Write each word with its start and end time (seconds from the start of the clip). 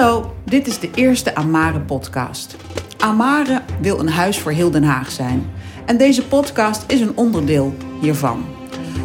Hallo, 0.00 0.34
dit 0.44 0.66
is 0.66 0.78
de 0.78 0.90
eerste 0.94 1.34
Amare 1.34 1.80
podcast. 1.80 2.56
Amare 2.98 3.62
wil 3.80 3.98
een 3.98 4.08
huis 4.08 4.38
voor 4.38 4.52
heel 4.52 4.70
Den 4.70 4.82
Haag 4.82 5.10
zijn. 5.10 5.50
En 5.86 5.96
deze 5.96 6.26
podcast 6.26 6.84
is 6.92 7.00
een 7.00 7.16
onderdeel 7.16 7.74
hiervan. 8.00 8.44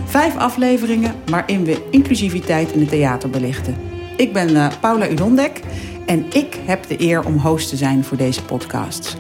Vijf 0.05 0.37
afleveringen 0.37 1.15
waarin 1.25 1.63
we 1.63 1.87
inclusiviteit 1.91 2.71
in 2.71 2.79
het 2.79 2.89
theater 2.89 3.29
belichten. 3.29 3.75
Ik 4.17 4.33
ben 4.33 4.49
uh, 4.49 4.67
Paula 4.81 5.09
Udondek 5.09 5.61
en 6.05 6.25
ik 6.33 6.59
heb 6.65 6.87
de 6.87 7.01
eer 7.01 7.25
om 7.25 7.37
host 7.37 7.69
te 7.69 7.75
zijn 7.75 8.03
voor 8.03 8.17
deze 8.17 8.43
podcast. 8.43 9.17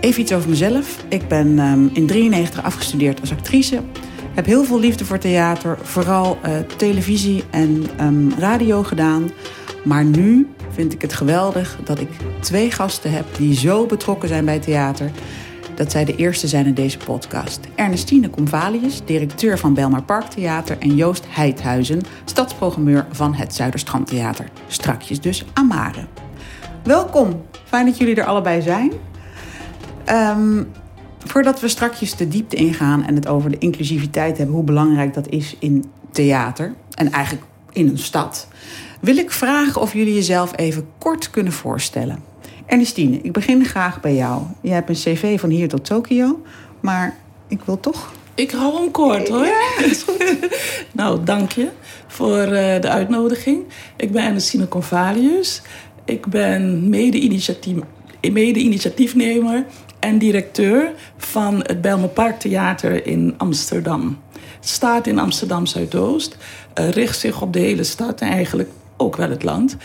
Even 0.00 0.20
iets 0.20 0.32
over 0.32 0.48
mezelf. 0.48 1.04
Ik 1.08 1.28
ben 1.28 1.58
um, 1.58 1.90
in 1.92 2.06
93 2.06 2.62
afgestudeerd 2.62 3.20
als 3.20 3.32
actrice. 3.32 3.80
Heb 4.34 4.46
heel 4.46 4.64
veel 4.64 4.80
liefde 4.80 5.04
voor 5.04 5.18
theater, 5.18 5.78
vooral 5.82 6.38
uh, 6.44 6.58
televisie 6.76 7.44
en 7.50 7.86
um, 8.00 8.32
radio 8.38 8.82
gedaan. 8.82 9.30
Maar 9.84 10.04
nu 10.04 10.46
vind 10.76 10.92
ik 10.92 11.02
het 11.02 11.12
geweldig 11.12 11.78
dat 11.84 12.00
ik 12.00 12.08
twee 12.40 12.70
gasten 12.70 13.10
heb 13.10 13.24
die 13.36 13.54
zo 13.54 13.86
betrokken 13.86 14.28
zijn 14.28 14.44
bij 14.44 14.58
theater 14.58 15.10
dat 15.74 15.90
zij 15.90 16.04
de 16.04 16.16
eerste 16.16 16.48
zijn 16.48 16.66
in 16.66 16.74
deze 16.74 16.98
podcast. 16.98 17.60
Ernestine 17.74 18.30
Convalius, 18.30 19.00
directeur 19.04 19.58
van 19.58 19.74
Belmar 19.74 20.02
Parktheater... 20.02 20.78
en 20.78 20.94
Joost 20.94 21.24
Heidhuizen, 21.28 22.02
stadsprogrammeur 22.24 23.06
van 23.10 23.34
het 23.34 23.54
Zuiderstrandtheater. 23.54 24.48
Strakjes 24.66 25.20
dus 25.20 25.44
Amare. 25.52 26.06
Welkom, 26.82 27.42
fijn 27.64 27.86
dat 27.86 27.98
jullie 27.98 28.14
er 28.14 28.24
allebei 28.24 28.62
zijn. 28.62 28.92
Um, 30.10 30.70
voordat 31.18 31.60
we 31.60 31.68
strakjes 31.68 32.16
de 32.16 32.28
diepte 32.28 32.56
ingaan 32.56 33.04
en 33.04 33.14
het 33.14 33.28
over 33.28 33.50
de 33.50 33.58
inclusiviteit 33.58 34.36
hebben... 34.36 34.54
hoe 34.54 34.64
belangrijk 34.64 35.14
dat 35.14 35.28
is 35.28 35.56
in 35.58 35.84
theater 36.10 36.74
en 36.94 37.10
eigenlijk 37.10 37.46
in 37.72 37.88
een 37.88 37.98
stad... 37.98 38.48
wil 39.06 39.16
ik 39.16 39.30
vragen 39.30 39.80
of 39.80 39.92
jullie 39.92 40.14
jezelf 40.14 40.52
even 40.56 40.88
kort 40.98 41.30
kunnen 41.30 41.52
voorstellen... 41.52 42.22
Ernestine, 42.66 43.18
ik 43.22 43.32
begin 43.32 43.64
graag 43.64 44.00
bij 44.00 44.14
jou. 44.14 44.42
Je 44.60 44.70
hebt 44.70 44.88
een 44.88 44.94
cv 44.94 45.40
van 45.40 45.50
hier 45.50 45.68
tot 45.68 45.84
Tokio, 45.84 46.42
maar 46.80 47.16
ik 47.48 47.60
wil 47.64 47.80
toch... 47.80 48.12
Ik 48.34 48.50
hou 48.50 48.74
hem 48.74 48.90
kort 48.90 49.28
hoor. 49.28 49.46
Ja, 49.46 49.68
is 49.90 50.02
goed. 50.02 50.48
nou, 50.92 51.24
dank 51.24 51.52
je 51.52 51.68
voor 52.06 52.42
uh, 52.42 52.80
de 52.80 52.88
uitnodiging. 52.88 53.64
Ik 53.96 54.12
ben 54.12 54.24
Ernestine 54.24 54.68
Convalius. 54.68 55.62
Ik 56.04 56.26
ben 56.26 56.88
mede-initiatiefnemer 56.88 59.52
mede 59.52 59.64
en 59.98 60.18
directeur 60.18 60.92
van 61.16 61.60
het 61.62 61.80
Bijlmer 61.80 62.08
Parktheater 62.08 63.06
in 63.06 63.34
Amsterdam. 63.36 64.18
Het 64.32 64.68
staat 64.68 65.06
in 65.06 65.18
Amsterdam 65.18 65.66
Zuidoost, 65.66 66.36
uh, 66.78 66.90
richt 66.90 67.18
zich 67.18 67.42
op 67.42 67.52
de 67.52 67.58
hele 67.58 67.84
stad 67.84 68.20
en 68.20 68.28
eigenlijk 68.28 68.68
ook 68.96 69.16
wel 69.16 69.30
het 69.30 69.42
land. 69.42 69.76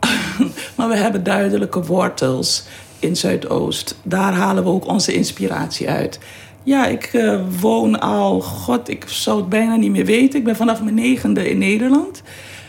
maar 0.76 0.88
we 0.88 0.96
hebben 0.96 1.24
duidelijke 1.24 1.82
wortels 1.82 2.64
in 2.98 3.16
Zuidoost. 3.16 3.94
Daar 4.02 4.32
halen 4.32 4.64
we 4.64 4.70
ook 4.70 4.86
onze 4.86 5.12
inspiratie 5.12 5.90
uit. 5.90 6.18
Ja, 6.62 6.86
ik 6.86 7.12
uh, 7.12 7.40
woon 7.60 8.00
al, 8.00 8.40
god, 8.40 8.88
ik 8.88 9.04
zou 9.08 9.40
het 9.40 9.48
bijna 9.48 9.76
niet 9.76 9.90
meer 9.90 10.04
weten. 10.04 10.38
Ik 10.38 10.44
ben 10.44 10.56
vanaf 10.56 10.82
mijn 10.82 10.94
negende 10.94 11.50
in 11.50 11.58
Nederland. 11.58 12.22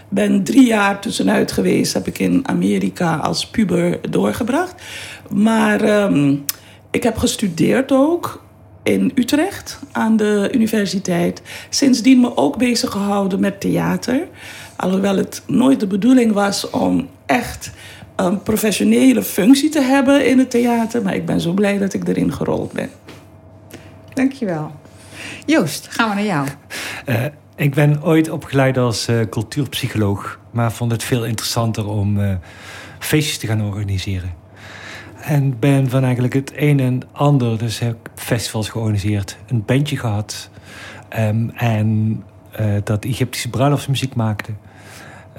Ben 0.10 0.44
drie 0.44 0.66
jaar 0.66 1.00
tussenuit 1.00 1.52
geweest, 1.52 1.94
heb 1.94 2.08
ik 2.08 2.20
in 2.20 2.48
Amerika 2.48 3.16
als 3.16 3.48
puber 3.48 4.12
doorgebracht. 4.12 4.82
Maar 5.30 6.04
um, 6.04 6.46
ik 6.92 7.04
heb 7.04 7.18
gestudeerd 7.18 7.92
ook 7.92 8.44
in 8.84 9.12
Utrecht 9.16 9.80
aan 9.92 10.18
de 10.18 10.50
universiteit. 10.54 11.42
Sindsdien 11.70 12.20
me 12.20 12.38
ook 12.38 12.58
bezig 12.58 12.92
gehouden 12.92 13.40
met 13.40 13.60
theater. 13.60 14.28
Alhoewel 14.82 15.18
het 15.18 15.44
nooit 15.48 15.80
de 15.80 15.88
bedoeling 15.88 16.34
was 16.34 16.70
om 16.70 17.10
echt 17.26 17.72
een 18.16 18.42
professionele 18.44 19.24
functie 19.24 19.70
te 19.70 19.82
hebben 19.82 20.28
in 20.28 20.40
het 20.40 20.50
theater. 20.50 21.02
Maar 21.02 21.16
ik 21.16 21.26
ben 21.26 21.42
zo 21.42 21.52
blij 21.52 21.78
dat 21.78 21.94
ik 21.94 22.08
erin 22.08 22.34
gerold 22.34 22.72
ben. 22.72 22.90
Dankjewel. 24.14 24.72
Joost, 25.46 25.88
gaan 25.90 26.10
we 26.10 26.16
naar 26.16 26.24
jou. 26.24 26.48
Uh, 27.06 27.26
ik 27.56 27.74
ben 27.74 28.04
ooit 28.04 28.30
opgeleid 28.30 28.78
als 28.78 29.10
uh, 29.10 29.22
cultuurpsycholoog. 29.30 30.40
Maar 30.52 30.72
vond 30.72 30.92
het 30.92 31.04
veel 31.04 31.26
interessanter 31.26 31.88
om 31.88 32.18
uh, 32.18 32.34
feestjes 33.00 33.38
te 33.38 33.48
gaan 33.48 33.62
organiseren. 33.62 34.34
En 35.22 35.60
ben 35.60 35.90
van 35.90 36.04
eigenlijk 36.04 36.34
het 36.34 36.52
een 36.56 36.80
en 36.80 37.02
ander, 37.12 37.58
dus 37.58 37.80
heb 37.80 38.10
festivals 38.16 38.70
georganiseerd, 38.70 39.38
een 39.48 39.66
bandje 39.66 39.98
gehad. 39.98 40.50
Um, 41.20 41.52
en 41.56 42.24
dat 42.84 43.06
Egyptische 43.06 43.50
bruiloftsmuziek 43.50 44.16
maakte. 44.16 44.52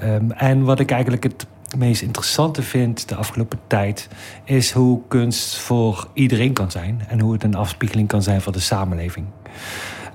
Um, 0.05 0.31
en 0.31 0.63
wat 0.63 0.79
ik 0.79 0.91
eigenlijk 0.91 1.23
het 1.23 1.47
meest 1.77 2.01
interessante 2.01 2.61
vind 2.61 3.09
de 3.09 3.15
afgelopen 3.15 3.59
tijd, 3.67 4.07
is 4.43 4.71
hoe 4.71 5.01
kunst 5.07 5.57
voor 5.57 6.07
iedereen 6.13 6.53
kan 6.53 6.71
zijn 6.71 7.01
en 7.07 7.19
hoe 7.19 7.33
het 7.33 7.43
een 7.43 7.55
afspiegeling 7.55 8.07
kan 8.07 8.21
zijn 8.21 8.41
van 8.41 8.53
de 8.53 8.59
samenleving. 8.59 9.25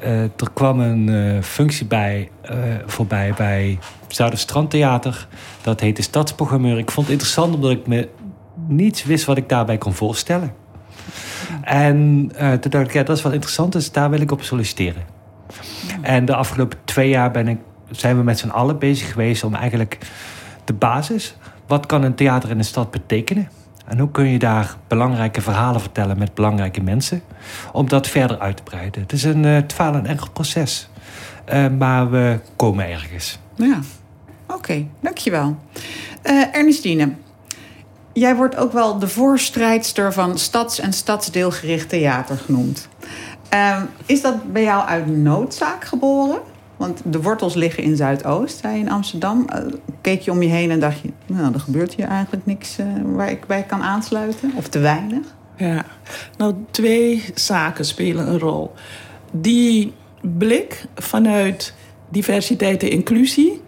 Uh, 0.03 0.23
er 0.23 0.51
kwam 0.55 0.81
een 0.81 1.09
uh, 1.09 1.43
functie 1.43 1.87
bij, 1.87 2.31
uh, 2.51 2.57
voorbij 2.87 3.35
bij 3.37 3.79
Zuiderstrandtheater. 4.09 5.29
Dat 5.63 5.81
heette 5.81 6.03
Stadsprogrammeur. 6.03 6.79
Ik 6.79 6.91
vond 6.91 7.07
het 7.07 7.15
interessant 7.15 7.55
omdat 7.55 7.71
ik 7.71 7.87
me 7.87 8.09
niets 8.67 9.05
wist 9.05 9.25
wat 9.25 9.37
ik 9.37 9.49
daarbij 9.49 9.79
kon 9.79 9.93
voorstellen. 9.93 10.53
En 11.63 12.31
toen 12.61 12.71
dacht 12.71 12.85
ik, 12.85 12.93
ja, 12.93 13.03
dat 13.03 13.17
is 13.17 13.23
wel 13.23 13.33
interessant, 13.33 13.73
dus 13.73 13.93
daar 13.93 14.11
wil 14.11 14.21
ik 14.21 14.31
op 14.31 14.43
solliciteren. 14.43 15.03
En 16.01 16.25
de 16.25 16.35
afgelopen 16.35 16.79
twee 16.85 17.09
jaar 17.09 17.31
ben 17.31 17.49
ik, 17.49 17.59
zijn 17.91 18.17
we 18.17 18.23
met 18.23 18.39
z'n 18.39 18.49
allen 18.49 18.79
bezig 18.79 19.13
geweest 19.13 19.45
om 19.45 19.55
eigenlijk 19.55 19.99
de 20.65 20.73
basis. 20.73 21.37
Wat 21.67 21.87
kan 21.87 22.03
een 22.03 22.15
theater 22.15 22.51
in 22.51 22.59
een 22.59 22.65
stad 22.65 22.91
betekenen? 22.91 23.49
En 23.87 23.99
hoe 23.99 24.11
kun 24.11 24.27
je 24.27 24.39
daar 24.39 24.77
belangrijke 24.87 25.41
verhalen 25.41 25.81
vertellen 25.81 26.19
met 26.19 26.35
belangrijke 26.35 26.81
mensen? 26.81 27.23
Om 27.73 27.89
dat 27.89 28.07
verder 28.07 28.39
uit 28.39 28.57
te 28.57 28.63
breiden. 28.63 29.03
Het 29.03 29.13
is 29.13 29.25
een 29.25 29.45
uh, 29.45 29.59
twaal 29.59 29.95
en 29.95 30.07
enkel 30.07 30.31
proces. 30.31 30.89
Uh, 31.53 31.69
maar 31.79 32.11
we 32.11 32.41
komen 32.57 32.89
ergens. 32.89 33.39
Ja, 33.55 33.79
oké, 34.47 34.87
dankjewel. 35.01 35.57
Uh, 36.25 36.55
Ernestine, 36.55 37.13
jij 38.13 38.37
wordt 38.37 38.57
ook 38.57 38.73
wel 38.73 38.99
de 38.99 39.09
voorstrijdster 39.09 40.13
van 40.13 40.39
stads- 40.39 40.81
en 40.81 40.93
stadsdeelgericht 40.93 41.89
theater 41.89 42.37
genoemd. 42.37 42.89
is 44.07 44.23
dat 44.23 44.53
bij 44.53 44.63
jou 44.63 44.87
uit 44.87 45.07
noodzaak 45.07 45.85
geboren? 45.85 46.41
Want 46.79 47.03
de 47.05 47.23
wortels 47.23 47.55
liggen 47.55 47.83
in 47.83 47.97
Zuidoost, 47.97 48.59
zei 48.59 48.79
in 48.79 48.91
Amsterdam. 48.91 49.47
Uh, 49.55 49.73
keek 50.01 50.21
je 50.21 50.31
om 50.31 50.43
je 50.43 50.49
heen 50.49 50.71
en 50.71 50.81
dacht 50.81 51.01
je, 51.01 51.13
nou, 51.27 51.55
er 51.55 51.61
gebeurt 51.61 51.95
hier 51.95 52.07
eigenlijk 52.07 52.47
niks 52.47 52.79
uh, 52.79 52.87
waar 53.05 53.31
ik 53.31 53.47
bij 53.47 53.63
kan 53.63 53.83
aansluiten? 53.83 54.53
Of 54.57 54.69
te 54.69 54.79
weinig? 54.79 55.35
Ja, 55.57 55.85
nou, 56.37 56.55
twee 56.71 57.25
zaken 57.35 57.85
spelen 57.85 58.29
een 58.29 58.39
rol. 58.39 58.73
Die 59.33 59.93
blik 60.21 60.85
vanuit 60.95 61.75
diversiteit 62.09 62.83
en 62.83 62.91
inclusie 62.91 63.61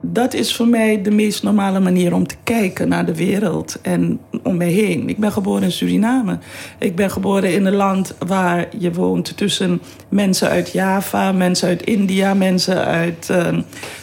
dat 0.00 0.34
is 0.34 0.56
voor 0.56 0.68
mij 0.68 1.02
de 1.02 1.10
meest 1.10 1.42
normale 1.42 1.80
manier 1.80 2.14
om 2.14 2.26
te 2.26 2.36
kijken 2.44 2.88
naar 2.88 3.06
de 3.06 3.14
wereld 3.14 3.80
en 3.82 4.20
om 4.42 4.56
mij 4.56 4.70
heen. 4.70 5.08
Ik 5.08 5.18
ben 5.18 5.32
geboren 5.32 5.62
in 5.62 5.72
Suriname. 5.72 6.38
Ik 6.78 6.96
ben 6.96 7.10
geboren 7.10 7.52
in 7.54 7.66
een 7.66 7.74
land 7.74 8.14
waar 8.26 8.68
je 8.78 8.92
woont 8.92 9.36
tussen 9.36 9.80
mensen 10.08 10.48
uit 10.48 10.72
Java, 10.72 11.32
mensen 11.32 11.68
uit 11.68 11.82
India, 11.82 12.34
mensen 12.34 12.84
uit 12.84 13.28
uh, 13.30 13.58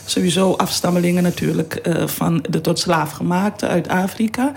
sowieso 0.06 0.52
afstammelingen 0.52 1.24
natuurlijk 1.24 1.80
uh, 1.88 2.08
van 2.08 2.46
de 2.50 2.62
tot 2.62 2.80
slaaf 2.80 3.12
gemaakte 3.12 3.68
uit 3.68 3.88
Afrika. 3.88 4.52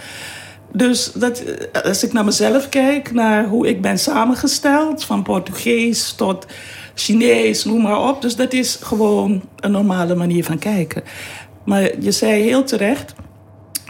Dus 0.72 1.12
dat, 1.12 1.38
eh, 1.38 1.82
als 1.82 2.04
ik 2.04 2.12
naar 2.12 2.24
mezelf 2.24 2.68
kijk, 2.68 3.12
naar 3.12 3.47
hoe 3.47 3.68
ik 3.68 3.80
ben 3.80 3.98
samengesteld, 3.98 5.04
van 5.04 5.22
Portugees 5.22 6.12
tot 6.12 6.47
Chinees, 6.94 7.64
noem 7.64 7.82
maar 7.82 8.08
op. 8.08 8.22
Dus 8.22 8.36
dat 8.36 8.53
is 8.53 8.78
gewoon 8.83 9.42
een 9.56 9.71
normale 9.71 10.15
manier 10.15 10.44
van 10.44 10.59
kijken. 10.59 11.03
Maar 11.65 12.00
je 12.00 12.10
zei 12.10 12.42
heel 12.42 12.65
terecht 12.65 13.15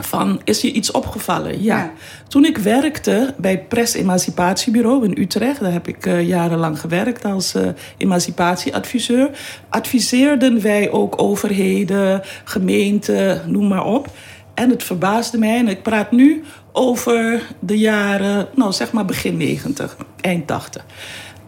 van, 0.04 0.40
is 0.44 0.60
je 0.60 0.72
iets 0.72 0.90
opgevallen? 0.90 1.62
Ja. 1.62 1.76
ja. 1.76 1.92
Toen 2.28 2.44
ik 2.44 2.58
werkte 2.58 3.34
bij 3.36 3.66
het 3.68 3.94
Emancipatiebureau 3.94 5.04
in 5.04 5.22
Utrecht... 5.22 5.60
daar 5.60 5.72
heb 5.72 5.88
ik 5.88 6.06
uh, 6.06 6.28
jarenlang 6.28 6.80
gewerkt 6.80 7.24
als 7.24 7.54
uh, 7.54 7.68
emancipatieadviseur... 7.96 9.30
adviseerden 9.68 10.62
wij 10.62 10.90
ook 10.90 11.22
overheden, 11.22 12.22
gemeenten, 12.44 13.42
noem 13.46 13.68
maar 13.68 13.84
op. 13.84 14.08
En 14.54 14.70
het 14.70 14.82
verbaasde 14.82 15.38
mij, 15.38 15.58
en 15.58 15.68
ik 15.68 15.82
praat 15.82 16.10
nu 16.10 16.44
over 16.72 17.42
de 17.58 17.78
jaren, 17.78 18.48
nou 18.54 18.72
zeg 18.72 18.92
maar 18.92 19.04
begin 19.04 19.36
90, 19.36 19.96
eind 20.20 20.46
80... 20.46 20.84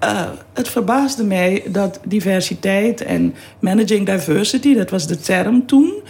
Uh, 0.04 0.28
het 0.52 0.68
verbaasde 0.68 1.24
mij 1.24 1.62
dat 1.68 2.00
diversiteit 2.04 3.00
en 3.00 3.34
managing 3.58 4.06
diversity, 4.06 4.74
dat 4.74 4.90
was 4.90 5.06
de 5.06 5.16
term 5.16 5.66
toen, 5.66 6.02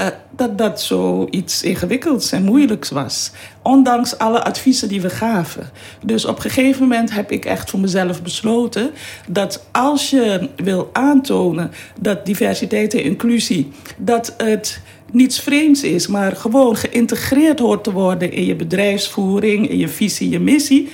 uh, 0.00 0.06
dat 0.30 0.58
dat 0.58 0.82
zoiets 0.82 1.62
ingewikkelds 1.62 2.32
en 2.32 2.44
moeilijks 2.44 2.90
was. 2.90 3.30
Ondanks 3.62 4.18
alle 4.18 4.44
adviezen 4.44 4.88
die 4.88 5.00
we 5.00 5.10
gaven. 5.10 5.70
Dus 6.04 6.24
op 6.24 6.36
een 6.36 6.50
gegeven 6.50 6.82
moment 6.82 7.14
heb 7.14 7.30
ik 7.30 7.44
echt 7.44 7.70
voor 7.70 7.80
mezelf 7.80 8.22
besloten 8.22 8.90
dat 9.28 9.66
als 9.72 10.10
je 10.10 10.48
wil 10.56 10.90
aantonen 10.92 11.70
dat 12.00 12.26
diversiteit 12.26 12.94
en 12.94 13.02
inclusie, 13.02 13.72
dat 13.96 14.34
het 14.36 14.80
niets 15.10 15.40
vreemds 15.40 15.82
is, 15.82 16.06
maar 16.06 16.36
gewoon 16.36 16.76
geïntegreerd 16.76 17.58
hoort 17.58 17.84
te 17.84 17.92
worden 17.92 18.32
in 18.32 18.44
je 18.44 18.56
bedrijfsvoering, 18.56 19.68
in 19.68 19.78
je 19.78 19.88
visie, 19.88 20.28
je 20.28 20.40
missie, 20.40 20.88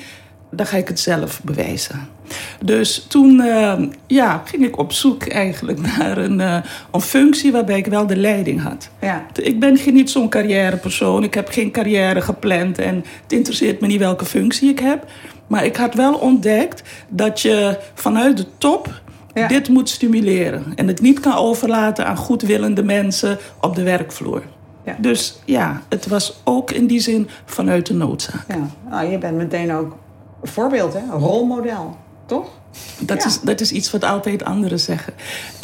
dan 0.50 0.66
ga 0.66 0.76
ik 0.76 0.88
het 0.88 1.00
zelf 1.00 1.40
bewijzen. 1.42 2.15
Dus 2.64 3.06
toen 3.08 3.40
uh, 3.40 3.74
ja, 4.06 4.42
ging 4.44 4.64
ik 4.64 4.78
op 4.78 4.92
zoek 4.92 5.26
eigenlijk 5.26 5.80
naar 5.98 6.18
een, 6.18 6.38
uh, 6.38 6.56
een 6.92 7.00
functie 7.00 7.52
waarbij 7.52 7.78
ik 7.78 7.86
wel 7.86 8.06
de 8.06 8.16
leiding 8.16 8.62
had. 8.62 8.90
Ja. 9.00 9.26
Ik 9.42 9.60
ben 9.60 9.76
geen, 9.76 9.94
niet 9.94 10.10
zo'n 10.10 10.28
carrièrepersoon. 10.28 11.22
Ik 11.22 11.34
heb 11.34 11.48
geen 11.48 11.70
carrière 11.70 12.20
gepland 12.20 12.78
en 12.78 12.94
het 13.22 13.32
interesseert 13.32 13.80
me 13.80 13.86
niet 13.86 13.98
welke 13.98 14.24
functie 14.24 14.70
ik 14.70 14.78
heb. 14.78 15.04
Maar 15.46 15.64
ik 15.64 15.76
had 15.76 15.94
wel 15.94 16.14
ontdekt 16.14 16.82
dat 17.08 17.40
je 17.40 17.78
vanuit 17.94 18.36
de 18.36 18.46
top 18.58 19.00
ja. 19.34 19.48
dit 19.48 19.68
moet 19.68 19.88
stimuleren. 19.88 20.72
En 20.74 20.88
het 20.88 21.00
niet 21.00 21.20
kan 21.20 21.34
overlaten 21.34 22.06
aan 22.06 22.16
goedwillende 22.16 22.82
mensen 22.82 23.38
op 23.60 23.74
de 23.74 23.82
werkvloer. 23.82 24.42
Ja. 24.84 24.96
Dus 24.98 25.40
ja, 25.44 25.82
het 25.88 26.06
was 26.06 26.40
ook 26.44 26.70
in 26.70 26.86
die 26.86 27.00
zin 27.00 27.28
vanuit 27.44 27.86
de 27.86 27.94
noodzaak. 27.94 28.44
Ja. 28.48 28.90
Nou, 28.90 29.10
je 29.10 29.18
bent 29.18 29.36
meteen 29.36 29.72
ook 29.72 29.96
een 30.42 30.48
voorbeeld, 30.48 30.92
hè? 30.92 30.98
een 30.98 31.18
rolmodel, 31.18 31.96
toch? 32.26 32.50
Dat, 32.98 33.24
is, 33.24 33.40
dat 33.40 33.60
is 33.60 33.72
iets 33.72 33.90
wat 33.90 34.04
altijd 34.04 34.44
anderen 34.44 34.80
zeggen. 34.80 35.12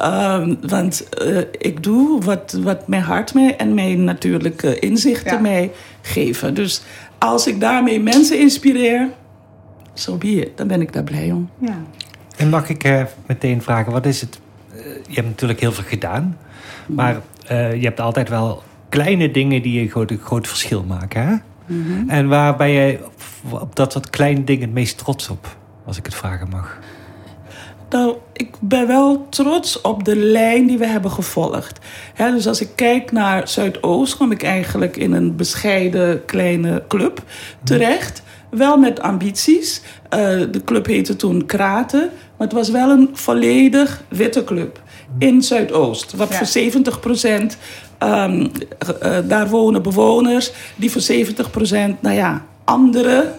Um, 0.01 0.59
want 0.69 1.07
uh, 1.23 1.39
ik 1.59 1.83
doe 1.83 2.21
wat, 2.21 2.59
wat 2.63 2.89
mijn 2.89 3.03
hart 3.03 3.35
mij 3.35 3.57
en 3.57 3.75
mijn 3.75 4.05
natuurlijke 4.05 4.79
inzichten 4.79 5.33
ja. 5.33 5.41
mij 5.41 5.73
geven. 6.03 6.55
Dus 6.55 6.83
als 7.19 7.47
ik 7.47 7.61
daarmee 7.61 8.01
mensen 8.01 8.39
inspireer, 8.39 9.09
zo 9.95 10.11
so 10.11 10.17
be 10.17 10.29
it. 10.29 10.57
Dan 10.57 10.67
ben 10.67 10.81
ik 10.81 10.93
daar 10.93 11.05
blij 11.05 11.31
om. 11.31 11.51
Ja. 11.59 11.77
En 12.37 12.49
mag 12.49 12.69
ik 12.69 12.85
uh, 12.85 13.03
meteen 13.27 13.63
vragen, 13.63 13.93
wat 13.93 14.07
is 14.07 14.21
het? 14.21 14.41
Uh, 14.75 14.79
je 14.85 15.15
hebt 15.15 15.27
natuurlijk 15.27 15.61
heel 15.61 15.73
veel 15.73 15.85
gedaan, 15.85 16.39
maar 16.87 17.21
uh, 17.51 17.75
je 17.75 17.85
hebt 17.85 18.01
altijd 18.01 18.29
wel 18.29 18.63
kleine 18.89 19.31
dingen 19.31 19.63
die 19.63 19.81
een 19.81 19.89
groot, 19.89 20.13
groot 20.23 20.49
verschil 20.49 20.85
maken. 20.85 21.27
Hè? 21.27 21.33
Mm 21.67 21.85
-hmm. 21.87 22.11
En 22.11 22.29
waar 22.29 22.57
ben 22.57 22.69
je 22.69 22.99
op, 23.05 23.61
op 23.61 23.77
dat 23.77 23.95
wat 23.95 24.11
kleine 24.11 24.45
dingen 24.45 24.63
het 24.63 24.73
meest 24.73 24.99
trots 24.99 25.29
op, 25.29 25.57
als 25.87 25.97
ik 25.97 26.05
het 26.05 26.15
vragen 26.15 26.49
mag? 26.49 26.79
Nou, 27.93 28.17
ik 28.33 28.55
ben 28.61 28.87
wel 28.87 29.27
trots 29.29 29.81
op 29.81 30.05
de 30.05 30.17
lijn 30.17 30.67
die 30.67 30.79
we 30.79 30.87
hebben 30.87 31.11
gevolgd. 31.11 31.79
He, 32.15 32.31
dus 32.31 32.47
als 32.47 32.61
ik 32.61 32.69
kijk 32.75 33.13
naar 33.13 33.49
Zuidoost, 33.49 34.17
kom 34.17 34.33
ik 34.33 34.43
eigenlijk 34.43 34.97
in 34.97 35.13
een 35.13 35.37
bescheiden 35.37 36.25
kleine 36.25 36.83
club 36.89 37.23
terecht. 37.65 38.23
Wel 38.51 38.77
met 38.77 39.01
ambities. 39.01 39.83
Uh, 40.05 40.19
de 40.51 40.63
club 40.65 40.87
heette 40.87 41.17
toen 41.17 41.47
Kraten. 41.47 42.11
Maar 42.37 42.47
het 42.47 42.53
was 42.53 42.71
wel 42.71 42.91
een 42.91 43.11
volledig 43.13 44.03
witte 44.09 44.45
club 44.45 44.81
in 45.19 45.43
Zuidoost. 45.43 46.13
Wat 46.13 46.29
ja. 46.29 46.37
voor 46.37 46.47
70 46.47 47.01
procent, 47.01 47.57
um, 47.99 48.51
uh, 49.03 49.19
daar 49.25 49.49
wonen 49.49 49.83
bewoners 49.83 50.53
die 50.77 50.91
voor 50.91 51.01
70 51.01 51.51
procent, 51.51 52.03
nou 52.03 52.17
ja, 52.17 52.45
andere 52.65 53.33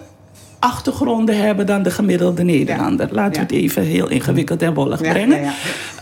achtergronden 0.64 1.36
hebben 1.36 1.66
dan 1.66 1.82
de 1.82 1.90
gemiddelde 1.90 2.42
Nederlander. 2.42 3.06
Ja. 3.06 3.14
Laten 3.14 3.32
we 3.32 3.40
het 3.40 3.52
even 3.52 3.82
heel 3.82 4.08
ingewikkeld 4.08 4.62
en 4.62 4.74
wollig 4.74 5.00
brengen. 5.00 5.52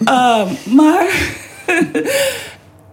Uh, 0.05 0.43
maar 0.65 1.07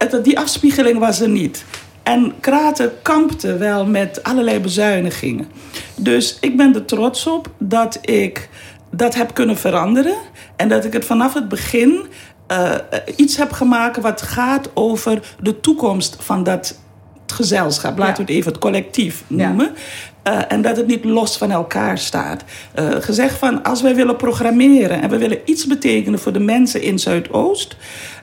die 0.22 0.38
afspiegeling 0.38 0.98
was 0.98 1.20
er 1.20 1.28
niet. 1.28 1.64
En 2.02 2.32
Kraten 2.40 2.92
kampte 3.02 3.56
wel 3.56 3.86
met 3.86 4.22
allerlei 4.22 4.60
bezuinigingen. 4.60 5.48
Dus 5.96 6.36
ik 6.40 6.56
ben 6.56 6.74
er 6.74 6.84
trots 6.84 7.26
op 7.26 7.50
dat 7.58 7.98
ik 8.00 8.48
dat 8.90 9.14
heb 9.14 9.34
kunnen 9.34 9.58
veranderen. 9.58 10.16
En 10.56 10.68
dat 10.68 10.84
ik 10.84 10.92
het 10.92 11.04
vanaf 11.04 11.34
het 11.34 11.48
begin 11.48 12.06
uh, 12.50 12.74
iets 13.16 13.36
heb 13.36 13.52
gemaakt 13.52 14.00
wat 14.00 14.22
gaat 14.22 14.70
over 14.74 15.36
de 15.40 15.60
toekomst 15.60 16.16
van 16.20 16.44
dat 16.44 16.78
gezelschap. 17.26 17.98
Laten 17.98 18.14
we 18.14 18.20
het 18.20 18.30
even 18.30 18.52
het 18.52 18.60
collectief 18.60 19.24
noemen. 19.26 19.66
Ja. 19.66 19.80
Uh, 20.24 20.38
en 20.48 20.62
dat 20.62 20.76
het 20.76 20.86
niet 20.86 21.04
los 21.04 21.36
van 21.36 21.50
elkaar 21.50 21.98
staat. 21.98 22.44
Uh, 22.78 22.88
gezegd 23.00 23.38
van 23.38 23.62
als 23.62 23.82
wij 23.82 23.94
willen 23.94 24.16
programmeren 24.16 25.02
en 25.02 25.10
we 25.10 25.18
willen 25.18 25.38
iets 25.44 25.66
betekenen 25.66 26.18
voor 26.18 26.32
de 26.32 26.40
mensen 26.40 26.82
in 26.82 26.98
Zuidoost, 26.98 27.76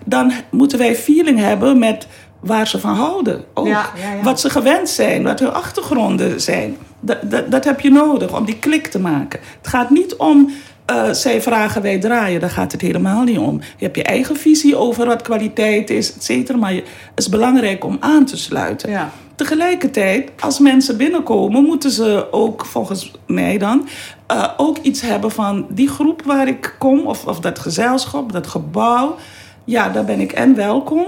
dan 0.06 0.32
moeten 0.52 0.78
wij 0.78 0.96
feeling 0.96 1.40
hebben 1.40 1.80
met 1.80 2.08
waar 2.40 2.68
ze 2.68 2.80
van 2.80 2.96
houden. 2.96 3.44
Ook. 3.54 3.68
Ja, 3.68 3.90
ja, 3.96 4.24
wat 4.24 4.40
ze 4.40 4.50
gewend 4.50 4.90
zijn, 4.90 5.24
wat 5.24 5.40
hun 5.40 5.54
achtergronden 5.54 6.42
zijn. 6.42 6.78
Dat, 7.00 7.18
dat, 7.24 7.52
dat, 7.52 7.64
heb 7.64 7.80
je 7.80 7.92
nodig 7.92 8.38
om 8.38 8.46
die 8.46 8.60
klik 8.60 8.88
te 8.88 9.00
maken. 9.00 9.40
Het 9.58 9.68
gaat 9.68 9.90
niet 9.90 10.16
om 10.16 10.52
uh, 10.92 11.12
zij 11.12 11.42
vragen, 11.42 11.82
wij 11.82 12.00
draaien. 12.00 12.40
Daar 12.40 12.50
gaat 12.50 12.72
het 12.72 12.82
helemaal 12.82 13.24
niet 13.24 13.38
om. 13.38 13.60
Je 13.78 13.86
hebt 13.86 13.96
je 13.96 14.04
eigen 14.04 14.36
visie 14.36 14.76
over 14.76 15.06
wat 15.06 15.22
kwaliteit 15.22 15.90
is, 15.90 16.16
et 16.16 16.24
cetera. 16.24 16.58
Maar 16.58 16.74
het 16.74 16.84
is 17.16 17.30
belangrijk 17.30 17.86
om 17.86 17.98
aan 18.00 18.26
te 18.26 18.38
sluiten. 18.38 18.90
Ja. 18.90 19.12
Tegelijkertijd, 19.36 20.32
als 20.40 20.60
mensen 20.60 20.98
binnenkomen, 20.98 21.64
moeten 21.64 21.92
ze 21.92 22.28
ook, 22.32 22.66
volgens 22.66 23.12
mij 23.28 23.58
dan, 23.58 23.88
uh, 24.32 24.50
ook 24.58 24.78
iets 24.78 25.02
hebben 25.02 25.32
van 25.32 25.66
die 25.70 25.90
groep 25.90 26.22
waar 26.26 26.48
ik 26.48 26.76
kom, 26.80 27.00
of, 27.00 27.26
of 27.26 27.40
dat 27.40 27.60
gezelschap, 27.60 28.32
dat 28.32 28.48
gebouw. 28.48 29.16
Ja, 29.64 29.90
daar 29.90 30.06
ben 30.06 30.20
ik 30.20 30.32
en 30.32 30.56
welkom. 30.56 31.06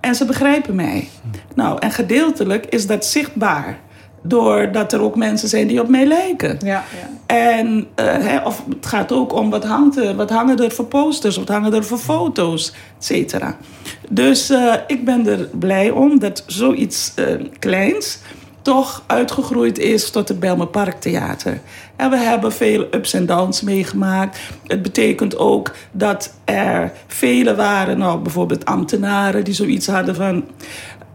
En 0.00 0.14
ze 0.14 0.24
begrijpen 0.24 0.74
mij. 0.74 1.08
Nou, 1.54 1.78
en 1.78 1.90
gedeeltelijk 1.90 2.66
is 2.66 2.86
dat 2.86 3.04
zichtbaar. 3.04 3.78
Doordat 4.28 4.92
er 4.92 5.00
ook 5.00 5.16
mensen 5.16 5.48
zijn 5.48 5.66
die 5.66 5.80
op 5.80 5.88
mij 5.88 6.06
lijken. 6.06 6.58
Ja, 6.64 6.84
ja. 7.00 7.34
En 7.34 7.76
uh, 7.76 8.06
hè, 8.06 8.38
of 8.38 8.62
het 8.68 8.86
gaat 8.86 9.12
ook 9.12 9.32
om 9.32 9.50
wat, 9.50 9.64
hangt 9.64 9.96
er, 9.96 10.16
wat 10.16 10.30
hangen 10.30 10.58
er 10.58 10.70
voor 10.70 10.84
posters, 10.84 11.36
wat 11.36 11.48
hangen 11.48 11.74
er 11.74 11.84
voor 11.84 11.98
foto's, 11.98 12.72
et 12.98 13.04
cetera. 13.04 13.56
Dus 14.08 14.50
uh, 14.50 14.74
ik 14.86 15.04
ben 15.04 15.26
er 15.26 15.48
blij 15.58 15.90
om 15.90 16.18
dat 16.18 16.44
zoiets 16.46 17.12
uh, 17.16 17.26
kleins 17.58 18.18
toch 18.62 19.02
uitgegroeid 19.06 19.78
is 19.78 20.10
tot 20.10 20.28
het 20.28 20.40
Belmer 20.40 20.66
Parktheater. 20.66 21.60
En 21.96 22.10
we 22.10 22.16
hebben 22.16 22.52
veel 22.52 22.86
ups 22.90 23.12
en 23.12 23.26
downs 23.26 23.60
meegemaakt. 23.60 24.38
Het 24.66 24.82
betekent 24.82 25.38
ook 25.38 25.72
dat 25.92 26.32
er 26.44 26.92
vele 27.06 27.54
waren, 27.54 27.98
nou, 27.98 28.18
bijvoorbeeld 28.18 28.64
ambtenaren, 28.64 29.44
die 29.44 29.54
zoiets 29.54 29.86
hadden 29.86 30.14
van. 30.14 30.44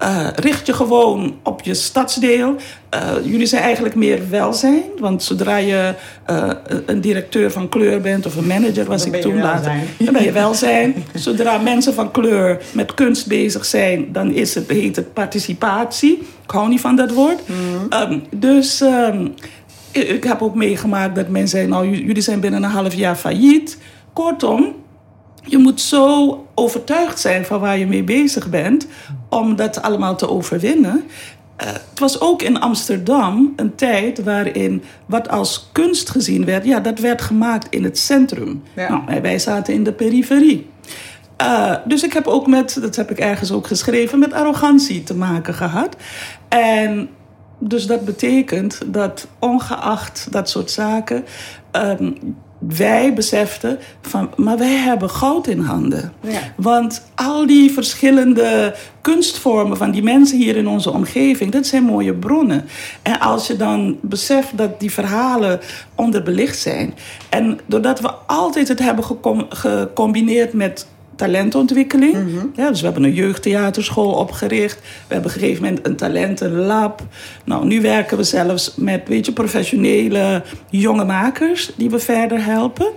Uh, 0.04 0.28
richt 0.36 0.66
je 0.66 0.74
gewoon 0.74 1.36
op 1.44 1.62
je 1.62 1.74
stadsdeel. 1.74 2.56
Uh, 2.96 3.12
jullie 3.24 3.46
zijn 3.46 3.62
eigenlijk 3.62 3.96
meer 3.96 4.30
welzijn. 4.30 4.82
Want 5.00 5.24
zodra 5.24 5.56
je 5.56 5.94
uh, 6.30 6.50
een 6.86 7.02
directeur 7.02 7.52
van 7.52 7.70
kleur 7.70 8.02
bent 8.02 8.26
of 8.26 8.36
een 8.36 8.48
manager, 8.48 8.86
was 8.86 9.06
dan 9.06 9.14
ik 9.14 9.22
toen 9.22 9.42
later. 9.42 9.72
Dan 9.98 10.14
ben 10.14 10.24
je 10.24 10.32
welzijn. 10.32 11.04
zodra 11.14 11.58
mensen 11.58 11.94
van 11.94 12.12
kleur 12.12 12.62
met 12.72 12.94
kunst 12.94 13.28
bezig 13.28 13.66
zijn, 13.66 14.12
dan 14.12 14.32
is 14.32 14.56
het, 14.56 14.70
heet 14.70 14.96
het 14.96 15.14
participatie. 15.14 16.18
Ik 16.44 16.52
hou 16.52 16.70
niet 16.70 16.82
van 16.82 16.96
dat 16.96 17.12
woord. 17.12 17.40
Mm. 17.46 18.00
Um, 18.12 18.24
dus 18.36 18.82
um, 18.82 19.34
ik 19.92 20.24
heb 20.24 20.42
ook 20.42 20.56
meegemaakt 20.56 21.16
dat 21.16 21.28
mensen 21.28 21.50
zeiden: 21.50 21.72
Nou, 21.72 22.06
jullie 22.06 22.22
zijn 22.22 22.40
binnen 22.40 22.64
een 22.64 22.70
half 22.70 22.94
jaar 22.94 23.16
failliet. 23.16 23.78
Kortom, 24.14 24.76
je 25.42 25.58
moet 25.58 25.82
zo 25.82 26.48
overtuigd 26.56 27.20
zijn 27.20 27.46
van 27.46 27.60
waar 27.60 27.78
je 27.78 27.88
mee 27.88 28.04
bezig 28.04 28.50
bent 28.50 28.88
om 29.30 29.56
dat 29.56 29.82
allemaal 29.82 30.16
te 30.16 30.30
overwinnen. 30.30 31.04
Uh, 31.62 31.68
het 31.68 32.00
was 32.00 32.22
ook 32.22 32.42
in 32.42 32.60
Amsterdam 32.60 33.54
een 33.56 33.76
tijd 33.76 34.24
waarin 34.24 34.84
wat 35.06 35.30
als 35.30 35.70
kunst 35.72 36.10
gezien 36.10 36.46
werd, 36.46 36.66
ja, 36.66 36.80
dat 36.80 37.00
werd 37.00 37.22
gemaakt 37.22 37.68
in 37.70 37.84
het 37.84 37.98
centrum. 37.98 38.64
Ja. 38.76 39.04
Nou, 39.06 39.22
wij 39.22 39.40
zaten 39.40 39.74
in 39.74 39.84
de 39.84 39.94
periferie. 39.94 40.70
Uh, 41.42 41.76
dus 41.86 42.04
ik 42.04 42.14
heb 42.14 42.28
ook 42.28 42.48
met, 42.48 42.78
dat 42.82 42.96
heb 42.96 43.12
ik 43.12 43.20
ergens 43.20 43.52
ook 43.52 43.68
geschreven, 43.68 44.20
met 44.20 44.34
arrogantie 44.34 45.04
te 45.04 45.16
maken 45.16 45.54
gehad. 45.54 45.96
En 46.48 47.10
dus 47.60 47.88
dat 47.88 48.06
betekent 48.06 48.82
dat 48.86 49.28
ongeacht 49.40 50.28
dat 50.32 50.50
soort 50.50 50.72
zaken. 50.72 51.26
Um, 51.72 52.36
wij 52.68 53.14
beseften 53.14 53.80
van, 54.02 54.30
maar 54.36 54.58
wij 54.58 54.76
hebben 54.76 55.10
goud 55.10 55.48
in 55.48 55.60
handen. 55.60 56.14
Ja. 56.22 56.40
Want 56.56 57.06
al 57.16 57.48
die 57.48 57.72
verschillende 57.72 58.76
kunstvormen 59.02 59.78
van 59.78 59.92
die 59.92 60.04
mensen 60.04 60.38
hier 60.38 60.56
in 60.56 60.68
onze 60.68 60.92
omgeving, 60.92 61.52
dat 61.52 61.66
zijn 61.66 61.84
mooie 61.84 62.14
bronnen. 62.14 62.66
En 63.02 63.20
als 63.20 63.48
je 63.48 63.56
dan 63.56 63.98
beseft 64.02 64.58
dat 64.58 64.80
die 64.80 64.92
verhalen 64.92 65.60
onderbelicht 65.96 66.60
zijn. 66.60 66.94
En 67.30 67.60
doordat 67.66 68.00
we 68.00 68.12
altijd 68.28 68.68
het 68.68 68.80
hebben 68.80 69.04
gecombineerd 69.50 70.54
met 70.54 70.88
talentontwikkeling. 71.22 72.14
Mm 72.14 72.38
-hmm. 72.38 72.52
ja, 72.56 72.70
dus 72.70 72.80
we 72.80 72.86
hebben 72.86 73.04
een 73.04 73.14
jeugdtheaterschool 73.14 74.12
opgericht. 74.12 74.80
We 74.80 75.14
hebben 75.14 75.32
op 75.32 75.36
een 75.36 75.42
gegeven 75.42 75.64
moment 75.64 75.86
een 75.86 75.96
talentenlab. 75.96 77.02
Nou, 77.46 77.66
nu 77.66 77.82
werken 77.82 78.18
we 78.18 78.24
zelfs 78.24 78.74
met 78.76 79.08
weet 79.08 79.26
je, 79.26 79.32
professionele 79.32 80.44
jonge 80.70 81.06
makers 81.06 81.72
die 81.76 81.90
we 81.90 82.00
verder 82.00 82.44
helpen. 82.44 82.88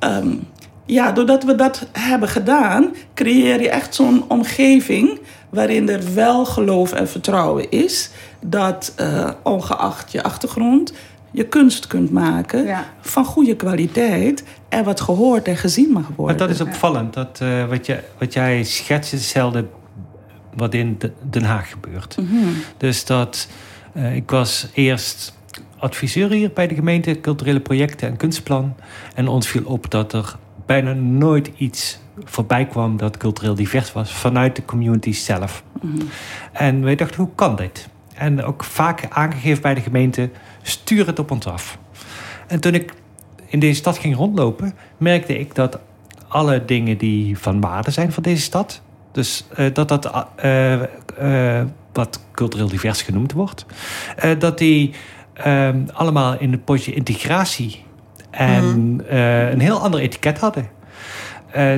Um, 0.00 0.46
ja, 0.86 1.12
doordat 1.12 1.44
we 1.44 1.54
dat 1.54 1.86
hebben 1.92 2.28
gedaan, 2.28 2.94
creëer 3.14 3.60
je 3.60 3.70
echt 3.70 3.94
zo'n 3.94 4.24
omgeving 4.28 5.20
waarin 5.50 5.88
er 5.88 6.14
wel 6.14 6.44
geloof 6.44 6.92
en 6.92 7.08
vertrouwen 7.08 7.70
is 7.70 8.10
dat 8.40 8.94
uh, 9.00 9.30
ongeacht 9.42 10.12
je 10.12 10.22
achtergrond 10.22 10.92
je 11.34 11.44
kunst 11.48 11.86
kunt 11.86 12.10
maken 12.10 12.64
Ja. 12.64 12.84
van 13.00 13.24
goede 13.24 13.56
kwaliteit 13.56 14.44
en 14.68 14.84
wat 14.84 15.00
gehoord 15.00 15.48
en 15.48 15.56
gezien 15.56 15.90
mag 15.92 16.06
worden. 16.16 16.24
Maar 16.38 16.46
dat 16.46 16.56
is 16.56 16.60
opvallend. 16.60 17.14
Dat, 17.14 17.38
eh, 17.42 17.68
wat, 17.68 17.86
je, 17.86 17.98
wat 18.18 18.32
jij 18.32 18.64
schetst 18.64 19.12
is 19.12 19.20
hetzelfde 19.20 19.66
wat 20.56 20.74
in 20.74 20.94
De- 20.98 21.12
Den 21.30 21.42
Haag 21.44 21.70
gebeurt. 21.70 22.16
Mhm. 22.16 22.48
Dus 22.76 23.04
dat 23.04 23.48
eh, 23.92 24.16
ik 24.16 24.30
was 24.30 24.68
eerst 24.74 25.38
adviseur 25.78 26.30
hier 26.30 26.50
bij 26.54 26.66
de 26.66 26.74
gemeente 26.74 27.20
culturele 27.20 27.60
projecten 27.60 28.08
en 28.08 28.16
kunstplan. 28.16 28.74
En 29.14 29.28
ons 29.28 29.48
viel 29.48 29.64
op 29.64 29.90
dat 29.90 30.12
er 30.12 30.36
bijna 30.66 30.92
nooit 30.92 31.50
iets 31.56 31.98
voorbij 32.24 32.66
kwam 32.66 32.96
dat 32.96 33.16
cultureel 33.16 33.54
divers 33.54 33.92
was 33.92 34.12
vanuit 34.12 34.56
de 34.56 34.64
community 34.64 35.12
zelf. 35.12 35.62
Mhm. 35.82 35.96
En 36.52 36.82
wij 36.82 36.94
dachten, 36.94 37.16
hoe 37.20 37.34
kan 37.34 37.56
dit? 37.56 37.88
En 38.14 38.44
ook 38.44 38.64
vaak 38.64 39.06
aangegeven 39.10 39.62
bij 39.62 39.74
de 39.74 39.80
gemeente, 39.80 40.30
stuur 40.66 41.06
het 41.06 41.18
op 41.18 41.30
ons 41.30 41.46
af. 41.46 41.78
En 42.46 42.60
toen 42.60 42.74
ik 42.74 42.92
in 43.46 43.58
deze 43.58 43.74
stad 43.74 43.98
ging 43.98 44.16
rondlopen, 44.16 44.74
merkte 44.96 45.38
ik 45.38 45.54
dat 45.54 45.78
alle 46.28 46.64
dingen 46.64 46.98
die 46.98 47.38
van 47.38 47.60
waarde 47.60 47.90
zijn 47.90 48.12
voor 48.12 48.22
deze 48.22 48.42
stad, 48.42 48.82
dus 49.12 49.44
eh, 49.54 49.74
dat 49.74 49.88
dat 49.88 50.26
eh, 50.36 50.82
eh, 50.82 51.66
wat 51.92 52.20
cultureel 52.32 52.68
divers 52.68 53.02
genoemd 53.02 53.32
wordt, 53.32 53.66
dat 54.38 54.58
die 54.58 54.94
eh, 55.34 55.68
allemaal 55.92 56.38
in 56.38 56.52
het 56.52 56.64
potje 56.64 56.94
integratie 56.94 57.84
en 58.30 59.00
eh, 59.08 59.50
een 59.50 59.60
heel 59.60 59.80
ander 59.80 60.00
etiket 60.00 60.38
hadden. 60.38 60.68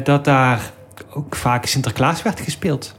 Dat 0.03 0.25
daar 0.25 0.61
ook 1.11 1.37
vaak 1.37 1.67
Sinterklaas 1.67 2.23
werd 2.23 2.41
gespeeld. 2.41 2.99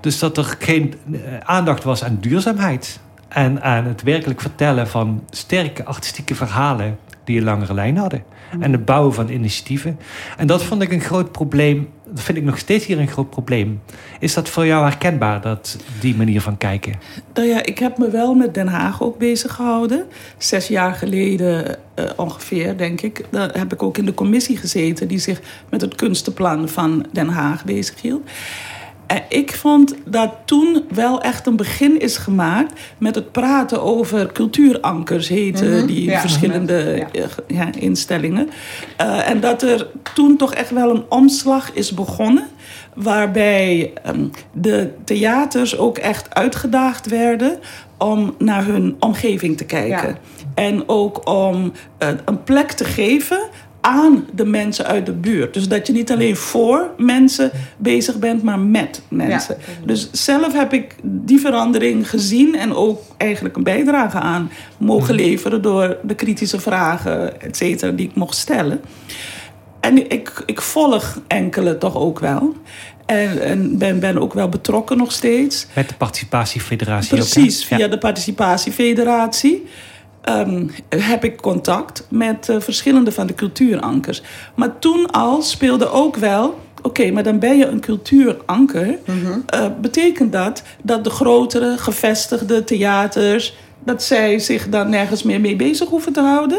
Dus 0.00 0.18
dat 0.18 0.36
er 0.36 0.56
geen 0.58 0.94
aandacht 1.42 1.84
was 1.84 2.04
aan 2.04 2.18
duurzaamheid. 2.20 3.00
En 3.28 3.62
aan 3.62 3.84
het 3.84 4.02
werkelijk 4.02 4.40
vertellen 4.40 4.88
van 4.88 5.24
sterke 5.30 5.84
artistieke 5.84 6.34
verhalen 6.34 6.98
die 7.24 7.38
een 7.38 7.44
langere 7.44 7.74
lijn 7.74 7.96
hadden. 7.96 8.22
En 8.60 8.72
het 8.72 8.84
bouwen 8.84 9.14
van 9.14 9.28
initiatieven. 9.28 9.98
En 10.36 10.46
dat 10.46 10.62
vond 10.62 10.82
ik 10.82 10.92
een 10.92 11.00
groot 11.00 11.32
probleem. 11.32 11.88
Dat 12.06 12.22
vind 12.22 12.38
ik 12.38 12.44
nog 12.44 12.58
steeds 12.58 12.86
hier 12.86 12.98
een 12.98 13.08
groot 13.08 13.30
probleem. 13.30 13.80
Is 14.18 14.34
dat 14.34 14.48
voor 14.48 14.66
jou 14.66 14.84
herkenbaar, 14.84 15.40
dat, 15.40 15.78
die 16.00 16.14
manier 16.16 16.40
van 16.40 16.58
kijken? 16.58 16.94
Nou 17.34 17.48
ja, 17.48 17.64
ik 17.64 17.78
heb 17.78 17.98
me 17.98 18.10
wel 18.10 18.34
met 18.34 18.54
Den 18.54 18.66
Haag 18.68 19.02
ook 19.02 19.18
bezig 19.18 19.54
gehouden. 19.54 20.04
Zes 20.38 20.68
jaar 20.68 20.94
geleden 20.94 21.76
eh, 21.94 22.04
ongeveer, 22.16 22.76
denk 22.76 23.00
ik. 23.00 23.24
Daar 23.30 23.58
heb 23.58 23.72
ik 23.72 23.82
ook 23.82 23.98
in 23.98 24.04
de 24.04 24.14
commissie 24.14 24.56
gezeten 24.56 25.08
die 25.08 25.18
zich 25.18 25.40
met 25.70 25.80
het 25.80 25.94
kunstenplan 25.94 26.68
van 26.68 27.06
Den 27.12 27.28
Haag 27.28 27.64
bezighield. 27.64 28.30
En 29.08 29.22
ik 29.28 29.54
vond 29.56 29.94
dat 30.04 30.30
toen 30.44 30.84
wel 30.94 31.20
echt 31.20 31.46
een 31.46 31.56
begin 31.56 32.00
is 32.00 32.16
gemaakt 32.16 32.80
met 32.98 33.14
het 33.14 33.32
praten 33.32 33.82
over 33.82 34.32
cultuurankers, 34.32 35.28
heten 35.28 35.76
Mhm, 35.76 35.86
die 35.86 36.04
ja. 36.10 36.20
verschillende 36.20 36.74
Ja. 37.12 37.20
eh, 37.22 37.56
ja, 37.56 37.68
instellingen. 37.78 38.50
Eh, 38.96 39.28
en 39.30 39.40
dat 39.40 39.62
er 39.62 39.86
toen 40.14 40.36
toch 40.36 40.54
echt 40.54 40.70
wel 40.70 40.90
een 40.90 41.04
omslag 41.08 41.72
is 41.72 41.92
begonnen. 41.92 42.46
Waarbij 42.94 43.92
ehm, 44.02 44.24
de 44.52 44.90
theaters 45.04 45.78
ook 45.78 45.98
echt 45.98 46.34
uitgedaagd 46.34 47.06
werden 47.08 47.58
om 47.98 48.34
naar 48.38 48.64
hun 48.64 48.96
omgeving 49.00 49.56
te 49.56 49.64
kijken. 49.64 50.18
En 50.54 50.82
ook 50.88 51.28
om 51.28 51.72
eh, 51.98 52.08
een 52.24 52.42
plek 52.42 52.72
te 52.72 52.84
geven 52.84 53.38
aan 53.80 54.26
de 54.34 54.44
mensen 54.44 54.86
uit 54.86 55.06
de 55.06 55.12
buurt. 55.12 55.54
Dus 55.54 55.68
dat 55.68 55.86
je 55.86 55.92
niet 55.92 56.12
alleen 56.12 56.36
voor 56.36 56.90
mensen 56.96 57.50
bezig 57.76 58.18
bent, 58.18 58.42
maar 58.42 58.58
met 58.58 59.02
mensen. 59.08 59.56
Dus 59.84 60.08
zelf 60.12 60.52
heb 60.52 60.72
ik 60.72 60.94
die 61.02 61.40
verandering 61.40 62.10
gezien 62.10 62.54
en 62.54 62.74
ook 62.74 63.02
eigenlijk 63.16 63.56
een 63.56 63.62
bijdrage 63.62 64.18
aan 64.18 64.50
mogen 64.78 65.14
leveren 65.14 65.62
door 65.62 65.96
de 66.02 66.14
kritische 66.14 66.60
vragen, 66.60 67.40
et 67.40 67.56
cetera, 67.56 67.90
die 67.90 68.08
ik 68.08 68.14
mocht 68.14 68.36
stellen. 68.36 68.80
En 69.80 70.10
ik, 70.10 70.42
ik 70.46 70.60
volg 70.60 71.20
enkele 71.26 71.78
toch 71.78 71.96
ook 71.96 72.18
wel. 72.18 72.54
En, 73.06 73.40
en 73.42 73.78
ben, 73.78 74.00
ben 74.00 74.18
ook 74.18 74.34
wel 74.34 74.48
betrokken 74.48 74.96
nog 74.96 75.12
steeds. 75.12 75.66
Met 75.74 75.88
de 75.88 75.94
participatiefederatie 75.94 77.12
ook? 77.12 77.18
Precies, 77.18 77.64
via 77.64 77.78
Ja. 77.78 77.88
de 77.88 77.98
Participatiefederatie 77.98 79.66
ehm, 80.28 80.66
heb 80.88 81.24
ik 81.24 81.40
contact 81.40 82.06
met 82.08 82.48
eh, 82.48 82.56
verschillende 82.60 83.12
van 83.12 83.26
de 83.26 83.34
cultuurankers. 83.34 84.22
Maar 84.54 84.78
toen 84.78 85.10
al 85.10 85.42
speelde 85.42 85.90
ook 85.90 86.16
wel. 86.16 86.58
Oké, 86.82 87.10
maar 87.10 87.22
dan 87.22 87.38
ben 87.38 87.58
je 87.58 87.66
een 87.66 87.80
cultuuranker. 87.80 88.98
Eh, 89.46 89.66
betekent 89.80 90.32
dat 90.32 90.62
dat 90.82 91.04
de 91.04 91.10
grotere 91.10 91.78
gevestigde 91.78 92.64
theaters. 92.64 93.54
dat 93.84 94.02
zij 94.02 94.38
zich 94.38 94.68
dan 94.68 94.90
nergens 94.90 95.22
meer 95.22 95.40
mee 95.40 95.56
bezig 95.56 95.88
hoeven 95.88 96.12
te 96.12 96.20
houden? 96.20 96.58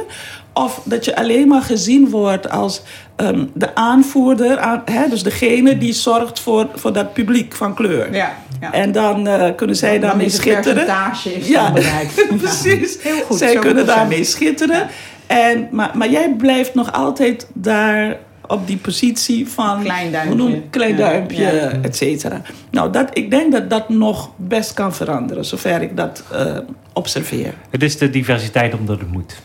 Of 0.63 0.81
dat 0.83 1.05
je 1.05 1.15
alleen 1.15 1.47
maar 1.47 1.61
gezien 1.61 2.09
wordt 2.09 2.49
als 2.49 2.81
ehm, 3.15 3.45
de 3.53 3.75
aanvoerder, 3.75 4.57
aan, 4.59 4.81
hè, 4.85 5.09
dus 5.09 5.23
degene 5.23 5.77
die 5.77 5.93
zorgt 5.93 6.39
voor, 6.39 6.67
voor 6.75 6.93
dat 6.93 7.13
publiek 7.13 7.55
van 7.55 7.73
kleur. 7.73 8.13
Ja, 8.15 8.37
ja. 8.61 8.73
En 8.73 8.91
dan 8.91 9.27
eh, 9.27 9.55
kunnen 9.55 9.75
zij 9.75 9.99
Dan 9.99 10.09
daarmee 10.09 10.29
schitteren. 10.29 10.63
percentage 10.73 11.33
is 11.33 11.47
Ja, 11.47 11.63
dan 11.63 11.73
bereikt. 11.73 12.25
Precies. 12.37 12.97
Heel 13.01 13.21
goed, 13.25 13.37
Zij 13.37 13.53
zo 13.53 13.59
kunnen 13.59 13.85
daarmee 13.85 14.13
zijn. 14.23 14.25
schitteren. 14.25 14.87
En, 15.27 15.67
maar, 15.71 15.91
maar 15.93 16.09
jij 16.09 16.33
blijft 16.37 16.73
nog 16.73 16.91
altijd 16.93 17.47
daar 17.53 18.17
op 18.47 18.67
die 18.67 18.77
positie 18.77 19.47
van... 19.47 19.81
Klein 19.83 20.11
duimpje. 20.11 20.37
hoe 20.41 20.49
noem- 20.49 20.69
klein 20.69 20.91
Ja. 20.91 20.97
duimpje, 20.97 21.41
Ja. 21.43 21.71
et 21.81 21.95
cetera. 21.95 22.41
Nou, 22.71 22.91
dat, 22.91 23.09
ik 23.13 23.31
denk 23.31 23.51
dat 23.51 23.69
dat 23.69 23.89
nog 23.89 24.29
best 24.35 24.73
kan 24.73 24.93
veranderen, 24.93 25.45
zover 25.45 25.81
ik 25.81 25.97
dat 25.97 26.23
eh, 26.31 26.57
observeer. 26.93 27.53
Het 27.69 27.83
is 27.83 27.97
de 27.97 28.09
diversiteit 28.09 28.73
omdat 28.73 28.99
het 28.99 29.11
moet. 29.11 29.35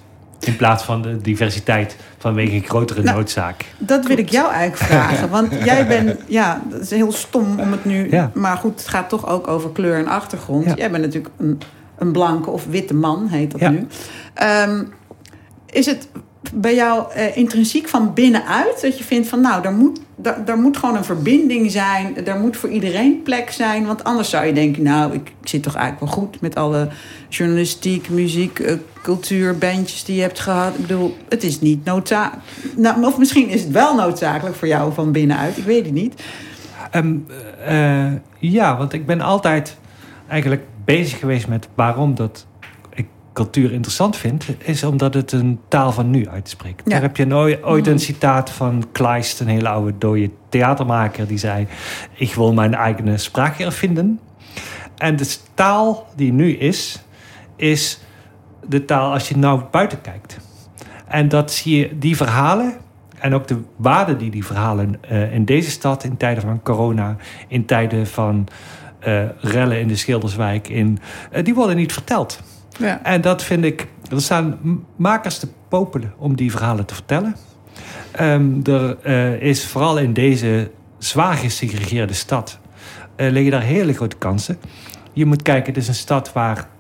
In 0.47 0.57
plaats 0.57 0.83
van 0.85 1.03
de 1.03 1.17
diversiteit 1.21 1.97
vanwege 2.19 2.55
een 2.55 2.65
grotere 2.65 3.03
Nou, 3.03 3.17
noodzaak. 3.17 3.65
Dat 3.79 4.07
wil 4.07 4.19
ik 4.19 4.29
jou 4.29 4.53
eigenlijk 4.53 4.91
vragen. 4.91 5.29
Want 5.39 5.53
jij 5.65 5.87
bent, 5.87 6.17
ja, 6.27 6.63
dat 6.71 6.81
is 6.81 6.91
heel 6.91 7.13
stom 7.13 7.61
om 7.61 7.73
het 7.73 7.85
nu. 7.85 8.11
Ja. 8.11 8.31
Maar 8.35 8.57
goed, 8.57 8.79
het 8.81 8.89
gaat 8.89 9.09
toch 9.09 9.29
ook 9.29 9.49
over 9.49 9.71
kleur 9.71 9.99
en 9.99 10.07
achtergrond. 10.07 10.65
Ja. 10.65 10.75
Jij 10.75 10.91
bent 10.91 11.05
natuurlijk 11.05 11.35
een, 11.39 11.61
een 11.99 12.13
blanke 12.13 12.51
of 12.51 12.67
witte 12.67 12.95
man, 12.95 13.27
heet 13.29 13.51
dat 13.51 13.61
Ja. 13.61 13.71
nu. 13.71 13.87
Ehm, 14.35 14.83
is 15.67 15.87
het 15.87 16.09
bij 16.55 16.75
jou 16.75 17.13
eh, 17.13 17.37
intrinsiek 17.37 17.89
van 17.89 18.15
binnenuit 18.15 18.81
dat 18.81 18.99
je 18.99 19.05
vindt 19.05 19.29
van 19.29 19.41
nou, 19.41 19.63
daar 19.63 19.73
moet, 19.73 20.01
daar, 20.45 20.59
moet 20.59 20.77
gewoon 20.77 20.97
een 20.97 21.05
verbinding 21.05 21.71
zijn. 21.71 22.17
Daar 22.25 22.39
moet 22.39 22.57
voor 22.57 22.69
iedereen 22.69 23.23
plek 23.23 23.51
zijn. 23.51 23.87
Want 23.87 24.05
anders 24.05 24.31
zou 24.31 24.47
je 24.47 24.53
denken, 24.53 24.83
nou, 24.83 25.13
ik, 25.15 25.33
zit 25.43 25.63
toch 25.63 25.75
eigenlijk 25.75 26.13
wel 26.13 26.23
goed 26.23 26.41
met 26.41 26.55
alle 26.55 26.89
journalistiek, 27.29 28.09
muziek, 28.09 28.59
eh, 28.59 28.75
cultuur, 29.03 29.59
bandjes 29.59 30.05
die 30.05 30.17
je 30.17 30.23
hebt 30.23 30.41
gehad. 30.41 30.75
Ik 30.75 30.81
bedoel, 30.81 31.17
het 31.29 31.43
is 31.43 31.61
niet 31.61 31.85
noodzakelijk. 31.85 32.47
Nou, 32.77 33.05
of 33.05 33.19
misschien 33.19 33.49
is 33.49 33.61
het 33.61 33.71
wel 33.71 33.95
noodzakelijk 33.95 34.57
voor 34.57 34.69
jou 34.69 34.93
van 34.93 35.13
binnenuit. 35.13 35.57
Ik 35.57 35.65
weet 35.65 35.85
het 35.85 35.95
niet. 35.95 36.23
Ehm, 36.91 37.17
eh, 37.65 38.13
ja, 38.39 38.77
want 38.77 38.93
ik 38.93 39.07
ben 39.07 39.21
altijd 39.21 39.77
eigenlijk 40.29 40.63
bezig 40.85 41.19
geweest 41.19 41.49
met 41.49 41.69
waarom 41.75 42.15
dat 42.15 42.47
cultuur 43.35 43.73
interessant 43.73 44.17
vind. 44.17 44.47
Is 44.59 44.85
omdat 44.85 45.15
het 45.15 45.33
een 45.33 45.61
taal 45.69 45.93
van 45.93 46.11
nu 46.11 46.29
uitspreekt. 46.29 46.83
Ja. 46.85 46.91
Daar 46.91 47.03
heb 47.03 47.17
je 47.17 47.27
nooit, 47.27 47.63
ooit 47.63 47.87
een 47.87 47.99
citaat 47.99 48.51
van 48.51 48.85
Kleist, 48.93 49.41
een 49.41 49.49
hele 49.49 49.69
oude 49.69 49.99
dode 49.99 50.31
theatermaker, 50.49 51.27
die 51.27 51.39
zei: 51.39 51.67
Ik 52.15 52.35
wil 52.35 52.53
mijn 52.53 52.75
eigen 52.75 53.21
spraak 53.21 53.59
ervinden. 53.59 54.21
En 54.97 55.17
de 55.17 55.37
taal 55.55 56.07
die 56.17 56.33
nu 56.33 56.57
is, 56.57 57.03
is 57.57 58.01
de 58.67 58.85
taal 58.85 59.13
als 59.13 59.29
je 59.29 59.37
nou 59.37 59.63
buiten 59.71 60.01
kijkt. 60.01 60.39
En 61.07 61.29
dat 61.29 61.53
zie 61.53 61.77
je, 61.77 61.99
die 61.99 62.17
verhalen 62.17 62.75
en 63.25 63.35
ook 63.35 63.47
de 63.47 63.61
waarde 63.77 64.17
die 64.17 64.31
die 64.31 64.45
verhalen 64.45 64.97
eh, 65.01 65.33
in 65.33 65.45
deze 65.45 65.71
stad 65.71 66.05
in 66.05 66.17
tijden 66.17 66.43
van 66.43 66.63
corona, 66.63 67.17
in 67.49 67.65
tijden 67.65 68.07
van 68.07 68.49
eh, 68.99 69.23
rellen 69.41 69.81
in 69.81 69.89
de 69.89 69.97
Schilderswijk, 69.97 70.69
in, 70.69 70.99
eh, 71.31 71.45
die 71.45 71.55
worden 71.55 71.77
niet 71.77 71.93
verteld. 71.93 72.41
Ja. 72.79 73.03
En 73.03 73.21
dat 73.21 73.43
vind 73.43 73.65
ik, 73.65 73.87
er 74.11 74.21
staan 74.21 74.59
makers 74.97 75.39
te 75.39 75.49
popelen 75.69 76.13
om 76.19 76.37
die 76.37 76.51
verhalen 76.51 76.85
te 76.87 76.95
vertellen. 76.95 77.37
Ehm, 78.11 78.61
er 78.65 78.99
eh, 79.03 79.43
is 79.43 79.67
vooral 79.67 79.99
in 79.99 80.13
deze 80.13 80.71
zwaar 80.99 81.35
gesegregeerde 81.35 82.13
stad, 82.13 82.59
eh, 83.17 83.31
liggen 83.31 83.51
daar 83.51 83.63
hele 83.63 83.93
grote 83.93 84.17
kansen. 84.17 84.59
Je 85.13 85.27
moet 85.27 85.43
kijken, 85.43 85.73
het 85.73 85.83
is 85.83 85.89
een 85.89 85.95
stad 85.95 86.33
waar 86.33 86.73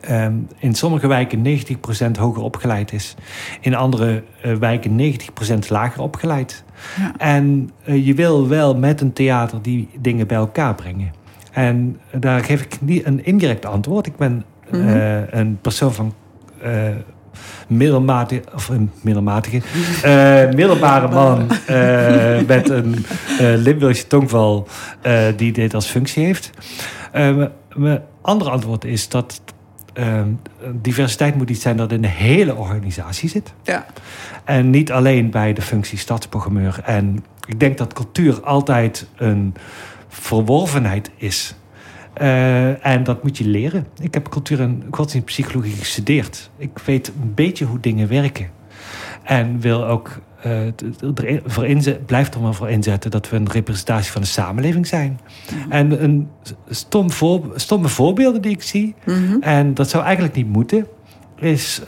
ehm, 0.00 0.34
in 0.58 0.74
sommige 0.74 1.06
wijken 1.06 1.42
90% 1.42 2.16
hoger 2.16 2.42
opgeleid 2.42 2.92
is. 2.92 3.14
In 3.60 3.74
andere 3.74 4.22
eh, 4.42 4.54
wijken 4.54 4.96
90% 4.96 5.68
lager 5.68 6.02
opgeleid. 6.02 6.64
Ja. 6.98 7.14
En 7.18 7.70
je 7.84 8.14
wil 8.14 8.48
wel 8.48 8.76
met 8.76 9.00
een 9.00 9.12
theater 9.12 9.62
die 9.62 9.88
dingen 10.00 10.26
bij 10.26 10.36
elkaar 10.36 10.74
brengen. 10.74 11.12
En 11.52 12.00
daar 12.12 12.44
geef 12.44 12.62
ik 12.62 12.80
niet 12.80 13.06
een 13.06 13.24
indirect 13.24 13.66
antwoord. 13.66 14.06
Ik 14.06 14.16
ben 14.16 14.44
Mhm. 14.76 14.88
eh, 14.88 15.32
een 15.40 15.58
persoon 15.60 15.92
van 15.92 16.14
eh, 16.62 16.72
middelmatige, 17.66 18.42
of 18.54 18.68
een 18.68 18.90
middelmatige, 19.00 19.56
eh, 20.02 20.54
middelbare 20.54 21.08
man 21.08 21.46
met 22.46 22.68
een 22.68 23.04
Limburgse 23.38 24.06
tongval 24.06 24.68
die 25.36 25.52
dit 25.52 25.74
als 25.74 25.86
functie 25.86 26.24
heeft. 26.24 26.50
Mijn 27.74 28.02
andere 28.22 28.50
antwoord 28.50 28.84
is 28.84 29.08
dat 29.08 29.40
eh, 29.94 30.22
diversiteit 30.72 31.34
moet 31.34 31.50
iets 31.50 31.60
zijn 31.60 31.76
dat 31.76 31.92
in 31.92 32.02
de 32.02 32.08
hele 32.08 32.54
organisatie 32.54 33.28
zit. 33.28 33.52
Ja. 33.62 33.86
En 34.44 34.70
niet 34.70 34.92
alleen 34.92 35.30
bij 35.30 35.52
de 35.52 35.62
functie 35.62 35.98
stadsprogrammeur. 35.98 36.80
En 36.84 37.24
ik 37.46 37.60
denk 37.60 37.78
dat 37.78 37.92
cultuur 37.92 38.42
altijd 38.42 39.06
een 39.16 39.54
verworvenheid 40.08 41.10
is. 41.16 41.54
Eh, 42.14 42.86
en 42.86 43.04
dat 43.04 43.22
moet 43.22 43.38
je 43.38 43.44
leren. 43.48 43.86
Ik 44.00 44.14
heb 44.14 44.28
cultuur 44.28 44.60
en 44.60 44.82
godsdienstpsychologie 44.90 45.74
gestudeerd. 45.76 46.50
Ik 46.56 46.78
weet 46.78 47.08
een 47.22 47.34
beetje 47.34 47.64
hoe 47.64 47.80
dingen 47.80 48.08
werken. 48.08 48.50
En 49.22 49.60
wil 49.60 49.86
ook 49.86 50.20
erin- 51.14 51.42
voor 51.46 51.66
inzet, 51.66 52.06
blijf 52.06 52.34
er 52.34 52.40
maar 52.40 52.54
voor 52.54 52.70
inzetten 52.70 53.10
dat 53.10 53.28
we 53.30 53.36
een 53.36 53.50
representatie 53.50 54.12
van 54.12 54.20
de 54.20 54.26
samenleving 54.26 54.86
zijn. 54.86 55.20
En 55.68 56.04
een 56.04 56.28
stom 56.68 57.10
voor, 57.10 57.52
stomme 57.54 57.88
voorbeelden 57.88 58.42
die 58.42 58.52
ik 58.52 58.62
zie, 58.62 58.94
Mhm. 59.06 59.36
en 59.40 59.74
dat 59.74 59.90
zou 59.90 60.04
eigenlijk 60.04 60.34
niet 60.34 60.48
moeten, 60.48 60.86
is 61.38 61.80
eh, 61.80 61.86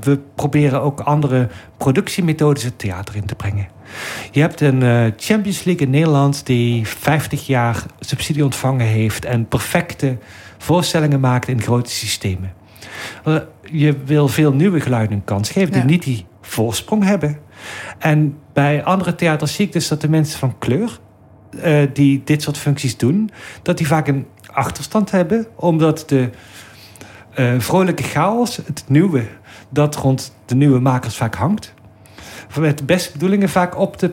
we 0.00 0.18
proberen 0.34 0.82
ook 0.82 1.00
andere 1.00 1.48
productiemethodes 1.76 2.62
het 2.62 2.78
theater 2.78 3.16
in 3.16 3.24
te 3.24 3.34
brengen. 3.34 3.66
Je 4.30 4.40
hebt 4.40 4.60
een 4.60 4.82
eh, 4.82 5.04
Champions 5.16 5.64
League 5.64 5.86
in 5.86 5.90
Nederland 5.92 6.46
die 6.46 6.86
50 6.86 7.46
jaar 7.46 7.82
subsidie 8.00 8.44
ontvangen 8.44 8.86
heeft 8.86 9.24
en 9.24 9.48
perfecte 9.48 10.18
voorstellingen 10.58 11.20
maakt 11.20 11.48
in 11.48 11.62
grote 11.62 11.90
systemen. 11.90 12.52
Eh, 13.24 13.36
je 13.62 13.96
wil 14.04 14.28
veel 14.28 14.52
nieuwe 14.52 14.80
geluiden 14.80 15.16
een 15.16 15.24
kans 15.24 15.50
geven 15.50 15.72
die 15.72 15.80
Ja. 15.80 15.86
niet 15.86 16.02
die 16.02 16.26
voorsprong 16.40 17.04
hebben. 17.04 17.38
En 17.98 18.38
bij 18.52 18.84
andere 18.84 19.14
theaters 19.14 19.54
zie 19.54 19.66
ik 19.66 19.72
dus 19.72 19.88
dat 19.88 20.00
de 20.00 20.08
mensen 20.08 20.38
van 20.38 20.58
kleur 20.58 20.98
eh, 21.62 21.82
die 21.92 22.22
dit 22.24 22.42
soort 22.42 22.58
functies 22.58 22.96
doen, 22.96 23.30
dat 23.62 23.76
die 23.78 23.86
vaak 23.86 24.08
een 24.08 24.26
achterstand 24.46 25.10
hebben, 25.10 25.46
omdat 25.54 26.04
de 26.06 26.30
vrolijke 27.58 28.02
chaos, 28.02 28.56
het 28.56 28.84
nieuwe, 28.86 29.24
dat 29.68 29.96
rond 29.96 30.36
de 30.46 30.54
nieuwe 30.54 30.78
makers 30.78 31.16
vaak 31.16 31.34
hangt, 31.34 31.74
met 32.60 32.78
de 32.78 32.84
beste 32.84 33.12
bedoelingen 33.12 33.48
vaak 33.48 33.78
op 33.78 33.98
de 33.98 34.10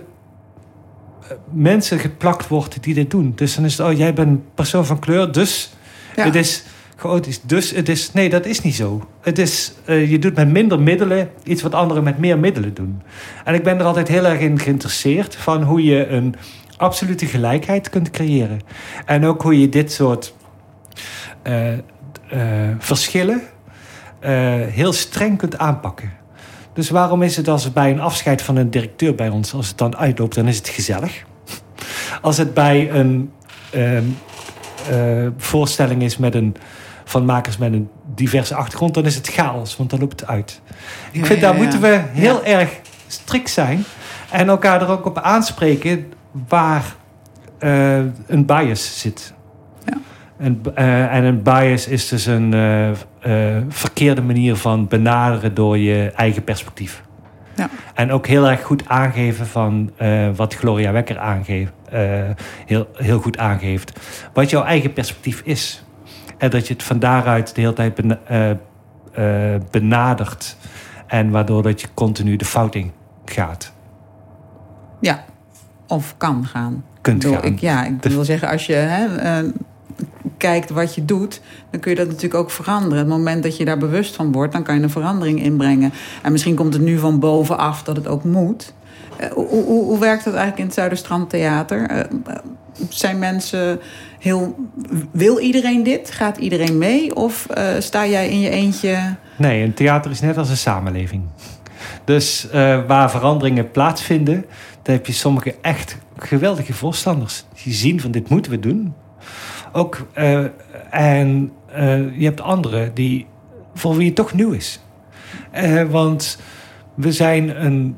eh, 1.22 1.30
mensen 1.52 2.00
geplakt 2.00 2.48
wordt 2.48 2.84
die 2.84 2.94
dit 2.94 3.12
doen. 3.12 3.32
Dus 3.36 3.56
dan 3.56 3.66
is 3.66 3.78
het, 3.78 3.88
oh, 3.88 3.98
jij 3.98 4.14
bent 4.14 4.56
persoon 4.56 4.86
van 4.86 5.00
kleur, 5.00 5.32
dus 5.32 5.74
Ja. 6.16 6.24
het 6.26 6.36
is 6.36 6.64
chaotisch. 6.96 7.42
Dus 7.42 7.72
het 7.72 7.90
is, 7.90 8.14
nee, 8.14 8.30
dat 8.30 8.46
is 8.46 8.62
niet 8.62 8.76
zo. 8.76 9.08
Het 9.22 9.40
is, 9.40 9.74
eh, 9.86 10.12
je 10.12 10.20
doet 10.20 10.36
met 10.36 10.50
minder 10.50 10.80
middelen 10.80 11.30
iets 11.44 11.62
wat 11.62 11.74
anderen 11.74 12.04
met 12.04 12.18
meer 12.18 12.40
middelen 12.40 12.74
doen. 12.74 13.02
En 13.44 13.54
ik 13.54 13.64
ben 13.64 13.80
er 13.80 13.86
altijd 13.86 14.08
heel 14.08 14.26
erg 14.26 14.40
in 14.40 14.60
geïnteresseerd 14.60 15.36
van 15.36 15.64
hoe 15.64 15.84
je 15.84 16.08
een 16.08 16.36
absolute 16.78 17.26
gelijkheid 17.26 17.90
kunt 17.90 18.10
creëren. 18.12 18.60
En 19.06 19.26
ook 19.26 19.42
hoe 19.42 19.60
je 19.62 19.70
dit 19.70 19.92
soort 19.92 20.34
eh, 21.42 21.74
verschillen 22.80 23.42
heel 24.70 24.94
streng 24.94 25.38
kunt 25.38 25.58
aanpakken. 25.58 26.12
Dus 26.74 26.90
waarom 26.90 27.22
is 27.22 27.36
het 27.38 27.48
als 27.48 27.64
het 27.64 27.74
bij 27.74 27.92
een 27.92 28.00
afscheid 28.00 28.42
van 28.42 28.56
een 28.56 28.70
directeur 28.70 29.16
bij 29.16 29.30
ons, 29.30 29.54
als 29.54 29.68
het 29.68 29.78
dan 29.78 29.98
uitloopt, 29.98 30.36
dan 30.36 30.48
is 30.48 30.58
het 30.58 30.70
gezellig. 30.70 31.24
Als 32.22 32.38
het 32.38 32.54
bij 32.54 32.92
een 32.92 33.32
ehm, 33.70 34.04
eh, 34.90 35.28
voorstelling 35.38 36.02
is 36.04 36.18
met 36.18 36.36
een, 36.36 36.56
van 37.04 37.26
makers 37.26 37.58
met 37.58 37.74
een 37.74 37.90
diverse 38.16 38.56
achtergrond, 38.56 38.94
dan 38.94 39.06
is 39.06 39.16
het 39.16 39.28
chaos, 39.28 39.78
want 39.78 39.90
dan 39.90 40.00
loopt 40.00 40.20
het 40.20 40.30
uit. 40.30 40.62
Ik 41.12 41.26
vind 41.26 41.42
daar 41.42 41.54
ja. 41.54 41.62
moeten 41.62 41.82
we 41.82 42.02
heel 42.12 42.44
erg 42.44 42.70
strikt 43.08 43.50
zijn 43.50 43.84
en 44.30 44.48
elkaar 44.48 44.82
er 44.82 44.90
ook 44.90 45.06
op 45.06 45.18
aanspreken 45.18 46.14
waar 46.48 46.96
eh, 47.58 47.98
een 48.28 48.46
bias 48.46 49.00
zit. 49.00 49.34
En, 50.42 50.62
eh, 50.76 51.16
en 51.16 51.24
een 51.24 51.42
bias 51.42 51.88
is 51.88 52.08
dus 52.08 52.26
een 52.26 52.54
eh, 52.54 52.90
eh, 52.90 53.64
verkeerde 53.70 54.22
manier 54.22 54.56
van 54.56 54.88
benaderen 54.88 55.54
door 55.54 55.78
je 55.78 56.12
eigen 56.16 56.44
perspectief. 56.44 57.04
Ja. 57.56 57.70
En 57.94 58.12
ook 58.12 58.28
heel 58.28 58.50
erg 58.50 58.64
goed 58.64 58.88
aangeven 58.88 59.48
van 59.48 59.92
wat 60.36 60.56
Gloria 60.56 60.92
Wekker 60.92 61.20
aangeeft, 61.20 61.72
heel, 62.66 62.88
heel 62.94 63.20
goed 63.20 63.38
aangeeft. 63.38 64.00
Wat 64.34 64.50
jouw 64.50 64.64
eigen 64.64 64.94
perspectief 64.94 65.42
is. 65.46 65.84
En 66.38 66.50
dat 66.50 66.68
je 66.68 66.74
het 66.74 66.84
van 66.84 67.00
daaruit 67.00 67.56
de 67.56 67.62
hele 67.62 67.74
tijd 67.74 67.96
bena- 67.96 68.58
benadert. 69.72 70.58
En 71.08 71.30
waardoor 71.30 71.64
dat 71.64 71.82
je 71.82 71.88
continu 71.94 72.36
de 72.36 72.46
fout 72.46 72.76
in 72.76 72.92
gaat. 73.26 73.74
Ja. 75.00 75.24
Of 75.88 76.18
kan 76.18 76.46
gaan. 76.46 76.84
Kunt 77.02 77.18
bedoel, 77.18 77.38
gaan. 77.38 77.46
Ik, 77.46 77.60
ja, 77.60 77.86
ik 77.86 78.04
wil 78.04 78.24
zeggen, 78.24 78.50
als 78.50 78.66
je 78.66 78.74
hè, 78.74 79.08
kijkt 80.38 80.70
wat 80.70 80.96
je 80.96 81.06
doet, 81.06 81.42
dan 81.70 81.80
kun 81.80 81.92
je 81.92 81.98
dat 81.98 82.08
natuurlijk 82.08 82.34
ook 82.34 82.52
veranderen. 82.52 82.98
Het 82.98 83.08
moment 83.08 83.44
dat 83.44 83.58
je 83.58 83.66
daar 83.66 83.78
bewust 83.78 84.16
van 84.16 84.32
wordt, 84.32 84.54
dan 84.54 84.64
kan 84.64 84.76
je 84.76 84.82
een 84.82 84.90
verandering 84.90 85.44
inbrengen. 85.44 85.94
En 86.22 86.32
misschien 86.32 86.56
komt 86.56 86.74
het 86.74 86.84
nu 86.84 86.98
van 86.98 87.20
bovenaf 87.20 87.84
dat 87.84 87.96
het 87.96 88.08
ook 88.08 88.24
moet. 88.24 88.74
Eh, 89.18 89.32
hoe, 89.32 89.48
hoe, 89.48 89.84
hoe 89.84 90.00
werkt 90.00 90.24
dat 90.24 90.34
eigenlijk 90.34 90.62
in 90.62 90.66
het 90.66 90.74
Zuiderstrand 90.74 91.30
Theater? 91.30 91.90
Eh, 91.90 92.00
eh, 92.00 92.06
zijn 92.90 93.20
mensen 93.20 93.80
heel. 94.20 94.56
Wil 95.12 95.40
iedereen 95.40 95.84
dit? 95.84 96.12
Gaat 96.12 96.38
iedereen 96.38 96.78
mee? 96.78 97.16
Of 97.16 97.48
sta 97.80 98.08
jij 98.08 98.30
in 98.30 98.40
je 98.40 98.50
eentje? 98.50 99.16
Nee, 99.36 99.64
een 99.64 99.74
theater 99.74 100.12
is 100.12 100.20
net 100.20 100.38
als 100.38 100.50
een 100.50 100.58
samenleving. 100.58 101.24
Dus 102.04 102.48
waar 102.88 103.12
veranderingen 103.12 103.72
plaatsvinden, 103.72 104.46
dan 104.82 104.94
heb 104.96 105.06
je 105.06 105.14
sommige 105.14 105.56
echt 105.62 105.98
geweldige 106.18 106.74
voorstanders. 106.74 107.46
Die 107.64 107.74
zien 107.74 108.02
van 108.02 108.12
dit 108.12 108.30
moeten 108.30 108.52
we 108.52 108.60
doen. 108.60 108.94
Ook, 109.72 110.08
eh, 110.14 110.44
en 110.90 111.52
eh, 111.66 112.20
je 112.20 112.26
hebt 112.26 112.42
anderen 112.42 112.94
die, 112.94 113.26
voor 113.74 113.96
wie 113.96 114.06
het 114.06 114.16
toch 114.16 114.34
nieuw 114.34 114.52
is. 114.52 114.80
Eh, 115.52 115.84
want 115.84 116.40
we 116.94 117.12
zijn 117.12 117.66
een 117.66 117.98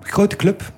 grote 0.00 0.36
club 0.36 0.72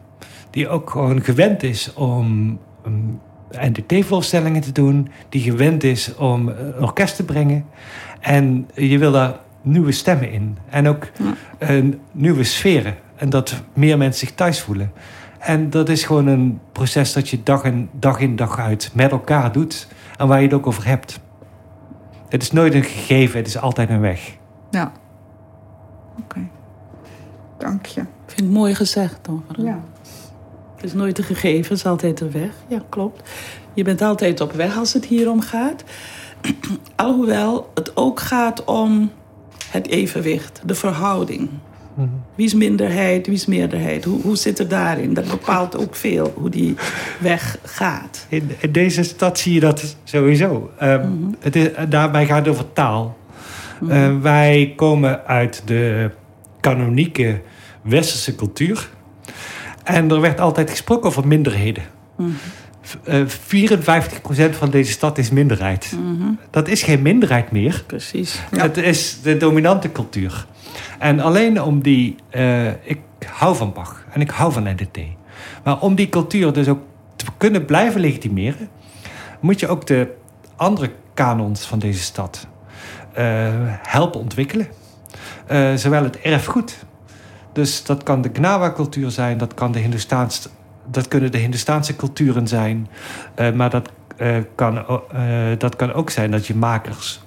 die 0.51 0.68
ook 0.68 0.90
gewoon 0.90 1.22
gewend 1.22 1.62
is 1.62 1.92
om 1.94 2.59
um, 2.87 3.20
NDT-voorstellingen 3.51 4.61
te 4.61 4.72
doen. 4.72 5.09
Die 5.29 5.40
gewend 5.40 5.85
is 5.85 6.14
om 6.14 6.49
een 6.49 6.83
orkest 6.83 7.16
te 7.16 7.25
brengen. 7.25 7.64
En 8.20 8.68
je 8.75 8.99
wil 8.99 9.12
daar 9.12 9.35
nieuwe 9.62 9.92
stemmen 9.92 10.31
in. 10.31 10.59
En 10.70 10.88
ook 10.88 11.07
Ja. 11.18 11.35
een 11.59 12.01
nieuwe 12.12 12.44
sferen. 12.44 12.94
En 13.16 13.31
dat 13.31 13.62
meer 13.72 13.99
mensen 13.99 14.27
zich 14.27 14.37
thuis 14.37 14.61
voelen. 14.61 14.92
En 15.38 15.70
dat 15.70 15.88
is 15.88 16.05
gewoon 16.05 16.27
een 16.27 16.61
proces 16.72 17.12
dat 17.12 17.29
je 17.29 17.42
dag 17.42 17.64
in 17.64 17.88
dag, 17.92 18.20
in, 18.20 18.37
dag 18.37 18.59
uit 18.59 18.90
met 18.94 19.11
elkaar 19.11 19.53
doet. 19.53 19.88
En 20.16 20.29
waar 20.29 20.38
je 20.38 20.44
het 20.44 20.55
ook 20.55 20.66
over 20.66 20.87
hebt. 20.87 21.20
Het 22.29 22.42
is 22.42 22.52
nooit 22.52 22.74
een 22.74 22.85
gegeven, 22.85 23.38
het 23.38 23.46
is 23.46 23.59
altijd 23.59 23.90
een 23.90 24.00
weg. 24.00 24.37
Ja. 24.70 24.92
Oké. 26.20 26.48
Dank 27.59 27.87
je. 27.87 28.00
Ik 28.00 28.07
vind 28.26 28.40
het 28.40 28.50
mooi 28.50 28.74
gezegd, 28.74 29.29
over. 29.29 29.64
Ja. 29.64 29.81
Het 30.76 30.85
is 30.85 30.92
nooit 30.92 31.18
een 31.18 31.24
gegeven, 31.24 31.68
het 31.68 31.79
is 31.79 31.87
altijd 31.87 32.20
een 32.20 32.31
weg. 32.31 32.50
Ja, 32.66 32.83
klopt. 32.88 33.31
Je 33.74 33.85
bent 33.85 34.02
altijd 34.02 34.40
op 34.40 34.52
weg 34.52 34.79
als 34.79 34.92
het 34.92 35.05
hier 35.05 35.31
om 35.31 35.40
gaat. 35.40 35.85
Alhoewel 36.96 37.70
het 37.74 37.96
ook 37.96 38.20
gaat 38.20 38.64
om 38.64 39.11
het 39.70 39.87
evenwicht, 39.87 40.61
de 40.64 40.74
verhouding. 40.74 41.48
Wie 42.35 42.46
is 42.46 42.54
minderheid, 42.54 43.26
wie 43.26 43.35
is 43.35 43.46
meerderheid? 43.46 44.04
Hoe, 44.04 44.20
hoe 44.22 44.37
zit 44.37 44.59
het 44.59 44.70
daarin? 44.70 45.14
Dat 45.14 45.28
bepaalt 45.30 45.76
ook 45.76 45.94
veel 45.94 46.32
hoe 46.37 46.48
die 46.50 46.74
weg 47.18 47.59
gaat. 47.64 48.26
In, 48.28 48.50
in 48.59 48.72
deze 48.72 49.02
stad 49.02 49.38
zie 49.38 49.54
je 49.54 49.61
dat 49.61 49.96
sowieso. 50.04 50.70
Ehm, 50.78 51.09
het 51.40 51.56
is, 51.56 51.68
daarbij 51.88 52.26
gaat 52.26 52.38
het 52.38 52.48
over 52.48 52.72
taal. 52.72 53.16
Eh, 53.88 54.18
wij 54.20 54.72
komen 54.76 55.24
uit 55.26 55.62
de 55.64 56.11
kanonieke 56.61 57.40
westerse 57.82 58.35
cultuur. 58.35 58.88
En 59.85 60.11
er 60.11 60.20
werd 60.20 60.40
altijd 60.40 60.70
gesproken 60.70 61.09
over 61.09 61.26
minderheden. 61.26 61.82
V- 62.80 62.94
eh, 63.04 63.20
54% 63.26 64.56
van 64.56 64.70
deze 64.70 64.92
stad 64.92 65.18
is 65.18 65.30
minderheid. 65.30 65.96
Dat 66.50 66.68
is 66.68 66.82
geen 66.82 67.02
minderheid 67.02 67.50
meer. 67.50 67.85
Precies. 67.87 68.40
Ja. 68.52 68.62
Het 68.62 68.76
is 68.76 69.18
de 69.22 69.37
dominante 69.37 69.92
cultuur. 69.92 70.46
En 70.98 71.20
alleen 71.20 71.62
om 71.62 71.82
die... 71.82 72.16
eh, 72.30 72.66
ik 72.68 72.98
hou 73.26 73.56
van 73.56 73.72
Bach 73.72 74.04
en 74.11 74.20
ik 74.20 74.30
hou 74.30 74.52
van 74.52 74.62
NDT. 74.62 74.98
Maar 75.64 75.80
om 75.80 75.94
die 75.94 76.09
cultuur 76.09 76.52
dus 76.52 76.68
ook 76.68 76.80
te 77.16 77.24
kunnen 77.37 77.64
blijven 77.64 78.00
legitimeren... 78.00 78.68
moet 79.40 79.61
je 79.61 79.68
ook 79.68 79.87
de 79.87 80.14
andere 80.56 80.90
kanons 81.14 81.66
van 81.66 81.78
deze 81.78 82.00
stad 82.00 82.46
eh, 83.12 83.24
helpen 83.82 84.20
ontwikkelen. 84.20 84.68
Eh, 85.46 85.74
zowel 85.74 86.02
het 86.02 86.18
erfgoed. 86.20 86.85
Dus 87.52 87.85
dat 87.85 88.02
kan 88.02 88.22
de 88.22 88.30
Gnawa-cultuur 88.32 89.11
zijn, 89.11 89.38
dat, 89.38 89.54
kan 89.54 89.72
de 89.72 89.88
dat 90.87 91.09
kunnen 91.09 91.32
de 91.32 91.38
Hindoestaanse 91.38 91.96
culturen 91.96 92.48
zijn. 92.48 92.88
Maar 93.54 93.70
dat, 93.70 93.90
kan, 94.54 94.85
dat 95.59 95.76
kan 95.76 95.92
ook 95.92 96.11
zijn 96.11 96.30
dat 96.30 96.46
je 96.46 96.54
makers 96.54 97.20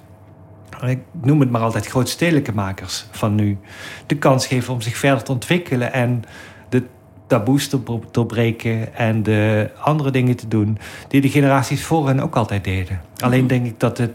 ik 0.84 1.00
noem 1.22 1.40
het 1.40 1.50
maar 1.50 1.62
altijd 1.62 1.88
grootstedelijke 1.88 2.54
makers 2.54 3.06
van 3.12 3.36
nu, 3.36 3.58
de 4.06 4.18
kans 4.18 4.48
geven 4.48 4.74
om 4.74 4.82
zich 4.82 4.98
verder 4.98 5.24
te 5.24 5.32
ontwikkelen 5.32 5.94
en 5.94 6.24
de 6.70 6.84
taboes 7.28 7.68
te 7.68 7.80
doorbreken 8.12 8.96
en 8.96 9.24
de 9.24 9.70
andere 9.80 10.12
dingen 10.12 10.36
te 10.36 10.48
doen 10.48 10.78
die 11.08 11.22
de 11.22 11.30
generaties 11.30 11.84
voor 11.84 12.08
hen 12.08 12.20
ook 12.20 12.36
altijd 12.36 12.64
deden. 12.64 13.02
Alleen 13.18 13.48
denk 13.48 13.66
ik 13.66 13.80
dat 13.80 13.98
de 13.98 14.14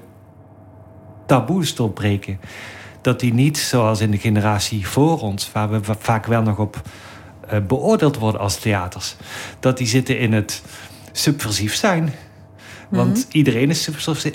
taboes 1.27 1.74
doorbreken, 1.74 2.40
dat 3.00 3.20
die 3.20 3.35
niet 3.35 3.59
zoals 3.59 4.00
in 4.00 4.11
de 4.11 4.18
generatie 4.18 4.87
voor 4.87 5.20
ons, 5.20 5.53
waar 5.53 5.70
we 5.70 5.81
vaak 5.98 6.27
wel 6.27 6.42
nog 6.42 6.59
op 6.59 6.83
uh, 7.53 7.59
beoordeeld 7.66 8.18
worden 8.18 8.40
als 8.40 8.57
theaters, 8.57 9.16
dat 9.61 9.79
die 9.79 9.87
zitten 9.87 10.18
in 10.18 10.33
het 10.33 10.62
subversief 11.12 11.74
zijn. 11.74 12.12
Want 12.88 13.27
mhm. 13.27 13.37
iedereen 13.37 13.70
is 13.70 13.90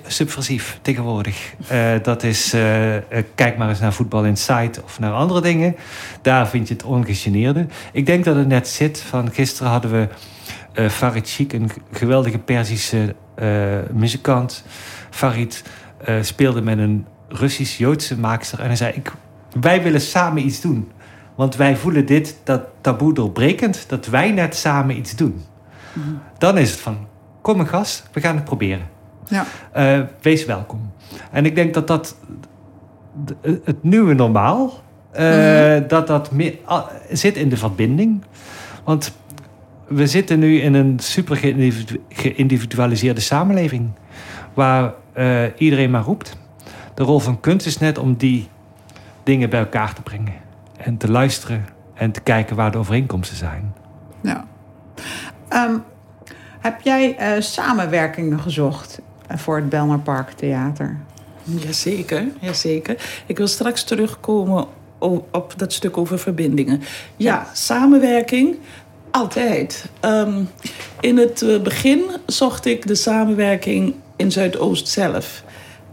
subversief 0.07 0.79
tegenwoordig. 0.81 1.53
Uh, 1.71 1.91
dat 2.03 2.23
is, 2.23 2.53
uh, 2.53 2.95
kijk 3.35 3.57
maar 3.57 3.69
eens 3.69 3.79
naar 3.79 3.93
Voetbal 3.93 4.25
Insight 4.25 4.83
of 4.83 4.99
naar 4.99 5.11
andere 5.11 5.41
dingen. 5.41 5.75
Daar 6.21 6.47
vind 6.47 6.67
je 6.67 6.73
het 6.73 6.83
ongegeneerde. 6.83 7.65
Ik 7.91 8.05
denk 8.05 8.23
dat 8.23 8.35
het 8.35 8.47
net 8.47 8.67
zit. 8.67 9.01
Van 9.01 9.31
gisteren 9.31 9.71
hadden 9.71 9.91
we 9.91 10.07
uh, 10.73 10.89
Farid 10.89 11.29
Chic, 11.29 11.53
een 11.53 11.69
geweldige 11.91 12.37
Perzische 12.37 13.15
muzikant. 13.91 14.63
Farid 15.09 15.63
speelde 16.21 16.61
met 16.61 16.77
een 16.77 17.05
Russisch-Joodse 17.29 18.17
maakster. 18.17 18.59
En 18.59 18.65
hij 18.65 18.75
zei, 18.75 18.93
ik, 18.93 19.11
wij 19.61 19.83
willen 19.83 20.01
samen 20.01 20.45
iets 20.45 20.61
doen. 20.61 20.91
Want 21.35 21.55
wij 21.55 21.75
voelen 21.75 22.05
dit, 22.05 22.37
dat 22.43 22.61
taboe 22.81 23.13
doorbrekend, 23.13 23.85
dat 23.87 24.05
wij 24.05 24.31
net 24.31 24.55
samen 24.55 24.97
iets 24.97 25.15
doen. 25.15 25.43
Mhm. 25.93 26.07
Dan 26.37 26.57
is 26.57 26.71
het 26.71 26.79
van, 26.79 27.07
kom 27.41 27.59
een 27.59 27.67
gast, 27.67 28.09
we 28.11 28.19
gaan 28.19 28.35
het 28.35 28.45
proberen. 28.45 28.87
Ja. 29.27 29.45
Uh, 29.77 30.05
wees 30.21 30.45
welkom. 30.45 30.91
En 31.31 31.45
ik 31.45 31.55
denk 31.55 31.73
dat 31.73 31.87
dat 31.87 32.15
het 33.41 33.83
nieuwe 33.83 34.13
normaal, 34.13 34.73
uh, 35.19 35.77
dat 35.87 36.07
dat 36.07 36.31
meer, 36.31 36.57
zit 37.11 37.35
in 37.35 37.49
de 37.49 37.57
verbinding. 37.57 38.23
Want 38.83 39.11
we 39.87 40.07
zitten 40.07 40.39
nu 40.39 40.59
in 40.59 40.73
een 40.73 40.99
super 40.99 41.35
geïndividualiseerde 42.09 43.21
samenleving. 43.21 43.89
Waar 44.53 44.93
uh, 45.17 45.43
iedereen 45.57 45.91
maar 45.91 46.03
roept. 46.03 46.37
De 46.93 47.03
rol 47.03 47.19
van 47.19 47.39
kunst 47.39 47.65
is 47.65 47.77
net 47.77 47.97
om 47.97 48.15
die 48.15 48.47
dingen 49.23 49.49
bij 49.49 49.59
elkaar 49.59 49.93
te 49.93 50.01
brengen. 50.01 50.33
En 50.77 50.97
te 50.97 51.11
luisteren 51.11 51.65
en 51.93 52.11
te 52.11 52.21
kijken 52.21 52.55
waar 52.55 52.71
de 52.71 52.77
overeenkomsten 52.77 53.37
zijn. 53.37 53.73
Ja. 54.21 54.45
Um, 55.53 55.83
heb 56.69 56.81
jij 56.81 57.35
uh, 57.35 57.41
samenwerkingen 57.41 58.39
gezocht 58.39 58.99
eh, 59.27 59.37
voor 59.37 59.55
het 59.55 59.69
Belmar 59.69 59.99
Park 59.99 60.31
Theater? 60.31 60.97
Jazeker, 61.43 62.23
jazeker. 62.39 62.95
Ik 63.25 63.37
wil 63.37 63.47
straks 63.47 63.83
terugkomen 63.83 64.65
op 65.31 65.53
dat 65.57 65.73
stuk 65.73 65.97
over 65.97 66.19
verbindingen. 66.19 66.81
Ja, 67.17 67.47
samenwerking, 67.53 68.57
altijd. 69.11 69.85
Um, 70.05 70.49
in 70.99 71.17
het 71.17 71.41
eh, 71.41 71.61
begin 71.61 72.03
zocht 72.25 72.65
ik 72.65 72.87
de 72.87 72.95
samenwerking 72.95 73.95
in 74.15 74.31
Zuidoost 74.31 74.87
zelf. 74.87 75.43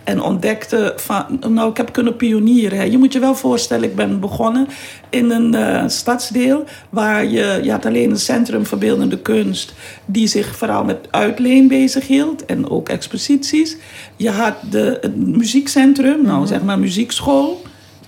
En 0.07 0.23
ontdekte 0.23 0.93
van, 0.97 1.39
nou, 1.49 1.71
ik 1.71 1.77
heb 1.77 1.93
kunnen 1.93 2.17
pionieren. 2.17 2.91
Je 2.91 2.99
moet 2.99 3.13
je 3.13 3.19
wel 3.19 3.35
voorstellen, 3.35 3.89
ik 3.89 3.97
ben 3.97 4.21
begonnen 4.21 4.69
in 5.11 5.31
een 5.31 5.55
uh, 5.55 5.85
stadsdeel 5.87 6.65
waar 6.91 7.27
je, 7.27 7.61
je 7.63 7.71
had 7.71 7.87
alleen 7.87 8.11
een 8.11 8.19
centrum 8.19 8.67
verbeeldende 8.67 9.19
kunst, 9.19 9.75
die 10.05 10.27
zich 10.27 10.57
vooral 10.57 10.85
met 10.85 10.99
uitleen 11.11 11.69
bezighield 11.69 12.45
en 12.45 12.71
ook 12.71 12.89
exposities. 12.89 13.77
Je 14.17 14.31
had 14.31 14.55
de, 14.71 14.99
het 15.01 15.17
muziekcentrum, 15.17 16.23
nou 16.23 16.39
mhm. 16.39 16.47
zeg 16.47 16.63
maar 16.63 16.79
muziekschool. 16.79 17.63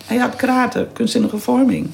En 0.06 0.14
je 0.14 0.20
had 0.20 0.36
kraten, 0.36 0.88
kunstzinnige 0.92 1.38
vorming. 1.38 1.90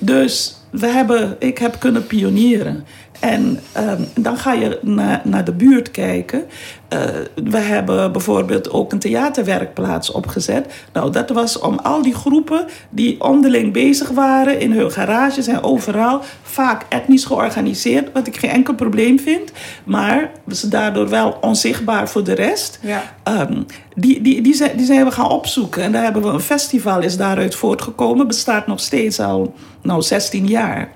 Dus 0.00 0.56
we 0.70 0.86
hebben, 0.86 1.36
ik 1.38 1.58
heb 1.58 1.76
kunnen 1.78 2.06
pionieren. 2.06 2.84
En 3.24 3.60
ehm, 3.72 4.02
dan 4.14 4.36
ga 4.36 4.52
je 4.52 4.78
naar 5.22 5.44
de 5.44 5.52
buurt 5.52 5.90
kijken. 5.90 6.44
Uh, 6.94 7.00
we 7.44 7.58
hebben 7.58 8.12
bijvoorbeeld 8.12 8.70
ook 8.70 8.92
een 8.92 8.98
theaterwerkplaats 8.98 10.10
opgezet. 10.10 10.72
Nou, 10.92 11.12
dat 11.12 11.30
was 11.30 11.58
om 11.58 11.78
al 11.78 12.02
die 12.02 12.14
groepen 12.14 12.64
die 12.90 13.20
onderling 13.20 13.72
bezig 13.72 14.08
waren 14.08 14.60
in 14.60 14.72
hun 14.72 14.90
garages 14.90 15.46
en 15.46 15.62
overal, 15.62 16.20
vaak 16.42 16.86
etnisch 16.88 17.24
georganiseerd, 17.24 18.12
wat 18.12 18.26
ik 18.26 18.36
geen 18.36 18.50
enkel 18.50 18.74
probleem 18.74 19.18
vind. 19.18 19.52
Maar 19.84 20.30
ze 20.52 20.68
daardoor 20.68 21.08
wel 21.08 21.38
onzichtbaar 21.40 22.08
voor 22.08 22.24
de 22.24 22.34
rest. 22.34 22.78
Ja. 22.82 23.02
Ehm, 23.22 23.62
die, 23.94 24.22
die, 24.22 24.42
die, 24.42 24.54
zijn, 24.54 24.76
die 24.76 24.86
zijn 24.86 25.04
we 25.04 25.10
gaan 25.10 25.30
opzoeken. 25.30 25.82
En 25.82 25.92
daar 25.92 26.02
hebben 26.02 26.22
we 26.22 26.28
een 26.28 26.40
festival 26.40 27.02
is 27.02 27.16
daaruit 27.16 27.54
voortgekomen. 27.54 28.26
Bestaat 28.26 28.66
nog 28.66 28.80
steeds 28.80 29.20
al 29.20 29.54
nou, 29.82 30.02
16 30.02 30.46
jaar. 30.46 30.92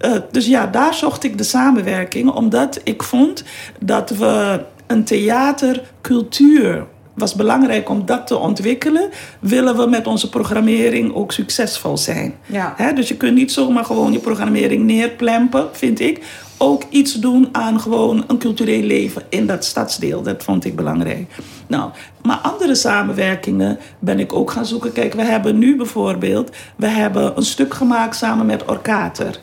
Uh, 0.00 0.12
dus 0.30 0.46
ja, 0.46 0.66
daar 0.66 0.94
zocht 0.94 1.24
ik 1.24 1.38
de 1.38 1.44
samenwerking, 1.44 2.30
omdat 2.30 2.80
ik 2.84 3.02
vond 3.02 3.44
dat 3.80 4.10
we 4.10 4.60
een 4.86 5.04
theatercultuur 5.04 6.86
was 7.18 7.34
belangrijk 7.34 7.88
om 7.88 8.06
dat 8.06 8.26
te 8.26 8.36
ontwikkelen, 8.36 9.10
willen 9.40 9.76
we 9.76 9.86
met 9.86 10.06
onze 10.06 10.28
programmering 10.28 11.14
ook 11.14 11.32
succesvol 11.32 11.96
zijn. 11.96 12.34
Ja. 12.46 12.92
dus 12.92 13.08
je 13.08 13.16
kunt 13.16 13.34
niet 13.34 13.52
zomaar 13.52 13.84
gewoon 13.84 14.12
je 14.12 14.18
programmering 14.18 14.84
neerplempen, 14.84 15.68
vind 15.72 16.00
ik. 16.00 16.22
Ook 16.60 16.82
iets 16.88 17.12
doen 17.14 17.48
aan 17.52 17.80
gewoon 17.80 18.24
een 18.26 18.38
cultureel 18.38 18.82
leven 18.82 19.22
in 19.28 19.46
dat 19.46 19.64
stadsdeel. 19.64 20.22
Dat 20.22 20.42
vond 20.42 20.64
ik 20.64 20.76
belangrijk. 20.76 21.30
Nou, 21.66 21.90
maar 22.22 22.36
andere 22.36 22.74
samenwerkingen 22.74 23.78
ben 23.98 24.18
ik 24.18 24.32
ook 24.32 24.50
gaan 24.50 24.66
zoeken. 24.66 24.92
Kijk, 24.92 25.14
we 25.14 25.22
hebben 25.22 25.58
nu 25.58 25.76
bijvoorbeeld, 25.76 26.50
we 26.76 26.86
hebben 26.86 27.36
een 27.36 27.42
stuk 27.42 27.74
gemaakt 27.74 28.16
samen 28.16 28.46
met 28.46 28.64
Orkater. 28.64 29.38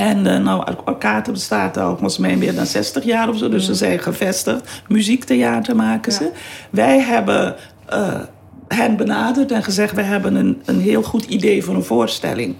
En 0.00 0.26
uh, 0.26 0.38
nou, 0.38 0.64
Arcade 0.84 1.32
bestaat 1.32 1.76
al 1.76 1.88
volgens 1.88 2.18
mij 2.18 2.36
meer 2.36 2.54
dan 2.54 2.66
60 2.66 3.04
jaar 3.04 3.28
of 3.28 3.38
zo. 3.38 3.48
Dus 3.48 3.64
ze 3.64 3.74
zijn 3.74 3.98
gevestigd. 3.98 4.82
Muziektheater 4.88 5.76
maken 5.76 6.12
ze. 6.12 6.30
Wij 6.70 7.00
hebben 7.00 7.56
uh, 7.92 8.20
hen 8.68 8.96
benaderd 8.96 9.52
en 9.52 9.62
gezegd... 9.62 9.94
we 9.94 10.02
hebben 10.02 10.34
een, 10.34 10.62
een 10.64 10.80
heel 10.80 11.02
goed 11.02 11.24
idee 11.24 11.64
voor 11.64 11.74
een 11.74 11.84
voorstelling. 11.84 12.54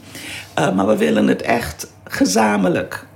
Uh, 0.59 0.74
maar 0.74 0.87
we 0.87 0.96
willen 0.96 1.26
het 1.26 1.42
echt 1.42 1.92
gezamenlijk. 2.05 3.07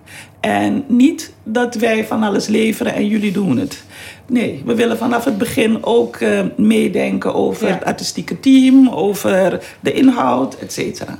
En 0.40 0.84
niet 0.88 1.32
dat 1.42 1.74
wij 1.74 2.06
van 2.06 2.22
alles 2.22 2.46
leveren 2.46 2.94
en 2.94 3.06
jullie 3.06 3.32
doen 3.32 3.56
het. 3.56 3.84
Nee, 4.26 4.62
we 4.64 4.74
willen 4.74 4.98
vanaf 4.98 5.24
het 5.24 5.38
begin 5.38 5.84
ook 5.84 6.18
meedenken 6.56 7.34
over 7.34 7.68
het 7.68 7.84
artistieke 7.84 8.40
team... 8.40 8.88
over 8.88 9.64
de 9.80 9.92
inhoud, 9.92 10.54
et 10.54 10.72
cetera. 10.72 11.18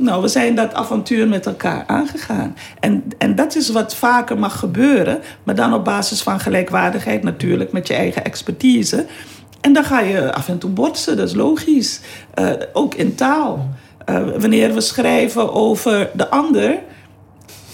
Nou, 0.00 0.22
we 0.22 0.28
zijn 0.28 0.54
dat 0.54 0.74
avontuur 0.74 1.28
met 1.28 1.46
elkaar 1.46 1.84
aangegaan. 1.86 2.56
En, 2.80 3.04
en 3.18 3.34
dat 3.34 3.56
is 3.56 3.70
wat 3.70 3.94
vaker 3.94 4.38
mag 4.38 4.58
gebeuren, 4.58 5.18
maar 5.42 5.54
dan 5.54 5.74
op 5.74 5.84
basis 5.84 6.22
van 6.22 6.40
gelijkwaardigheid 6.40 7.22
natuurlijk 7.22 7.72
met 7.72 7.86
je 7.86 7.94
eigen 7.94 8.24
expertise. 8.24 9.06
En 9.60 9.72
dan 9.72 9.84
ga 9.84 10.00
je 10.00 10.32
af 10.32 10.48
en 10.48 10.58
toe 10.58 10.70
botsen, 10.70 11.16
dat 11.16 11.28
is 11.28 11.34
logisch. 11.34 12.00
Uh, 12.38 12.50
ook 12.72 12.94
in 12.94 13.14
taal. 13.14 13.68
Uh, 14.10 14.20
wanneer 14.38 14.74
we 14.74 14.80
schrijven 14.80 15.52
over 15.52 16.10
de 16.14 16.30
ander, 16.30 16.78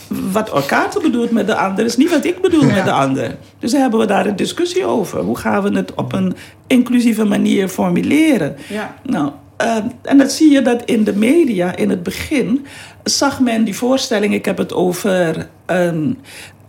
wat 0.08 0.52
Orkater 0.52 1.02
bedoelt 1.02 1.30
met 1.30 1.46
de 1.46 1.56
ander 1.56 1.84
is 1.84 1.96
niet 1.96 2.10
wat 2.10 2.24
ik 2.24 2.40
bedoel 2.40 2.64
met 2.64 2.84
de 2.84 2.92
ander. 2.92 3.36
Dus 3.58 3.70
daar 3.70 3.80
hebben 3.80 4.00
we 4.00 4.06
daar 4.06 4.26
een 4.26 4.36
discussie 4.36 4.84
over. 4.84 5.20
Hoe 5.20 5.38
gaan 5.38 5.62
we 5.62 5.76
het 5.76 5.94
op 5.94 6.12
een 6.12 6.36
inclusieve 6.66 7.24
manier 7.24 7.68
formuleren? 7.68 8.56
Ja. 8.68 8.94
Nou, 9.02 9.30
Ehm, 9.56 9.86
en 10.02 10.18
dat 10.18 10.32
zie 10.32 10.50
je 10.50 10.62
dat 10.62 10.84
in 10.84 11.04
de 11.04 11.16
media 11.16 11.76
in 11.76 11.90
het 11.90 12.02
begin 12.02 12.66
zag 13.04 13.40
men 13.40 13.64
die 13.64 13.76
voorstelling. 13.76 14.34
Ik 14.34 14.44
heb 14.44 14.58
het 14.58 14.72
over 14.72 15.48
een, 15.66 16.18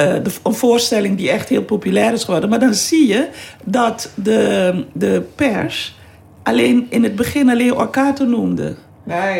uh, 0.01 0.13
de, 0.23 0.31
een 0.43 0.53
voorstelling 0.53 1.17
die 1.17 1.29
echt 1.29 1.49
heel 1.49 1.63
populair 1.63 2.13
is 2.13 2.23
geworden. 2.23 2.49
Maar 2.49 2.59
dan 2.59 2.73
zie 2.73 3.07
je 3.07 3.27
dat 3.63 4.11
de, 4.15 4.85
de 4.93 5.23
pers 5.35 5.95
alleen 6.43 6.87
in 6.89 7.03
het 7.03 7.15
begin 7.15 7.49
alleen 7.49 7.75
Orkato 7.75 8.25
noemde. 8.25 8.75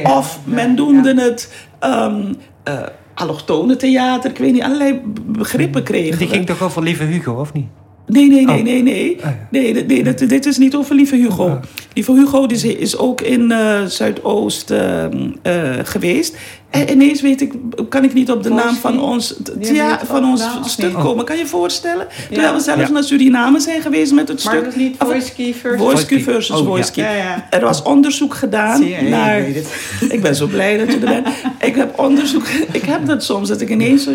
of 0.04 0.40
men 0.44 0.74
noemde 0.74 1.22
het. 1.22 1.54
Um, 1.84 2.36
uh, 2.68 2.84
allochtone 3.14 3.76
theater, 3.76 4.30
ik 4.30 4.38
weet 4.38 4.54
niet, 4.54 4.64
allerlei 4.64 5.02
begrippen 5.26 5.84
kregen. 5.84 6.18
Die 6.18 6.28
ging 6.28 6.46
toch 6.46 6.62
over 6.62 6.84
Lieve 6.84 7.04
Hugo, 7.04 7.34
of 7.34 7.54
niet? 7.54 7.68
Nee, 8.08 8.28
nee, 8.28 8.46
nee, 8.46 8.58
oh. 8.58 8.64
nee, 8.64 8.84
nee. 8.84 9.18
Oh, 9.20 9.28
nee, 9.50 9.86
nee, 9.86 10.14
dit 10.14 10.46
is 10.46 10.58
niet 10.58 10.76
over 10.76 10.96
Lieve 10.96 11.16
Hugo. 11.16 11.44
Oh. 11.44 11.62
Lieve 11.94 12.14
Hugo 12.14 12.46
is, 12.46 12.64
is 12.64 12.98
ook 12.98 13.22
in 13.22 13.52
uh, 13.52 13.86
Zuidoost 13.86 14.72
uh, 14.72 15.04
uh, 15.44 15.74
geweest. 15.84 16.36
En 16.70 16.92
ineens 16.92 17.22
weet 17.22 17.42
ik, 17.42 17.54
kan 17.90 18.04
ik 18.04 18.14
niet 18.14 18.32
op 18.32 18.44
de 18.44 18.50
naam 18.50 18.76
van 18.76 19.02
ons, 19.02 19.36
ja, 19.60 20.00
van 20.06 20.26
ons 20.26 20.44
stuk 20.66 20.94
komen. 20.94 21.26
Kan 21.26 21.36
je 21.36 21.42
je 21.42 21.48
voorstellen? 21.48 22.08
Ja. 22.10 22.28
Terwijl 22.30 22.54
we 22.54 22.60
zelfs 22.60 22.90
naar 22.90 23.04
Suriname 23.04 23.60
zijn 23.60 23.82
geweest 23.82 24.14
met 24.14 24.28
het 24.28 24.44
maar 24.44 24.54
stuk. 24.54 24.66
Maar 24.66 24.74
het 24.74 24.82
is 24.82 24.88
niet 24.88 25.04
Wojski 25.04 25.54
versus 25.54 26.24
versus 26.24 26.62
Wojski. 26.62 27.02
Er 27.50 27.62
was 27.62 27.82
onderzoek 27.82 28.34
gedaan 28.34 28.84
naar... 29.10 29.46
Ik 30.16 30.22
ben 30.22 30.36
zo 30.36 30.48
blij 30.48 30.78
dat 30.78 30.88
je 30.88 31.00
er 31.00 31.24
bent. 31.24 31.28
ik 31.60 31.76
heb 31.76 32.00
onderzoek... 32.00 32.48
Ik 32.72 32.84
heb 32.84 33.06
dat 33.06 33.24
soms, 33.24 33.48
dat 33.48 33.62
ik 33.62 33.70
ineens 33.70 34.04
zo 34.04 34.12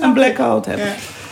een 0.00 0.12
blackout 0.12 0.66
heb. 0.66 0.80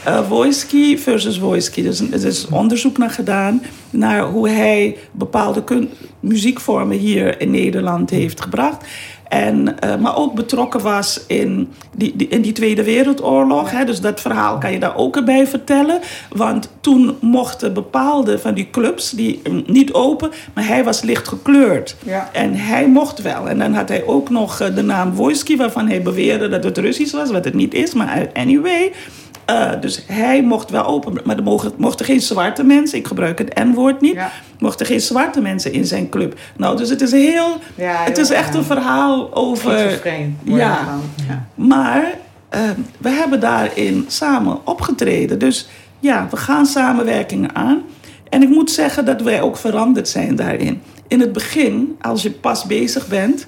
Uh, 0.09 0.29
Wojski 0.29 0.99
versus 0.99 1.39
Wojski. 1.39 1.83
Dus 1.83 2.01
er 2.01 2.27
is 2.27 2.47
onderzoek 2.49 2.99
naar 2.99 3.11
gedaan 3.11 3.63
naar 3.91 4.23
hoe 4.23 4.49
hij 4.49 4.97
bepaalde 5.13 5.89
muziekvormen 6.21 6.97
hier 6.97 7.41
in 7.41 7.51
Nederland 7.51 8.11
heeft 8.11 8.41
gebracht. 8.41 8.85
En, 9.33 9.77
uh, 9.85 9.97
maar 9.97 10.17
ook 10.17 10.35
betrokken 10.35 10.81
was 10.81 11.25
in 11.27 11.69
die, 11.97 12.17
die, 12.17 12.29
in 12.29 12.43
die 12.43 12.53
Tweede 12.53 12.85
Wereldoorlog. 12.85 13.71
Hè, 13.71 13.85
dus 13.85 14.01
dat 14.01 14.21
verhaal 14.21 14.59
kan 14.59 14.73
je 14.73 14.79
daar 14.79 14.97
ook 14.97 15.25
bij 15.25 15.47
vertellen. 15.47 16.01
Want 16.31 16.71
toen 16.81 17.17
mochten 17.21 17.75
bepaalde 17.75 18.39
van 18.39 18.55
die 18.55 18.71
clubs 18.71 19.11
die, 19.11 19.41
mm, 19.49 19.63
niet 19.67 19.93
open, 19.93 20.31
maar 20.55 20.67
hij 20.67 20.85
was 20.85 21.03
licht 21.03 21.29
gekleurd. 21.29 21.97
Ja. 22.05 22.29
En 22.33 22.55
hij 22.55 22.89
mocht 22.89 23.23
wel. 23.23 23.49
En 23.49 23.59
dan 23.59 23.75
had 23.75 23.89
hij 23.89 24.05
ook 24.05 24.31
nog 24.31 24.61
eh, 24.61 24.75
de 24.75 24.83
naam 24.83 25.15
Wojski, 25.15 25.57
waarvan 25.57 25.89
hij 25.89 26.03
beweerde 26.03 26.49
dat 26.49 26.65
het 26.65 26.79
Russisch 26.79 27.15
was, 27.15 27.31
wat 27.31 27.45
het 27.45 27.55
niet 27.55 27.75
is. 27.75 27.95
Maar 27.95 28.29
anyway. 28.33 28.93
Uh, 29.51 29.71
dus 29.81 30.05
hij 30.07 30.43
mocht 30.43 30.71
wel 30.71 30.85
open, 30.85 31.21
maar 31.25 31.37
er 31.37 31.43
mochten, 31.43 31.73
mochten 31.77 32.07
geen 32.07 32.21
zwarte 32.21 32.65
mensen, 32.65 32.99
ik 32.99 33.07
gebruik 33.07 33.39
het 33.39 33.55
N-woord 33.55 34.01
niet, 34.01 34.15
ja. 34.15 34.31
mochten 34.59 34.87
geen 34.87 35.01
zwarte 35.01 35.41
mensen 35.41 35.73
in 35.73 35.87
zijn 35.87 36.09
club. 36.09 36.39
Nou, 36.57 36.77
dus 36.77 36.89
het 36.89 37.01
is 37.01 37.13
heel, 37.13 37.59
ja, 37.75 38.05
het 38.05 38.19
is 38.19 38.31
echt 38.31 38.55
een 38.55 38.65
verhaal 38.65 39.35
over. 39.35 40.01
Ja, 40.43 40.55
ja, 40.57 40.99
maar 41.55 42.05
uh, 42.55 42.61
we 42.99 43.09
hebben 43.09 43.41
daarin 43.41 44.05
samen 44.09 44.67
opgetreden. 44.67 45.39
Dus 45.39 45.69
ja, 46.01 46.27
we 46.31 46.37
gaan 46.37 46.67
samenwerkingen 46.67 47.55
aan. 47.55 47.83
En 48.29 48.43
ik 48.43 48.49
moet 48.49 48.71
zeggen 48.71 49.05
dat 49.05 49.21
wij 49.21 49.43
ook 49.43 49.57
veranderd 49.57 50.09
zijn 50.09 50.37
daarin. 50.37 50.83
In 51.09 51.21
het 51.21 51.33
begin, 51.33 51.97
als 52.01 52.23
je 52.23 52.31
pas 52.31 52.65
bezig 52.65 53.07
bent, 53.07 53.47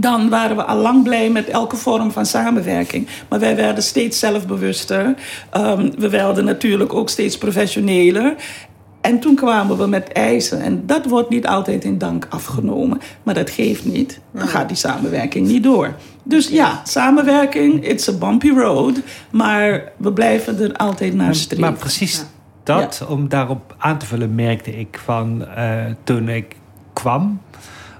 dan 0.00 0.28
waren 0.28 0.56
we 0.56 0.64
al 0.64 0.76
lang 0.76 1.02
blij 1.02 1.30
met 1.30 1.48
elke 1.48 1.76
vorm 1.76 2.10
van 2.10 2.26
samenwerking. 2.26 3.08
Maar 3.28 3.38
wij 3.38 3.56
werden 3.56 3.82
steeds 3.82 4.18
zelfbewuster. 4.18 5.14
Um, 5.56 5.92
we 5.98 6.08
werden 6.08 6.44
natuurlijk 6.44 6.94
ook 6.94 7.08
steeds 7.08 7.38
professioneler. 7.38 8.34
En 9.00 9.20
toen 9.20 9.34
kwamen 9.34 9.78
we 9.78 9.86
met 9.86 10.12
eisen. 10.12 10.60
En 10.60 10.86
dat 10.86 11.06
wordt 11.06 11.28
niet 11.28 11.46
altijd 11.46 11.84
in 11.84 11.98
dank 11.98 12.26
afgenomen. 12.30 13.00
Maar 13.22 13.34
dat 13.34 13.50
geeft 13.50 13.84
niet. 13.84 14.20
Dan 14.32 14.48
gaat 14.48 14.68
die 14.68 14.76
samenwerking 14.76 15.46
niet 15.46 15.62
door. 15.62 15.94
Dus 16.22 16.48
ja, 16.48 16.80
samenwerking, 16.84 17.84
it's 17.84 18.08
a 18.08 18.12
bumpy 18.12 18.50
road. 18.50 19.00
Maar 19.30 19.92
we 19.96 20.12
blijven 20.12 20.60
er 20.60 20.76
altijd 20.76 21.14
naar 21.14 21.34
streven. 21.34 21.64
Maar 21.64 21.72
precies 21.72 22.24
dat, 22.62 23.06
om 23.08 23.28
daarop 23.28 23.74
aan 23.78 23.98
te 23.98 24.06
vullen, 24.06 24.34
merkte 24.34 24.78
ik 24.78 25.00
van 25.04 25.44
uh, 25.58 25.84
toen 26.04 26.28
ik 26.28 26.56
kwam 26.92 27.40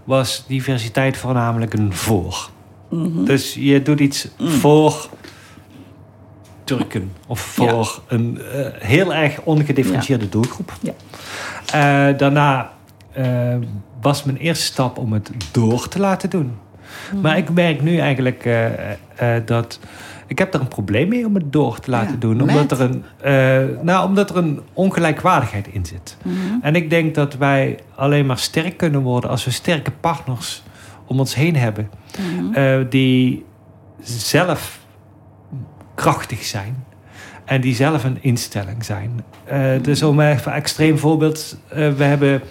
was 0.06 0.44
diversiteit 0.46 1.16
voornamelijk 1.16 1.72
een 1.72 1.94
voor. 1.94 2.50
Mhm. 2.90 3.24
Dus 3.24 3.54
je 3.54 3.82
doet 3.82 4.00
iets 4.00 4.28
mm. 4.38 4.48
voor 4.48 5.08
Turken 6.64 7.12
of 7.26 7.40
voor 7.40 8.02
een 8.08 8.38
uh, 8.38 8.66
heel 8.72 9.14
erg 9.14 9.40
ongedifferentieerde 9.40 10.28
doelgroep. 10.28 10.72
Ja. 10.80 10.92
Uh, 12.10 12.18
daarna 12.18 12.72
uh, 13.18 13.56
was 14.00 14.24
mijn 14.24 14.36
eerste 14.36 14.64
stap 14.64 14.98
om 14.98 15.12
het 15.12 15.30
door 15.52 15.88
te 15.88 15.98
laten 15.98 16.30
doen. 16.30 16.56
Mhm. 17.10 17.20
Maar 17.20 17.36
ik 17.36 17.50
merk 17.50 17.82
nu 17.82 17.98
eigenlijk 17.98 18.48
dat 19.44 19.78
ik 20.26 20.38
heb 20.38 20.54
er 20.54 20.60
een 20.60 20.68
probleem 20.68 21.08
mee 21.08 21.26
om 21.26 21.34
het 21.34 21.52
door 21.52 21.80
te 21.80 21.90
laten 21.90 22.20
doen. 22.20 22.40
Omdat 22.40 22.70
er, 22.70 22.80
een, 22.80 23.04
uh, 23.24 23.82
nou, 23.82 24.08
omdat 24.08 24.30
er 24.30 24.36
een 24.36 24.60
ongelijkwaardigheid 24.72 25.68
in 25.68 25.86
zit. 25.86 26.16
Mhm. 26.22 26.36
En 26.62 26.74
ik 26.74 26.90
denk 26.90 27.14
dat 27.14 27.34
wij 27.36 27.78
alleen 27.94 28.26
maar 28.26 28.38
sterk 28.38 28.76
kunnen 28.76 29.02
worden 29.02 29.30
als 29.30 29.44
we 29.44 29.50
sterke 29.50 29.90
partners 29.90 30.62
om 31.06 31.18
ons 31.18 31.34
heen 31.34 31.56
hebben. 31.56 31.90
Mhm. 32.18 32.54
Eh, 32.54 32.78
die 32.90 33.44
zelf 34.02 34.80
krachtig 35.94 36.44
zijn. 36.44 36.84
En 37.44 37.60
die 37.60 37.74
zelf 37.74 38.04
een 38.04 38.18
instelling 38.20 38.84
zijn. 38.84 39.24
Uh, 39.52 39.82
dus 39.82 40.02
om 40.02 40.20
even 40.20 40.52
een 40.52 40.58
extreem 40.58 40.98
voorbeeld. 40.98 41.58
we 41.68 42.04
hebben 42.04 42.42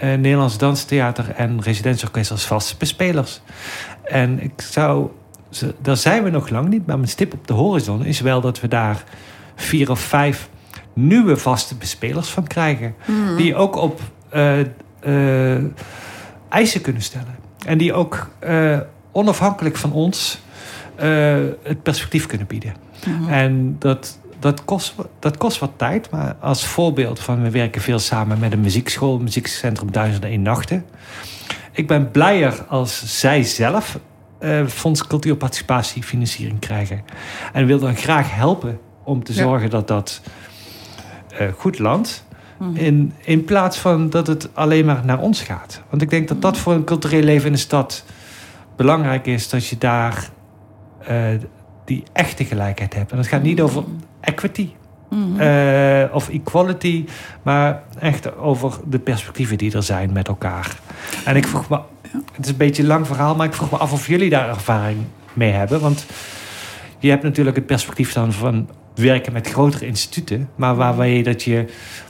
Nederlands 0.00 0.58
Danstheater 0.58 1.30
en 1.30 1.62
residentieorkest 1.62 2.30
als 2.30 2.46
vaste 2.46 2.74
bespelers. 2.78 3.40
En 4.02 4.42
ik 4.42 4.52
zou 4.56 5.10
daar 5.82 5.96
zijn 5.96 6.22
we 6.22 6.30
nog 6.30 6.48
lang 6.48 6.68
niet, 6.68 6.86
maar 6.86 6.96
mijn 6.96 7.08
stip 7.08 7.32
op 7.32 7.46
de 7.46 7.52
horizon 7.52 8.04
is 8.04 8.20
wel 8.20 8.40
dat 8.40 8.60
we 8.60 8.68
daar 8.68 9.04
vier 9.54 9.90
of 9.90 10.00
vijf 10.00 10.48
nieuwe 10.92 11.36
vaste 11.36 11.74
bespelers 11.74 12.28
van 12.28 12.46
krijgen. 12.46 12.94
Mhm. 13.06 13.36
Die 13.36 13.54
ook 13.54 13.76
op 13.76 14.00
uh, 14.34 14.58
uh, 15.06 15.64
eisen 16.48 16.80
kunnen 16.80 17.02
stellen. 17.02 17.38
En 17.66 17.78
die 17.78 17.92
ook 17.92 18.30
uh, 18.44 18.78
onafhankelijk 19.12 19.76
van 19.76 19.92
ons 19.92 20.40
het 21.62 21.82
perspectief 21.82 22.26
kunnen 22.26 22.46
bieden. 22.46 22.74
Mhm. 23.06 23.28
En 23.28 23.76
dat, 23.78 24.18
dat, 24.38 24.64
kost, 24.64 24.94
dat 25.18 25.36
kost 25.36 25.58
wat 25.58 25.70
tijd, 25.76 26.10
maar 26.10 26.36
als 26.40 26.66
voorbeeld 26.66 27.20
van 27.20 27.42
we 27.42 27.50
werken 27.50 27.80
veel 27.80 27.98
samen 27.98 28.38
met 28.38 28.52
een 28.52 28.60
muziekschool, 28.60 29.18
muziekcentrum 29.18 29.92
Duizenden 29.92 30.30
in 30.30 30.42
Nachten. 30.42 30.84
Ik 31.72 31.86
ben 31.86 32.10
blijer 32.10 32.64
als 32.68 33.20
zij 33.20 33.42
zelf 33.42 33.98
uh, 34.40 34.66
Fonds 34.66 35.06
Cultuurparticipatie 35.06 36.02
financiering 36.02 36.58
krijgen. 36.58 37.04
En 37.52 37.66
wil 37.66 37.78
dan 37.78 37.96
graag 37.96 38.34
helpen 38.34 38.78
om 39.04 39.24
te 39.24 39.32
zorgen 39.32 39.70
dat 39.70 39.88
dat 39.88 40.20
uh, 41.40 41.48
goed 41.56 41.78
landt. 41.78 42.24
Mhm. 42.58 42.76
In, 42.76 43.14
in 43.20 43.44
plaats 43.44 43.78
van 43.78 44.10
dat 44.10 44.26
het 44.26 44.48
alleen 44.54 44.84
maar 44.84 45.04
naar 45.04 45.18
ons 45.18 45.42
gaat. 45.42 45.82
Want 45.90 46.02
ik 46.02 46.10
denk 46.10 46.28
dat 46.28 46.42
dat 46.42 46.56
voor 46.56 46.72
een 46.72 46.84
cultureel 46.84 47.22
leven 47.22 47.46
in 47.46 47.52
de 47.52 47.58
stad 47.58 48.04
belangrijk 48.76 49.26
is. 49.26 49.48
Dat 49.48 49.66
je 49.66 49.78
daar 49.78 50.30
uh, 51.10 51.24
die 51.84 52.02
echte 52.12 52.44
gelijkheid 52.44 52.94
hebt. 52.94 53.12
En 53.12 53.18
het 53.18 53.26
gaat 53.26 53.42
niet 53.42 53.56
mhm. 53.56 53.64
over 53.64 53.84
equity. 54.20 54.70
Of 56.12 56.28
equality, 56.28 57.04
maar 57.42 57.82
echt 57.98 58.36
over 58.36 58.78
de 58.86 58.98
perspectieven 58.98 59.58
die 59.58 59.74
er 59.74 59.82
zijn 59.82 60.12
met 60.12 60.28
elkaar. 60.28 60.78
En 61.24 61.36
ik 61.36 61.46
vroeg 61.46 61.68
me 61.68 61.80
het 62.12 62.44
is 62.44 62.50
een 62.50 62.56
beetje 62.56 62.82
een 62.82 62.88
lang 62.88 63.06
verhaal, 63.06 63.34
maar 63.34 63.46
ik 63.46 63.54
vroeg 63.54 63.70
me 63.70 63.76
af 63.76 63.92
of 63.92 64.06
jullie 64.06 64.30
daar 64.30 64.48
ervaring 64.48 64.98
mee 65.32 65.52
hebben. 65.52 65.80
Want 65.80 66.06
je 66.98 67.10
hebt 67.10 67.22
natuurlijk 67.22 67.56
het 67.56 67.66
perspectief 67.66 68.12
dan 68.12 68.32
van 68.32 68.68
werken 68.94 69.32
met 69.32 69.48
grotere 69.48 69.86
instituten, 69.86 70.48
maar 70.54 70.76
waarbij 70.76 71.16
je 71.16 71.22
dat 71.22 71.42
je 71.42 71.64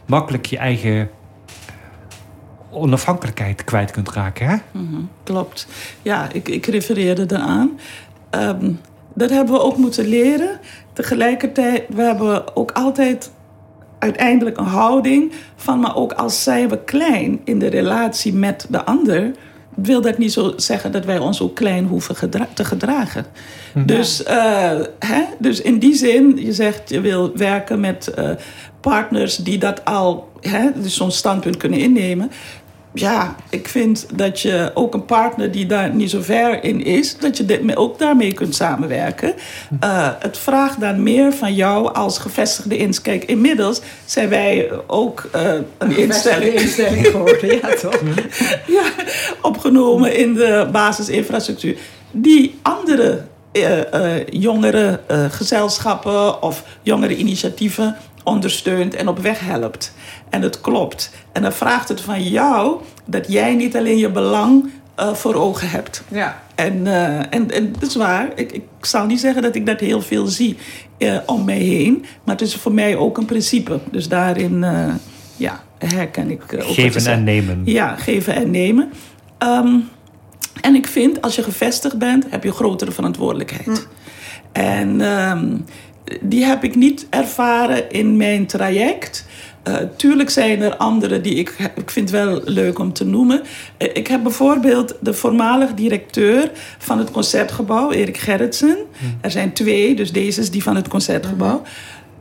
makkelijk 0.06 0.46
je 0.46 0.58
eigen 0.58 1.10
onafhankelijkheid 2.70 3.64
kwijt 3.64 3.90
kunt 3.90 4.10
raken. 4.10 4.46
Hè? 4.46 4.56
Mhm, 4.70 5.00
klopt. 5.22 5.66
Ja, 6.02 6.28
ik, 6.32 6.48
ik 6.48 6.66
refereerde 6.66 7.24
eraan. 7.28 7.78
Um, 8.30 8.80
dat 9.14 9.30
hebben 9.30 9.54
we 9.54 9.60
ook 9.60 9.76
moeten 9.76 10.06
leren. 10.06 10.60
Tegelijkertijd, 10.92 11.84
we 11.88 12.02
hebben 12.02 12.56
ook 12.56 12.72
altijd 12.72 13.30
uiteindelijk 13.98 14.56
een 14.56 14.64
houding 14.64 15.32
van, 15.56 15.80
maar 15.80 15.96
ook 15.96 16.12
als 16.12 16.42
zijn 16.42 16.68
we 16.68 16.84
klein 16.84 17.40
in 17.44 17.58
de 17.58 17.66
relatie 17.66 18.32
met 18.32 18.66
de 18.68 18.84
ander, 18.84 19.30
wil 19.74 20.00
dat 20.00 20.18
niet 20.18 20.32
zo 20.32 20.52
zeggen 20.56 20.92
dat 20.92 21.04
wij 21.04 21.18
ons 21.18 21.42
ook 21.42 21.54
klein 21.54 21.86
hoeven 21.86 22.30
te 22.54 22.64
gedragen. 22.64 23.26
Dus, 23.74 24.22
uh, 24.22 24.80
hè? 24.98 25.22
dus 25.38 25.60
in 25.60 25.78
die 25.78 25.94
zin, 25.94 26.36
je 26.36 26.52
zegt 26.52 26.88
je 26.88 27.00
wil 27.00 27.36
werken 27.36 27.80
met 27.80 28.12
uh, 28.18 28.30
partners 28.80 29.36
die 29.36 29.58
dat 29.58 29.84
al, 29.84 30.28
hè, 30.40 30.68
dus 30.74 30.96
zo'n 30.96 31.10
standpunt 31.10 31.56
kunnen 31.56 31.78
innemen 31.78 32.30
ja, 32.94 33.36
ik 33.50 33.68
vind 33.68 34.06
dat 34.14 34.40
je 34.40 34.70
ook 34.74 34.94
een 34.94 35.04
partner 35.04 35.50
die 35.50 35.66
daar 35.66 35.94
niet 35.94 36.10
zo 36.10 36.22
ver 36.22 36.64
in 36.64 36.84
is, 36.84 37.18
dat 37.18 37.36
je 37.36 37.72
ook 37.74 37.98
daarmee 37.98 38.34
kunt 38.34 38.54
samenwerken. 38.54 39.34
Uh, 39.84 40.08
het 40.18 40.38
vraagt 40.38 40.80
dan 40.80 41.02
meer 41.02 41.32
van 41.32 41.54
jou 41.54 41.94
als 41.94 42.18
gevestigde 42.18 42.76
instelling. 42.76 42.98
Kijk, 43.20 43.30
inmiddels 43.30 43.80
zijn 44.04 44.28
wij 44.28 44.70
ook 44.86 45.28
uh, 45.34 45.52
een 45.78 45.96
instelling. 45.96 46.54
instelling 46.54 47.06
geworden, 47.06 47.56
ja 47.56 47.74
toch? 47.74 48.00
ja, 48.76 48.82
opgenomen 49.42 50.16
in 50.16 50.34
de 50.34 50.68
basisinfrastructuur. 50.72 51.76
Die 52.10 52.58
andere 52.62 53.22
uh, 53.52 54.26
jongere 54.26 55.00
gezelschappen 55.30 56.42
of 56.42 56.64
jongere 56.82 57.16
initiatieven 57.16 57.96
ondersteunt 58.24 58.94
en 58.94 59.08
op 59.08 59.18
weg 59.18 59.40
helpt. 59.40 59.94
En 60.30 60.42
het 60.42 60.60
klopt. 60.60 61.12
En 61.32 61.42
dan 61.42 61.52
vraagt 61.52 61.88
het 61.88 62.00
van 62.00 62.22
jou 62.22 62.80
dat 63.04 63.32
jij 63.32 63.54
niet 63.54 63.76
alleen 63.76 63.98
je 63.98 64.10
belang 64.10 64.70
uh, 64.98 65.14
voor 65.14 65.34
ogen 65.34 65.70
hebt. 65.70 66.02
Ja. 66.08 66.42
En, 66.54 66.86
uh, 66.86 67.18
en, 67.18 67.50
en 67.50 67.72
dat 67.72 67.88
is 67.88 67.94
waar. 67.94 68.28
Ik, 68.34 68.52
ik 68.52 68.64
zal 68.80 69.06
niet 69.06 69.20
zeggen 69.20 69.42
dat 69.42 69.54
ik 69.54 69.66
dat 69.66 69.80
heel 69.80 70.02
veel 70.02 70.26
zie 70.26 70.56
uh, 70.98 71.18
om 71.26 71.44
mij 71.44 71.58
heen. 71.58 72.04
Maar 72.24 72.36
het 72.36 72.46
is 72.46 72.54
voor 72.54 72.72
mij 72.72 72.96
ook 72.96 73.18
een 73.18 73.24
principe. 73.24 73.80
Dus 73.90 74.08
daarin 74.08 74.64
ja, 75.36 75.60
herken 75.78 76.30
ik 76.30 76.42
ook. 76.42 76.62
Geven 76.62 77.12
en 77.12 77.24
nemen. 77.24 77.62
Ja, 77.64 77.96
geven 77.96 78.34
en 78.34 78.50
nemen. 78.50 78.92
Um, 79.38 79.88
en 80.60 80.74
ik 80.74 80.86
vind, 80.86 81.22
als 81.22 81.36
je 81.36 81.42
gevestigd 81.42 81.98
bent, 81.98 82.26
heb 82.30 82.44
je 82.44 82.52
grotere 82.52 82.92
verantwoordelijkheid. 82.92 83.66
Hm. 83.66 83.76
En 84.52 85.00
um, 85.00 85.64
die 86.20 86.44
heb 86.44 86.64
ik 86.64 86.74
niet 86.74 87.06
ervaren 87.10 87.90
in 87.90 88.16
mijn 88.16 88.46
traject. 88.46 89.26
Uh, 89.68 89.76
tuurlijk 89.96 90.30
zijn 90.30 90.62
er 90.62 90.76
andere 90.76 91.20
die 91.20 91.34
ik, 91.34 91.70
ik 91.74 91.90
vind 91.90 92.10
wel 92.10 92.40
leuk 92.44 92.78
om 92.78 92.92
te 92.92 93.04
noemen. 93.04 93.40
Uh, 93.78 93.88
ik 93.92 94.06
heb 94.06 94.22
bijvoorbeeld 94.22 94.94
de 95.00 95.14
voormalig 95.14 95.74
directeur 95.74 96.50
van 96.78 96.98
het 96.98 97.10
Concertgebouw, 97.10 97.90
Erik 97.90 98.16
Gerritsen. 98.16 98.76
Hmm. 98.98 99.18
Er 99.20 99.30
zijn 99.30 99.52
twee, 99.52 99.94
dus 99.94 100.12
deze 100.12 100.40
is 100.40 100.50
die 100.50 100.62
van 100.62 100.76
het 100.76 100.88
Concertgebouw. 100.88 101.62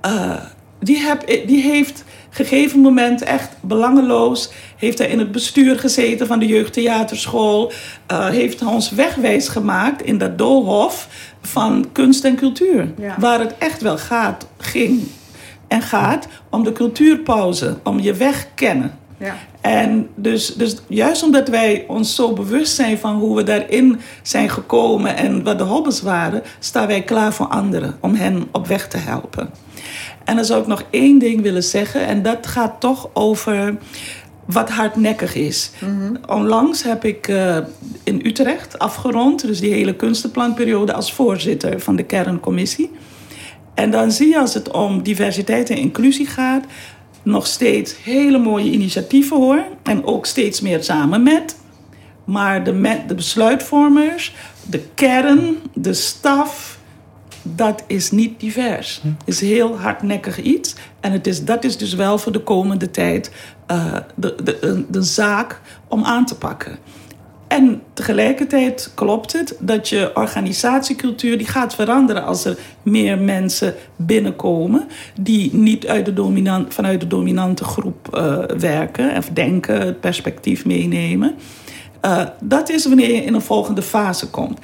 uh, 0.06 0.36
die, 0.80 0.98
heb, 0.98 1.28
die 1.28 1.62
heeft 1.62 2.04
gegeven 2.30 2.80
moment 2.80 3.22
echt 3.22 3.50
belangeloos. 3.62 4.52
Heeft 4.78 4.98
hij 4.98 5.08
in 5.08 5.20
het 5.20 5.32
bestuur 5.32 5.80
gezeten 5.80 6.28
van 6.28 6.39
de 6.39 6.46
jeugdtheaterschool. 6.46 7.72
Uh, 8.12 8.28
heeft 8.28 8.65
ons 8.65 8.89
wegwijs 8.89 9.48
gemaakt 9.48 10.02
in 10.02 10.18
dat 10.18 10.38
doolhof 10.38 11.08
van 11.41 11.86
kunst 11.91 12.23
en 12.23 12.36
cultuur. 12.36 12.93
Waar 13.17 13.39
het 13.39 13.58
echt 13.58 13.82
wel 13.82 13.97
gaat, 13.97 14.47
ging 14.58 15.08
en 15.67 15.82
gaat 15.82 16.28
om 16.49 16.63
de 16.63 16.71
cultuurpauze, 16.71 17.78
om 17.84 17.99
je 17.99 18.13
weg 18.13 18.47
kennen. 18.56 18.97
Ja. 19.17 19.36
En 19.62 20.10
dus, 20.15 20.56
dus 20.56 20.75
juist 20.88 21.23
omdat 21.23 21.47
wij 21.47 21.86
ons 21.88 22.15
zo 22.15 22.34
bewust 22.34 22.75
zijn 22.75 22.97
van 22.97 23.15
hoe 23.15 23.36
we 23.36 23.43
daarin 23.43 23.99
zijn 24.21 24.49
gekomen 24.49 25.15
en 25.15 25.43
wat 25.43 25.58
de 25.58 25.63
hobby's 25.63 26.02
waren, 26.02 26.43
staan 26.60 26.88
wij 26.88 27.02
klaar 27.02 27.34
voor 27.34 27.47
anderen 27.47 27.97
om 27.99 28.15
hen 28.15 28.47
op 28.52 28.67
weg 28.67 28.88
te 28.88 28.97
helpen. 28.97 29.49
En 30.23 30.36
dan 30.36 30.45
zou 30.45 30.62
ik 30.62 30.67
nog 30.67 30.84
één 30.89 31.19
ding 31.19 31.41
willen 31.41 31.63
zeggen, 31.63 32.06
en 32.06 32.21
dat 32.21 32.47
gaat 32.47 32.80
toch 32.80 33.10
over 33.13 33.78
wat 34.51 34.69
hardnekkig 34.69 35.35
is. 35.35 35.71
Mm 35.79 36.17
Onlangs 36.27 36.83
heb 36.83 37.05
ik 37.05 37.27
uh, 37.27 37.57
in 38.03 38.21
Utrecht 38.23 38.79
afgerond, 38.79 39.41
dus 39.41 39.59
die 39.59 39.73
hele 39.73 39.95
kunstenplanperiode, 39.95 40.93
als 40.93 41.13
voorzitter 41.13 41.79
van 41.79 41.95
de 41.95 42.03
kerncommissie. 42.03 42.91
En 43.73 43.91
dan 43.91 44.12
zie 44.12 44.27
je 44.27 44.39
als 44.39 44.53
het 44.53 44.71
om 44.71 45.03
diversiteit 45.03 45.69
en 45.69 45.77
inclusie 45.77 46.27
gaat, 46.27 46.65
nog 47.23 47.47
steeds 47.47 48.03
hele 48.03 48.38
mooie 48.38 48.71
initiatieven 48.71 49.38
hoor. 49.38 49.63
En 49.83 50.05
ook 50.05 50.25
steeds 50.25 50.62
meer 50.62 50.83
samen 50.83 51.23
met. 51.23 51.57
Maar 52.25 52.63
de, 52.63 53.01
de 53.07 53.15
besluitvormers, 53.15 54.35
de 54.69 54.81
kern, 54.93 55.57
de 55.73 55.93
staf, 55.93 56.79
dat 57.43 57.83
is 57.88 58.12
niet 58.12 58.39
divers. 58.39 59.01
Het 59.03 59.27
is 59.27 59.41
heel 59.41 59.77
hardnekkig 59.77 60.41
iets. 60.41 60.75
En 60.99 61.12
het 61.12 61.27
is, 61.27 61.45
dat 61.45 61.63
is 61.63 61.77
dus 61.77 61.93
wel 61.93 62.17
voor 62.17 62.31
de 62.31 62.43
komende 62.43 62.91
tijd 62.91 63.31
uh, 63.71 63.95
de, 64.15 64.36
de, 64.43 64.86
de 64.89 65.01
zaak 65.01 65.62
om 65.88 66.03
aan 66.03 66.25
te 66.25 66.36
pakken. 66.36 66.77
En 67.49 67.82
tegelijkertijd 67.93 68.91
klopt 68.95 69.34
het 69.34 69.55
dat 69.60 69.89
je 69.89 70.12
organisatiecultuur 70.13 71.38
die 71.38 71.47
gaat 71.47 71.75
veranderen 71.75 72.23
als 72.23 72.45
er 72.45 72.58
meer 72.84 73.17
mensen 73.17 73.73
binnenkomen 73.95 74.88
die 75.21 75.55
niet 75.55 75.88
uit 75.88 76.05
de 76.05 76.13
dominant, 76.13 76.73
vanuit 76.73 76.99
de 76.99 77.08
dominante 77.08 77.63
groep 77.63 78.10
uh, 78.13 78.38
werken 78.58 79.17
of 79.17 79.29
denken, 79.34 79.82
het 79.82 79.99
perspectief 79.99 80.65
meenemen. 80.65 81.36
Uh, 82.05 82.25
dat 82.41 82.69
is 82.69 82.86
wanneer 82.86 83.13
je 83.13 83.23
in 83.23 83.34
een 83.34 83.41
volgende 83.41 83.82
fase 83.82 84.29
komt. 84.29 84.60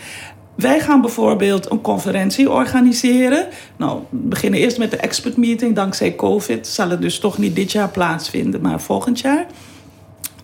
Wij 0.55 0.79
gaan 0.79 1.01
bijvoorbeeld 1.01 1.71
een 1.71 1.81
conferentie 1.81 2.51
organiseren. 2.51 3.47
Nou, 3.77 3.99
we 4.09 4.17
beginnen 4.17 4.59
eerst 4.59 4.77
met 4.77 4.91
de 4.91 4.97
expert 4.97 5.37
meeting. 5.37 5.75
Dankzij 5.75 6.15
COVID 6.15 6.67
zal 6.67 6.89
het 6.89 7.01
dus 7.01 7.19
toch 7.19 7.37
niet 7.37 7.55
dit 7.55 7.71
jaar 7.71 7.89
plaatsvinden, 7.89 8.61
maar 8.61 8.81
volgend 8.81 9.19
jaar. 9.19 9.45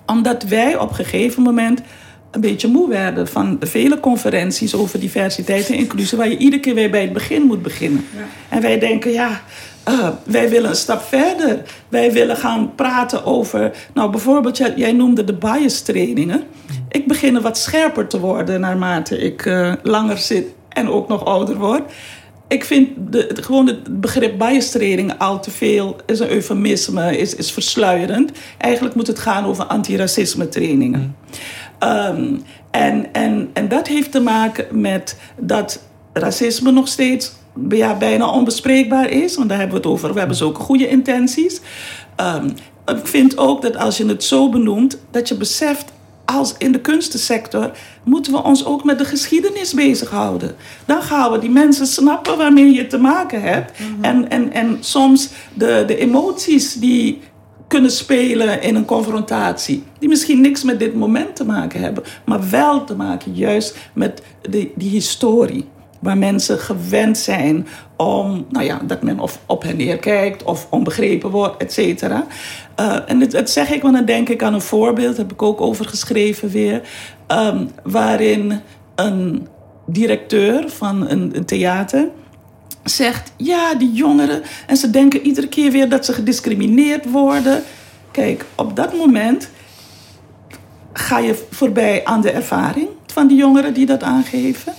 Omdat 0.06 0.44
wij 0.44 0.78
op 0.78 0.90
een 0.90 0.96
gegeven 0.96 1.44
moment 1.44 1.82
een 2.32 2.42
beetje 2.42 2.68
moe 2.68 2.90
werden 2.90 3.28
van 3.28 3.60
de 3.60 3.66
vele 3.66 4.00
conferenties 4.00 4.76
over 4.76 5.00
diversiteit 5.00 5.70
en 5.70 5.76
inclusie, 5.76 6.18
waar 6.18 6.30
je 6.30 6.38
iedere 6.38 6.62
keer 6.62 6.76
weer 6.76 6.90
bij 6.90 7.02
het 7.02 7.14
begin 7.14 7.42
moet 7.42 7.62
beginnen. 7.62 8.06
Ja. 8.16 8.26
En 8.50 8.62
wij 8.62 8.80
denken, 8.80 9.12
ja, 9.12 9.42
uh, 9.90 10.08
wij 10.24 10.50
willen 10.50 10.70
een 10.70 10.76
stap 10.76 11.02
verder. 11.02 11.62
Wij 11.90 12.12
willen 12.12 12.38
gaan 12.38 12.76
praten 12.76 13.26
over, 13.26 13.72
nou 13.94 14.12
bijvoorbeeld, 14.12 14.58
jij, 14.58 14.92
noemde 14.92 15.24
de 15.24 15.34
bias 15.34 15.82
trainingen. 15.82 16.44
Ik 16.90 17.08
begin 17.08 17.42
wat 17.42 17.58
scherper 17.58 18.08
te 18.08 18.20
worden 18.20 18.60
naarmate 18.60 19.18
ik 19.18 19.46
uh, 19.46 19.74
langer 19.84 20.18
zit 20.18 20.46
en 20.70 20.90
ook 20.90 21.08
nog 21.08 21.26
ouder 21.26 21.58
word. 21.58 21.92
Ik 22.48 22.66
vind 22.66 22.90
de, 23.12 23.30
gewoon 23.34 23.68
het 23.68 24.02
begrip 24.02 24.38
bias 24.38 24.72
training 24.72 25.14
al 25.18 25.40
te 25.40 25.52
veel 25.52 25.96
is 26.06 26.20
een 26.20 26.30
eufemisme, 26.30 27.18
is, 27.18 27.36
is 27.36 27.52
versluierend. 27.52 28.32
Eigenlijk 28.58 28.96
moet 28.96 29.08
het 29.08 29.20
gaan 29.20 29.46
over 29.46 29.64
antiracisme 29.64 30.50
trainingen. 30.50 31.16
Um, 31.80 32.44
en, 32.72 33.14
en, 33.14 33.50
en 33.54 33.68
dat 33.68 33.88
heeft 33.88 34.12
te 34.12 34.20
maken 34.20 34.82
met 34.82 35.18
dat 35.38 35.84
racisme 36.14 36.72
nog 36.72 36.88
steeds 36.88 37.34
ja, 37.70 37.98
bijna 37.98 38.32
onbespreekbaar 38.32 39.10
is. 39.10 39.36
Want 39.36 39.50
daar 39.50 39.58
hebben 39.58 39.82
we 39.82 39.88
het 39.88 39.94
over. 39.94 40.14
We 40.14 40.20
hebben 40.20 40.38
zulke 40.38 40.62
goede 40.62 40.88
intenties. 40.88 41.62
Um, 42.18 42.54
ik 42.86 43.08
vind 43.08 43.38
ook 43.38 43.62
dat 43.62 43.78
als 43.78 43.98
je 43.98 44.06
het 44.06 44.24
zo 44.24 44.50
benoemt, 44.50 44.98
dat 45.12 45.28
je 45.28 45.36
beseft 45.36 45.86
als 46.26 46.56
in 46.58 46.72
de 46.72 46.82
kunstensector 46.82 47.72
moeten 48.04 48.32
we 48.32 48.44
ons 48.44 48.66
ook 48.66 48.84
met 48.84 48.98
de 48.98 49.06
geschiedenis 49.06 49.74
bezighouden. 49.74 50.56
Dan 50.86 51.02
gaan 51.02 51.32
we 51.32 51.40
die 51.40 51.50
mensen 51.50 51.88
snappen 51.88 52.38
waarmee 52.38 52.74
je 52.74 52.88
te 52.88 52.98
maken 52.98 53.42
hebt. 53.42 53.80
Mhm. 53.80 54.04
en, 54.04 54.30
en, 54.30 54.54
en 54.54 54.78
soms 54.80 55.30
de, 55.54 55.84
de 55.88 55.98
emoties 55.98 56.74
die 56.74 57.22
kunnen 57.68 57.92
spelen 57.92 58.62
in 58.62 58.76
een 58.76 58.86
confrontatie. 58.86 59.84
Die 60.00 60.10
misschien 60.10 60.42
niks 60.42 60.64
met 60.64 60.80
dit 60.80 60.96
moment 60.96 61.36
te 61.36 61.46
maken 61.46 61.82
hebben, 61.82 62.04
maar 62.26 62.50
wel 62.50 62.84
te 62.84 62.96
maken 62.96 63.34
juist 63.34 63.78
met 63.94 64.22
die, 64.50 64.72
die 64.76 64.90
historie. 64.90 65.66
Waar 66.02 66.18
mensen 66.18 66.60
gewend 66.60 67.18
zijn 67.18 67.68
om, 67.98 68.46
nou 68.50 68.66
ja, 68.66 68.82
dat 68.84 69.02
men 69.02 69.20
of 69.20 69.40
op 69.46 69.64
hen 69.64 69.78
neerkijkt 69.78 70.44
of 70.44 70.68
onbegrepen 70.70 71.30
wordt, 71.30 71.62
et 71.62 71.74
cetera. 71.74 72.26
Uh, 72.80 72.98
en 73.08 73.30
dat, 73.30 73.50
zeg 73.50 73.70
ik, 73.70 73.82
want 73.82 73.96
dan 73.96 74.06
denk 74.06 74.30
ik 74.30 74.44
aan 74.44 74.54
een 74.54 74.62
voorbeeld, 74.62 75.18
heb 75.18 75.32
ik 75.32 75.42
ook 75.42 75.62
over 75.62 75.86
geschreven 75.86 76.50
weer, 76.50 76.82
um, 77.28 77.70
waarin 77.84 78.62
een 78.96 79.48
directeur 79.86 80.70
van 80.70 81.10
een 81.10 81.46
theater 81.46 82.08
zegt: 82.84 83.32
ja, 83.38 83.76
die 83.76 83.92
jongeren. 83.92 84.42
En 84.68 84.78
ze 84.78 84.90
denken 84.90 85.22
iedere 85.22 85.48
keer 85.48 85.72
weer 85.72 85.90
dat 85.90 86.06
ze 86.06 86.14
gediscrimineerd 86.14 87.12
worden. 87.12 87.64
Kijk, 88.12 88.46
op 88.56 88.76
dat 88.76 88.98
moment 88.98 89.50
ga 90.94 91.20
je 91.20 91.46
voorbij 91.52 92.06
aan 92.06 92.22
de 92.22 92.32
ervaring 92.32 92.88
van 93.06 93.28
die 93.28 93.38
jongeren 93.38 93.74
die 93.74 93.86
dat 93.86 94.04
aangeven. 94.04 94.74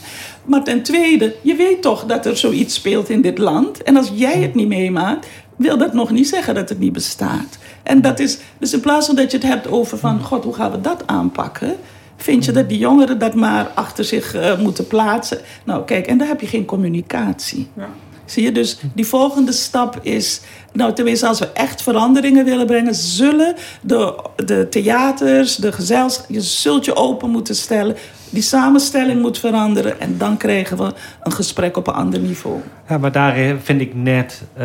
Maar 0.45 0.65
ten 0.65 0.83
tweede, 0.83 1.35
je 1.43 1.55
weet 1.55 1.83
toch 1.83 2.05
dat 2.05 2.27
er 2.27 2.37
zoiets 2.37 2.75
speelt 2.75 3.09
in 3.09 3.21
dit 3.21 3.39
land. 3.39 3.83
En 3.83 3.97
als 3.97 4.11
jij 4.15 4.41
het 4.41 4.55
niet 4.55 4.69
meemaakt, 4.69 5.27
wil 5.57 5.79
dat 5.79 5.93
nog 5.93 6.11
niet 6.11 6.29
zeggen 6.29 6.55
dat 6.55 6.69
het 6.69 6.79
niet 6.79 6.93
bestaat. 6.93 7.59
En 7.83 8.01
dat 8.01 8.19
is, 8.19 8.39
dus 8.59 8.73
in 8.73 8.81
plaats 8.81 9.07
van 9.07 9.17
dat 9.17 9.31
je 9.31 9.37
het 9.37 9.47
hebt 9.47 9.69
over 9.69 9.99
van, 9.99 10.21
god, 10.21 10.45
hoe 10.45 10.55
gaan 10.55 10.71
we 10.71 10.81
dat 10.81 11.07
aanpakken? 11.07 11.77
Vind 12.17 12.45
je 12.45 12.53
dat 12.53 12.69
die 12.69 12.79
jongeren 12.79 13.19
dat 13.19 13.35
maar 13.35 13.67
achter 13.75 14.05
zich 14.05 14.35
uh, 14.35 14.59
moeten 14.59 14.87
plaatsen? 14.87 15.39
Nou, 15.65 15.85
kijk, 15.85 16.07
en 16.07 16.19
daar 16.19 16.29
heb 16.29 16.41
je 16.41 16.47
geen 16.47 16.65
communicatie. 16.65 17.69
Ja. 17.77 17.89
Zie 18.33 18.43
je, 18.43 18.53
dus 18.53 18.79
die 18.95 19.07
volgende 19.07 19.53
stap 19.53 19.99
is, 20.03 20.41
nou 20.73 20.93
tenminste 20.93 21.27
als 21.27 21.39
we 21.39 21.49
echt 21.53 21.83
veranderingen 21.83 22.45
willen 22.45 22.67
brengen, 22.67 22.95
zullen 22.95 23.55
de, 23.81 24.25
de 24.37 24.69
theaters, 24.69 25.57
de 25.57 25.73
gezelschap, 25.73 26.27
je 26.29 26.41
zult 26.41 26.85
je 26.85 26.97
open 26.97 27.31
moeten 27.31 27.55
stellen. 27.55 27.97
Die 28.31 28.43
samenstelling 28.43 29.21
moet 29.21 29.39
veranderen 29.39 30.01
en 30.01 30.19
dan 30.19 30.37
krijgen 30.37 30.77
we 30.77 30.93
een 31.23 31.33
gesprek 31.33 31.77
op 31.77 31.87
een 31.87 31.95
ander 31.95 32.21
niveau. 32.21 32.61
Ja, 32.89 32.99
maar 32.99 33.13
daar 33.13 33.57
vind 33.63 33.81
ik 33.81 33.95
net, 33.95 34.43
uh, 34.59 34.63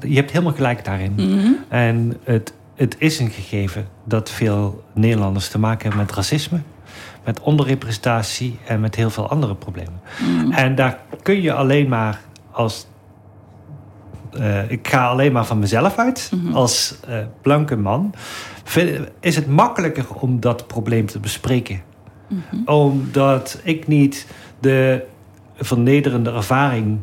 je 0.00 0.14
hebt 0.14 0.30
helemaal 0.30 0.54
gelijk 0.54 0.84
daarin. 0.84 1.12
Mhm. 1.16 1.52
En 1.68 2.16
het, 2.24 2.52
het 2.74 2.96
is 2.98 3.18
een 3.18 3.30
gegeven 3.30 3.88
dat 4.04 4.30
veel 4.30 4.84
Nederlanders 4.94 5.48
te 5.48 5.58
maken 5.58 5.88
hebben 5.88 6.06
met 6.06 6.16
racisme 6.16 6.60
met 7.26 7.40
onderrepresentatie 7.40 8.58
en 8.66 8.80
met 8.80 8.94
heel 8.94 9.10
veel 9.10 9.28
andere 9.28 9.54
problemen. 9.54 10.00
Mm. 10.18 10.52
En 10.52 10.74
daar 10.74 10.98
kun 11.22 11.42
je 11.42 11.52
alleen 11.52 11.88
maar 11.88 12.20
als. 12.50 12.86
Uh, 14.38 14.70
ik 14.70 14.88
ga 14.88 15.06
alleen 15.06 15.32
maar 15.32 15.46
van 15.46 15.58
mezelf 15.58 15.96
uit. 15.96 16.30
Mhm. 16.34 16.54
Als 16.54 16.96
uh, 17.08 17.16
blanke 17.42 17.76
man. 17.76 18.14
is 19.20 19.36
het 19.36 19.46
makkelijker 19.46 20.06
om 20.20 20.40
dat 20.40 20.66
probleem 20.66 21.06
te 21.06 21.20
bespreken. 21.20 21.82
Mhm. 22.28 22.70
Omdat 22.70 23.60
ik 23.62 23.86
niet 23.86 24.26
de 24.58 25.04
vernederende 25.56 26.30
ervaring 26.30 26.98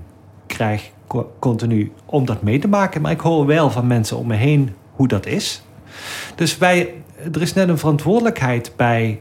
krijg 0.47 0.91
continu 1.39 1.91
om 2.05 2.25
dat 2.25 2.41
mee 2.41 2.59
te 2.59 2.67
maken. 2.67 3.01
Maar 3.01 3.11
ik 3.11 3.19
hoor 3.19 3.45
wel 3.45 3.69
van 3.69 3.87
mensen 3.87 4.17
om 4.17 4.27
me 4.27 4.35
heen 4.35 4.73
hoe 4.91 5.07
dat 5.07 5.25
is. 5.25 5.63
Dus 6.35 6.57
wij, 6.57 6.93
er 7.33 7.41
is 7.41 7.53
net 7.53 7.69
een 7.69 7.77
verantwoordelijkheid 7.77 8.73
bij 8.75 9.19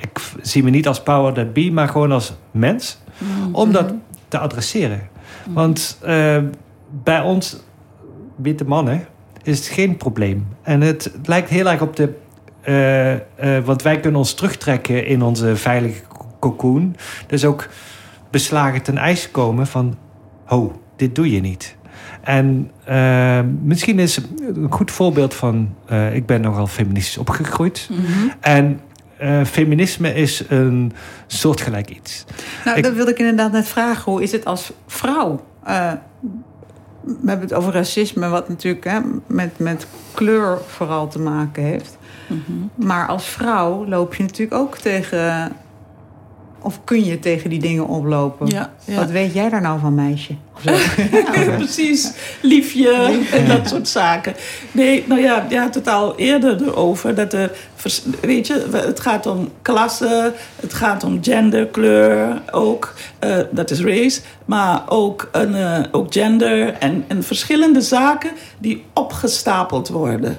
ik 0.00 0.20
zie 0.42 0.62
me 0.62 0.70
niet 0.70 0.88
als 0.88 1.02
power 1.02 1.32
that 1.32 1.52
be, 1.52 1.70
maar 1.72 1.88
gewoon 1.88 2.12
als 2.12 2.32
mens. 2.50 2.98
Mm-hmm. 3.18 3.54
Om 3.54 3.72
dat 3.72 3.92
te 4.28 4.38
adresseren. 4.38 5.08
Mm-hmm. 5.38 5.54
Want 5.54 5.98
uh, 6.06 6.38
bij 6.88 7.20
ons, 7.20 7.56
witte 8.36 8.64
mannen, 8.64 9.06
is 9.42 9.58
het 9.58 9.66
geen 9.66 9.96
probleem. 9.96 10.46
En 10.62 10.80
het, 10.80 11.12
lijkt 11.24 11.48
heel 11.48 11.70
erg 11.70 11.80
op 11.80 11.96
de. 11.96 12.12
Uh, 12.68 13.12
uh, 13.12 13.64
want 13.64 13.82
wij 13.82 14.00
kunnen 14.00 14.20
ons 14.20 14.34
terugtrekken 14.34 15.06
in 15.06 15.22
onze 15.22 15.56
veilige 15.56 16.02
cocoon. 16.40 16.96
Dus 17.26 17.44
ook 17.44 17.68
beslagen 18.30 18.82
ten 18.82 18.98
ijs 18.98 19.30
komen 19.30 19.66
van. 19.66 19.96
Ho, 20.44 20.80
dit 20.96 21.14
doe 21.14 21.30
je 21.30 21.40
niet. 21.40 21.76
En 22.22 22.70
uh, 22.88 23.40
misschien 23.62 23.98
is 23.98 24.20
een 24.54 24.72
goed 24.72 24.90
voorbeeld 24.90 25.34
van. 25.34 25.74
Ik 26.12 26.26
ben 26.26 26.40
nogal 26.40 26.66
feministisch 26.66 27.18
opgegroeid. 27.18 27.88
Mm-hmm. 27.90 28.32
En 28.40 28.80
uh, 29.22 29.44
feminisme 29.44 30.14
is 30.14 30.44
een 30.48 30.92
soortgelijk 31.26 31.90
iets. 31.90 32.24
Nou, 32.64 32.80
dat 32.80 32.92
wilde 32.92 33.10
ik 33.10 33.18
inderdaad 33.18 33.52
net 33.52 33.68
vragen. 33.68 34.12
Hoe 34.12 34.22
is 34.22 34.32
het 34.32 34.44
als 34.44 34.72
vrouw? 34.86 35.44
Uh, 35.68 35.92
we 37.04 37.28
hebben 37.28 37.48
het 37.48 37.54
over 37.54 37.72
racisme, 37.72 38.28
wat 38.28 38.48
natuurlijk 38.48 38.84
hè, 38.84 38.98
met, 39.26 39.58
met 39.58 39.86
kleur 40.14 40.58
vooral 40.66 41.08
te 41.08 41.18
maken 41.18 41.62
heeft. 41.62 41.98
Mhm. 42.28 42.86
Maar 42.86 43.06
als 43.06 43.24
vrouw 43.24 43.86
loop 43.86 44.14
je 44.14 44.22
natuurlijk 44.22 44.60
ook 44.60 44.76
tegen. 44.76 45.52
Of 46.64 46.80
kun 46.84 47.04
je 47.04 47.18
tegen 47.18 47.50
die 47.50 47.58
dingen 47.60 47.86
oplopen? 47.86 48.46
Ja, 48.46 48.72
ja. 48.84 48.94
Wat 48.94 49.10
weet 49.10 49.34
jij 49.34 49.48
daar 49.48 49.60
nou 49.60 49.80
van, 49.80 49.94
meisje? 49.94 50.32
Of 50.56 50.62
zo. 50.62 50.70
Ja, 51.42 51.56
precies. 51.56 52.12
Liefje 52.42 53.20
en 53.32 53.46
dat 53.48 53.68
soort 53.68 53.88
zaken. 53.88 54.34
Nee, 54.72 55.04
nou 55.06 55.20
ja, 55.20 55.46
je 55.48 55.58
had 55.58 55.74
het 55.74 55.88
al 55.88 56.16
eerder 56.18 56.62
erover. 56.62 57.14
Dat 57.14 57.32
er, 57.32 57.50
vers- 57.74 58.02
weet 58.20 58.46
je, 58.46 58.66
het 58.72 59.00
gaat 59.00 59.26
om 59.26 59.48
klasse, 59.62 60.32
het 60.60 60.74
gaat 60.74 61.04
om 61.04 61.18
gender, 61.22 61.66
kleur 61.66 62.42
ook. 62.50 62.94
eh, 63.18 63.36
dat 63.50 63.70
is 63.70 63.80
race. 63.80 64.20
Maar 64.44 64.82
ook, 64.88 65.28
een, 65.32 65.54
eh, 65.54 65.78
ook 65.90 66.12
gender 66.12 66.72
en, 66.72 67.04
en 67.08 67.22
verschillende 67.22 67.80
zaken 67.80 68.30
die 68.58 68.84
opgestapeld 68.92 69.88
worden. 69.88 70.38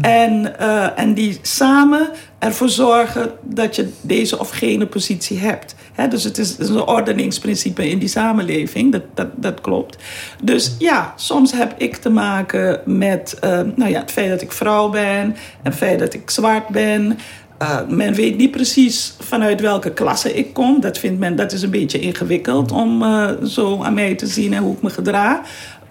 En, 0.00 0.58
eh, 0.58 0.98
en 0.98 1.14
die 1.14 1.38
samen 1.42 2.08
ervoor 2.38 2.68
zorgen 2.68 3.30
dat 3.42 3.76
je 3.76 3.92
deze 4.00 4.38
of 4.38 4.50
gene 4.50 4.86
positie 4.86 5.38
hebt. 5.38 5.74
Dus 6.08 6.24
het 6.24 6.38
is, 6.38 6.58
een 6.58 6.80
ordeningsprincipe 6.80 7.88
in 7.88 7.98
die 7.98 8.08
samenleving, 8.08 8.92
dat, 8.92 9.02
dat, 9.14 9.28
dat 9.34 9.60
klopt. 9.60 9.96
Dus 10.42 10.74
ja, 10.78 11.12
soms 11.16 11.52
heb 11.52 11.74
ik 11.76 11.96
te 11.96 12.10
maken 12.10 12.80
met 12.84 13.36
eh, 13.40 13.60
nou 13.74 13.90
ja, 13.90 14.00
het 14.00 14.10
feit 14.10 14.28
dat 14.28 14.40
ik 14.40 14.52
vrouw 14.52 14.88
ben, 14.88 15.36
het 15.62 15.74
feit 15.74 15.98
dat 15.98 16.14
ik 16.14 16.30
zwart 16.30 16.68
ben. 16.68 17.18
Eh, 17.58 17.78
men 17.88 18.14
weet 18.14 18.36
niet 18.36 18.50
precies 18.50 19.14
vanuit 19.18 19.60
welke 19.60 19.92
klasse 19.92 20.34
ik 20.34 20.52
kom. 20.52 20.80
Dat 20.80 20.98
vindt 20.98 21.18
men 21.18 21.36
dat 21.36 21.52
is 21.52 21.62
een 21.62 21.70
beetje 21.70 21.98
ingewikkeld 21.98 22.72
om 22.72 23.04
zo 23.46 23.82
aan 23.82 23.94
mij 23.94 24.14
te 24.14 24.26
zien 24.26 24.52
en 24.52 24.62
hoe 24.62 24.74
ik 24.74 24.82
me 24.82 24.90
gedra. 24.90 25.42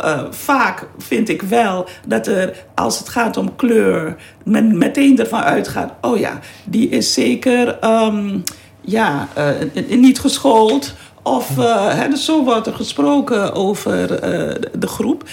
Eh, 0.03 0.23
vaak 0.29 0.87
vind 0.97 1.29
ik 1.29 1.41
wel 1.41 1.87
dat 2.07 2.27
er, 2.27 2.65
als 2.75 2.99
het 2.99 3.09
gaat 3.09 3.37
om 3.37 3.55
kleur, 3.55 4.15
men 4.43 4.77
meteen 4.77 5.19
ervan 5.19 5.41
uitgaat: 5.41 5.93
oh 6.01 6.17
ja, 6.19 6.39
die 6.63 6.89
is 6.89 7.13
zeker 7.13 7.79
ehm, 7.79 8.39
ja, 8.81 9.27
eh, 9.33 9.87
niet 9.89 10.19
geschoold. 10.19 10.93
Of 11.23 11.57
eh, 11.57 11.87
hè, 11.87 12.09
dus 12.09 12.25
zo 12.25 12.43
wordt 12.43 12.67
er 12.67 12.73
gesproken 12.73 13.53
over 13.53 14.13
eh, 14.13 14.55
de 14.79 14.87
groep. 14.87 15.23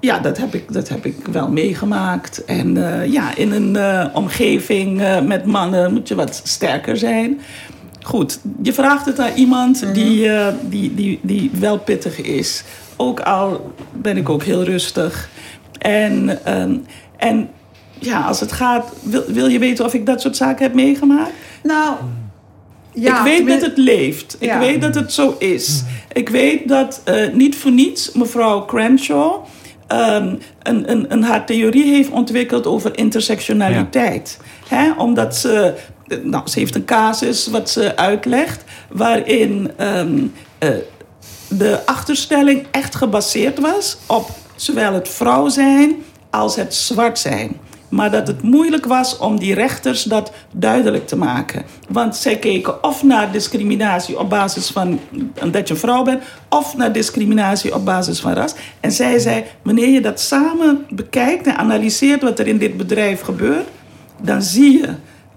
Ja, 0.00 0.18
dat 0.18 0.38
heb 0.38 0.54
ik, 0.54 0.72
dat 0.72 0.88
heb 0.88 1.06
ik 1.06 1.16
wel 1.32 1.48
meegemaakt. 1.48 2.44
En 2.44 3.00
eh, 3.00 3.12
ja, 3.12 3.36
in 3.36 3.52
een 3.52 3.76
eh, 3.76 4.06
omgeving 4.12 5.02
eh, 5.02 5.20
met 5.20 5.44
mannen 5.44 5.92
moet 5.92 6.08
je 6.08 6.14
wat 6.14 6.40
sterker 6.44 6.96
zijn. 6.96 7.40
Goed, 8.02 8.40
je 8.62 8.72
vraagt 8.72 9.06
het 9.06 9.18
aan 9.18 9.34
iemand 9.34 9.94
die, 9.94 10.28
eh, 10.28 10.54
die, 10.62 10.94
die, 10.94 11.18
die 11.22 11.50
wel 11.58 11.78
pittig 11.78 12.20
is. 12.20 12.64
Ook 12.96 13.20
al 13.20 13.74
ben 13.92 14.16
ik 14.16 14.28
ook 14.28 14.42
heel 14.42 14.62
rustig. 14.62 15.28
En, 15.78 16.44
ehm, 16.44 16.76
en 17.16 17.48
ja, 17.98 18.20
als 18.20 18.40
het 18.40 18.52
gaat, 18.52 18.92
wil, 19.02 19.24
wil 19.26 19.46
je 19.46 19.58
weten 19.58 19.84
of 19.84 19.94
ik 19.94 20.06
dat 20.06 20.20
soort 20.20 20.36
zaken 20.36 20.62
heb 20.62 20.74
meegemaakt? 20.74 21.32
nou, 21.62 21.96
ja, 22.94 23.18
ik 23.18 23.24
weet 23.24 23.36
tenmin- 23.36 23.58
dat 23.58 23.68
het 23.68 23.78
leeft. 23.78 24.36
Ik 24.38 24.52
weet 24.52 24.80
dat 24.80 24.94
het 24.94 25.12
zo 25.12 25.36
is. 25.38 25.82
Ik 26.12 26.28
weet 26.28 26.68
dat 26.68 27.00
eh, 27.04 27.32
niet 27.32 27.56
voor 27.56 27.70
niets 27.70 28.12
mevrouw 28.12 28.64
Crenshaw 28.64 29.44
ehm, 29.86 30.34
een, 30.62 30.90
een, 30.90 31.12
een 31.12 31.22
haar 31.22 31.46
theorie 31.46 31.94
heeft 31.94 32.10
ontwikkeld 32.10 32.66
over 32.66 32.98
intersectionaliteit. 32.98 34.38
Hè? 34.68 34.92
Omdat 34.92 35.36
ze, 35.36 35.74
eh, 36.06 36.18
nou, 36.22 36.48
ze 36.48 36.58
heeft 36.58 36.74
een 36.74 36.84
casus 36.84 37.46
wat 37.46 37.70
ze 37.70 37.96
uitlegt 37.96 38.64
waarin 38.88 39.70
ehm, 39.76 40.18
eh, 40.58 40.68
de 41.48 41.86
achterstelling 41.86 42.66
echt 42.70 42.94
gebaseerd 42.94 43.58
was 43.58 43.96
op 44.06 44.30
zowel 44.56 44.92
het 44.92 45.08
vrouw 45.08 45.48
zijn 45.48 45.94
als 46.30 46.56
het 46.56 46.74
zwart 46.74 47.18
zijn. 47.18 47.56
Maar 47.88 48.10
dat 48.10 48.26
het 48.26 48.42
moeilijk 48.42 48.86
was 48.86 49.18
om 49.18 49.38
die 49.38 49.54
rechters 49.54 50.02
dat 50.02 50.32
duidelijk 50.52 51.06
te 51.06 51.16
maken. 51.16 51.64
Want 51.88 52.16
zij 52.16 52.38
keken 52.38 52.84
of 52.84 53.02
naar 53.02 53.32
discriminatie 53.32 54.18
op 54.18 54.30
basis 54.30 54.70
van 54.70 55.00
dat 55.50 55.68
je 55.68 55.74
vrouw 55.74 56.02
bent, 56.02 56.22
of 56.48 56.76
naar 56.76 56.92
discriminatie 56.92 57.74
op 57.74 57.84
basis 57.84 58.20
van 58.20 58.32
ras. 58.32 58.54
En 58.80 58.92
zij 58.92 59.18
zei: 59.18 59.44
wanneer 59.62 59.88
je 59.88 60.00
dat 60.00 60.20
samen 60.20 60.86
bekijkt 60.90 61.46
en 61.46 61.56
analyseert 61.56 62.22
wat 62.22 62.38
er 62.38 62.46
in 62.46 62.58
dit 62.58 62.76
bedrijf 62.76 63.20
gebeurt, 63.20 63.68
dan 64.22 64.42
zie 64.42 64.78
je 64.78 64.94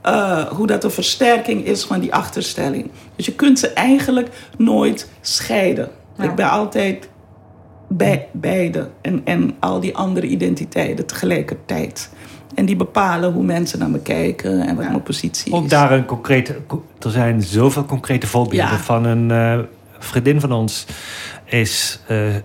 eh, 0.08 0.48
hoe 0.48 0.68
dat 0.68 0.84
een 0.84 0.92
versterking 0.92 1.66
is 1.66 1.84
van 1.84 2.00
die 2.00 2.14
achterstelling. 2.14 2.92
Dus 3.16 3.26
je 3.26 3.34
kunt 3.36 3.60
ze 3.60 3.68
eigenlijk 3.70 4.30
nooit 4.58 5.10
scheiden. 5.22 5.90
Ja. 6.18 6.24
Ik 6.24 6.36
ben 6.36 6.50
altijd 6.50 7.10
bij 7.90 8.28
beide 8.32 8.90
en, 9.02 9.22
en 9.26 9.56
al 9.60 9.80
die 9.80 9.96
andere 9.96 10.28
identiteiten 10.28 11.06
tegelijkertijd. 11.06 12.10
En 12.56 12.66
die 12.66 12.76
bepalen 12.76 13.34
hoe 13.34 13.44
mensen 13.44 13.80
naar 13.80 13.90
me 13.90 14.00
kijken 14.00 14.62
en 14.62 14.76
wat 14.76 14.84
Ja. 14.84 14.90
mijn 14.92 15.04
positie 15.04 15.54
Ook 15.54 15.64
is. 15.64 15.70
daar 15.70 15.92
een 15.92 16.06
concrete... 16.06 16.56
Er 17.00 17.12
zijn 17.12 17.42
zoveel 17.42 17.86
concrete 17.86 18.28
voorbeelden 18.28 18.70
Ja. 18.72 18.78
van 18.78 19.06
een 19.06 19.32
eh, 19.32 19.60
vriendin 20.00 20.40
van 20.40 20.52
ons 20.52 20.86
is 21.46 22.00
eh, 22.08 22.36
eh, 22.36 22.42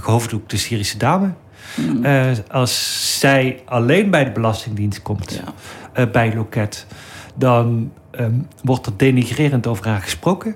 gehoofddoekte 0.00 0.58
Syrische 0.58 0.98
dame. 0.98 1.30
Mm. 1.76 2.04
Eh, 2.04 2.26
als 2.50 3.18
zij 3.18 3.60
alleen 3.64 4.10
bij 4.10 4.24
de 4.24 4.30
Belastingdienst 4.30 5.02
komt, 5.02 5.40
Ja. 5.44 5.52
Eh, 6.00 6.10
bij 6.12 6.34
loket, 6.34 6.86
dan 7.34 7.92
ehm, 8.10 8.32
wordt 8.62 8.86
er 8.86 8.92
denigrerend 8.96 9.66
over 9.66 9.88
haar 9.88 10.00
gesproken. 10.00 10.54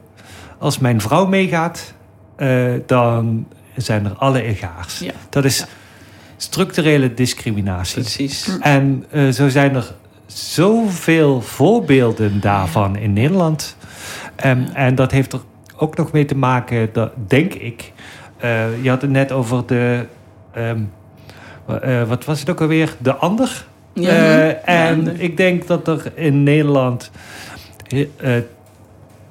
Als 0.58 0.78
mijn 0.78 1.00
vrouw 1.00 1.26
meegaat, 1.26 1.94
eh, 2.36 2.72
dan 2.86 3.46
zijn 3.76 4.04
er 4.04 4.12
alle 4.14 4.42
egaars. 4.42 4.98
Ja. 4.98 5.12
Dat 5.28 5.44
is 5.44 5.58
Ja. 5.58 5.64
structurele 6.36 7.14
discriminatie. 7.14 8.00
Precies. 8.00 8.58
En 8.60 9.04
eh, 9.10 9.28
zo 9.28 9.48
zijn 9.48 9.74
er 9.74 9.94
zoveel 10.26 11.40
voorbeelden 11.40 12.40
daarvan 12.40 12.96
in 12.96 13.12
Nederland. 13.12 13.76
Ehm, 14.36 14.62
En 14.74 14.94
dat 14.94 15.10
heeft 15.10 15.32
er 15.32 15.40
ook 15.76 15.96
nog 15.96 16.12
mee 16.12 16.24
te 16.24 16.36
maken, 16.36 16.88
dat, 16.92 17.12
denk 17.26 17.54
ik. 17.54 17.92
je 18.82 18.88
had 18.88 19.02
het 19.02 19.10
net 19.10 19.32
over 19.32 19.66
de. 19.66 20.06
ehm, 20.52 20.78
wa- 21.64 21.78
eh, 21.78 22.02
wat 22.08 22.24
was 22.24 22.40
het 22.40 22.50
ook 22.50 22.60
alweer? 22.60 22.94
De 22.98 23.14
ander. 23.14 23.66
Ja. 23.94 24.10
Eh, 24.10 24.88
en 24.88 25.04
Ja. 25.04 25.10
ik 25.16 25.36
denk 25.36 25.66
dat 25.66 25.88
er 25.88 26.12
in 26.14 26.42
Nederland 26.42 27.10
eh, 27.88 28.36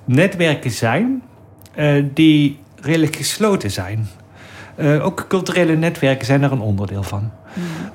netwerken 0.05 0.71
zijn 0.71 1.23
eh, 1.75 2.03
die 2.13 2.59
redelijk 2.81 3.15
gesloten 3.15 3.71
zijn. 3.71 4.07
Ook 5.01 5.25
culturele 5.27 5.75
netwerken 5.75 6.25
zijn 6.25 6.41
daar 6.41 6.51
een 6.51 6.59
onderdeel 6.61 7.03
van. 7.03 7.31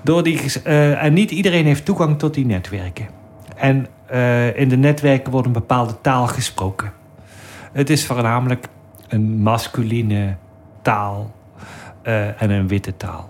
Door 0.03 0.23
die, 0.23 0.63
en 0.63 1.13
niet 1.13 1.31
iedereen 1.31 1.65
heeft 1.65 1.85
toegang 1.85 2.19
tot 2.19 2.35
die 2.35 2.47
netwerken. 2.47 3.09
En 3.57 3.87
in 4.55 4.69
de 4.69 4.77
netwerken 4.77 5.33
wordt 5.33 5.47
een 5.47 5.53
bepaalde 5.53 6.01
taal 6.01 6.27
gesproken. 6.27 6.93
Het 7.73 7.91
is 7.91 8.07
voornamelijk 8.07 8.67
een 9.09 9.41
masculine 9.41 10.35
taal 10.83 11.35
en 12.39 12.51
een 12.51 12.69
witte 12.69 12.97
taal. 12.97 13.29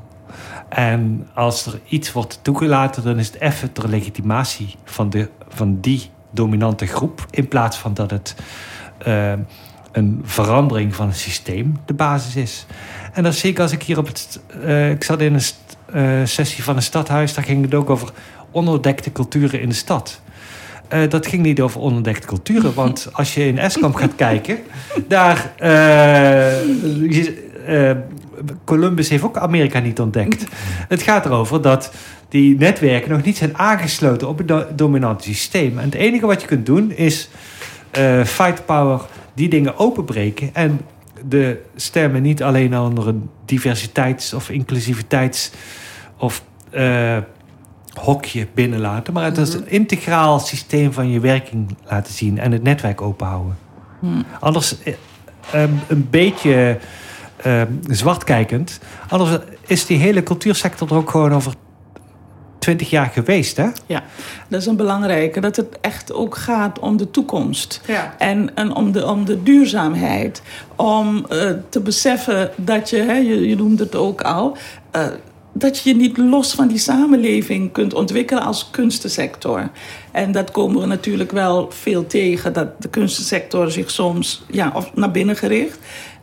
En 0.69 1.29
als 1.35 1.67
er 1.67 1.81
iets 1.89 2.13
wordt 2.13 2.39
toegelaten, 2.43 3.03
dan 3.03 3.19
is 3.19 3.27
het 3.27 3.41
even 3.41 3.73
ter 3.73 3.89
legitimatie 3.89 4.75
van, 4.85 5.11
de, 5.11 5.29
van 5.49 5.81
die 5.81 6.11
dominante 6.31 6.87
groep. 6.87 7.27
In 7.31 7.49
plaats 7.49 7.77
van 7.77 7.95
dat 7.95 8.11
het 8.11 8.35
eh, 8.99 9.33
een 9.93 10.21
verandering 10.25 10.95
van 10.95 11.07
het 11.07 11.17
systeem 11.17 11.77
de 11.87 11.95
basis 11.95 12.37
is. 12.37 12.67
En 13.13 13.23
dat 13.23 13.35
zie 13.35 13.51
ik 13.51 13.59
als 13.59 13.73
ik 13.73 13.83
hier 13.83 13.99
op 13.99 14.07
het. 14.07 14.41
eh, 14.63 14.91
ik 14.91 15.05
zat 15.05 15.21
in 15.21 15.35
een 15.35 15.41
eh, 15.93 16.25
sessie 16.25 16.65
van 16.65 16.77
een 16.77 16.83
stadhuis, 16.83 17.35
daar 17.35 17.45
ging 17.45 17.63
het 17.63 17.75
ook 17.75 17.91
over 17.91 18.11
onderdekte 18.51 19.13
culturen 19.13 19.61
in 19.61 19.69
de 19.69 19.75
stad. 19.75 20.21
Dat 21.09 21.27
ging 21.27 21.43
niet 21.43 21.61
over 21.61 21.81
onderdekte 21.81 22.27
culturen, 22.27 22.75
want 22.83 23.09
als 23.13 23.35
je 23.35 23.47
in 23.47 23.59
Eskamp 23.59 23.95
gaat 23.95 24.15
kijken, 24.15 24.59
daar. 25.09 25.53
Columbus 28.65 29.09
heeft 29.09 29.23
ook 29.23 29.37
Amerika 29.37 29.79
niet 29.79 30.01
ontdekt. 30.01 30.45
Het 30.89 31.03
gaat 31.03 31.27
erover 31.27 31.63
dat 31.63 31.93
die 32.29 32.57
netwerken 32.59 33.11
nog 33.11 33.23
niet 33.23 33.37
zijn 33.37 33.59
aangesloten 33.59 34.29
op 34.29 34.39
het 34.39 34.49
do- 34.49 34.67
dominante 34.75 35.25
systeem. 35.25 35.79
En 35.79 35.85
het 35.85 35.95
enige 35.95 36.27
wat 36.27 36.41
je 36.41 36.47
kunt 36.47 36.67
doen 36.67 36.91
is 36.91 37.29
eh, 37.91 38.25
fight 38.25 38.67
power 38.67 39.01
die 39.35 39.49
dingen 39.49 39.79
openbreken 39.79 40.51
en 40.53 40.81
de 41.29 41.61
stemmen 41.77 42.23
niet 42.23 42.43
alleen 42.43 42.79
onder 42.79 43.09
een 43.09 43.31
diversiteits- 43.45 44.33
of 44.35 44.51
inclusiviteits- 44.51 45.51
of 46.17 46.43
eh, 46.71 47.17
hokje 47.95 48.47
binnenlaten, 48.55 49.13
maar 49.13 49.25
het 49.25 49.39
als 49.39 49.55
een 49.55 49.69
integraal 49.69 50.39
systeem 50.39 50.93
van 50.93 51.11
je 51.11 51.21
werking 51.21 51.77
laten 51.85 52.13
zien 52.13 52.39
en 52.39 52.53
het 52.53 52.63
netwerk 52.63 53.01
openhouden. 53.01 53.57
Hmm. 54.01 54.25
Anders 54.41 54.77
eh, 54.83 55.63
een 55.89 56.07
beetje 56.11 56.79
ehm, 57.43 57.73
zwartkijkend. 57.87 58.79
Anders 59.09 59.39
is 59.67 59.87
die 59.87 59.99
hele 59.99 60.23
cultuursector 60.23 60.91
er 60.91 60.97
ook 60.97 61.11
gewoon 61.11 61.35
over 61.35 61.53
twintig 62.59 62.91
jaar 62.91 63.11
geweest, 63.13 63.57
hè? 63.57 63.69
Ja, 63.87 64.03
dat 64.49 64.61
is 64.61 64.67
een 64.67 64.77
belangrijke. 64.77 65.41
Dat 65.41 65.57
het 65.57 65.81
echt 65.81 66.13
ook 66.13 66.37
gaat 66.37 66.79
om 66.79 66.97
de 66.97 67.11
toekomst. 67.11 67.81
Ja. 67.87 68.15
En, 68.19 68.55
en 68.55 68.75
om, 68.75 68.93
de, 68.93 69.07
om 69.07 69.25
de 69.25 69.43
duurzaamheid. 69.43 70.43
Om 70.77 71.27
uh, 71.33 71.51
te 71.69 71.81
beseffen 71.81 72.51
dat 72.57 72.91
je, 72.91 72.97
hè, 72.97 73.17
je, 73.17 73.49
je 73.49 73.57
noemde 73.57 73.83
het 73.83 73.95
ook 73.95 74.23
al... 74.23 74.57
Uh, 74.97 75.07
dat 75.53 75.79
je 75.79 75.89
je 75.89 75.97
niet 75.97 76.17
los 76.17 76.53
van 76.53 76.69
die 76.69 76.79
samenleving 76.79 77.73
kunt 77.73 77.95
ontwikkelen 77.95 78.43
als 78.43 78.71
kunstensector. 78.71 79.71
En 80.13 80.33
dat 80.33 80.51
komen 80.51 80.81
we 80.81 80.87
natuurlijk 80.87 81.33
wel 81.33 81.71
veel 81.71 82.07
tegen, 82.07 82.53
dat 82.53 82.83
de 82.83 82.89
kunstensector 82.89 83.71
zich 83.71 83.91
soms 83.91 84.45
ja, 84.51 84.73
of 84.75 84.95
naar 84.95 85.11
binnen 85.11 85.37
gericht. 85.37 85.79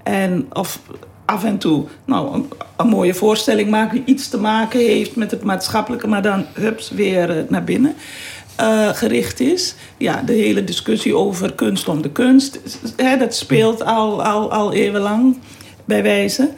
En 0.06 0.48
of 0.54 0.80
af 1.26 1.44
en 1.44 1.58
toe 1.58 1.86
nou, 2.06 2.44
een, 2.78 2.88
mooie 2.88 3.14
voorstelling 3.14 3.70
maakt 3.70 3.92
die 3.92 4.04
iets 4.06 4.30
te 4.30 4.38
maken 4.38 4.80
heeft 4.80 5.16
met 5.16 5.32
het 5.32 5.44
maatschappelijke, 5.44 6.08
maar 6.08 6.22
dan 6.22 6.46
hups 6.54 6.90
weer 6.90 7.38
uh, 7.38 7.44
naar 7.50 7.64
binnen. 7.64 7.96
Uh, 8.62 8.90
gericht 8.90 9.40
is. 9.40 9.76
Ja, 9.98 10.22
de 10.26 10.34
hele 10.34 10.64
discussie 10.64 11.16
over 11.16 11.54
kunst 11.54 11.88
om 11.88 12.02
de 12.02 12.12
kunst, 12.12 12.60
hè, 12.96 13.18
dat 13.18 13.36
speelt 13.36 13.84
al, 13.84 14.24
al, 14.24 14.52
al 14.52 14.74
eeuwenlang 14.74 15.38
bij 15.86 16.04
wijze. 16.04 16.50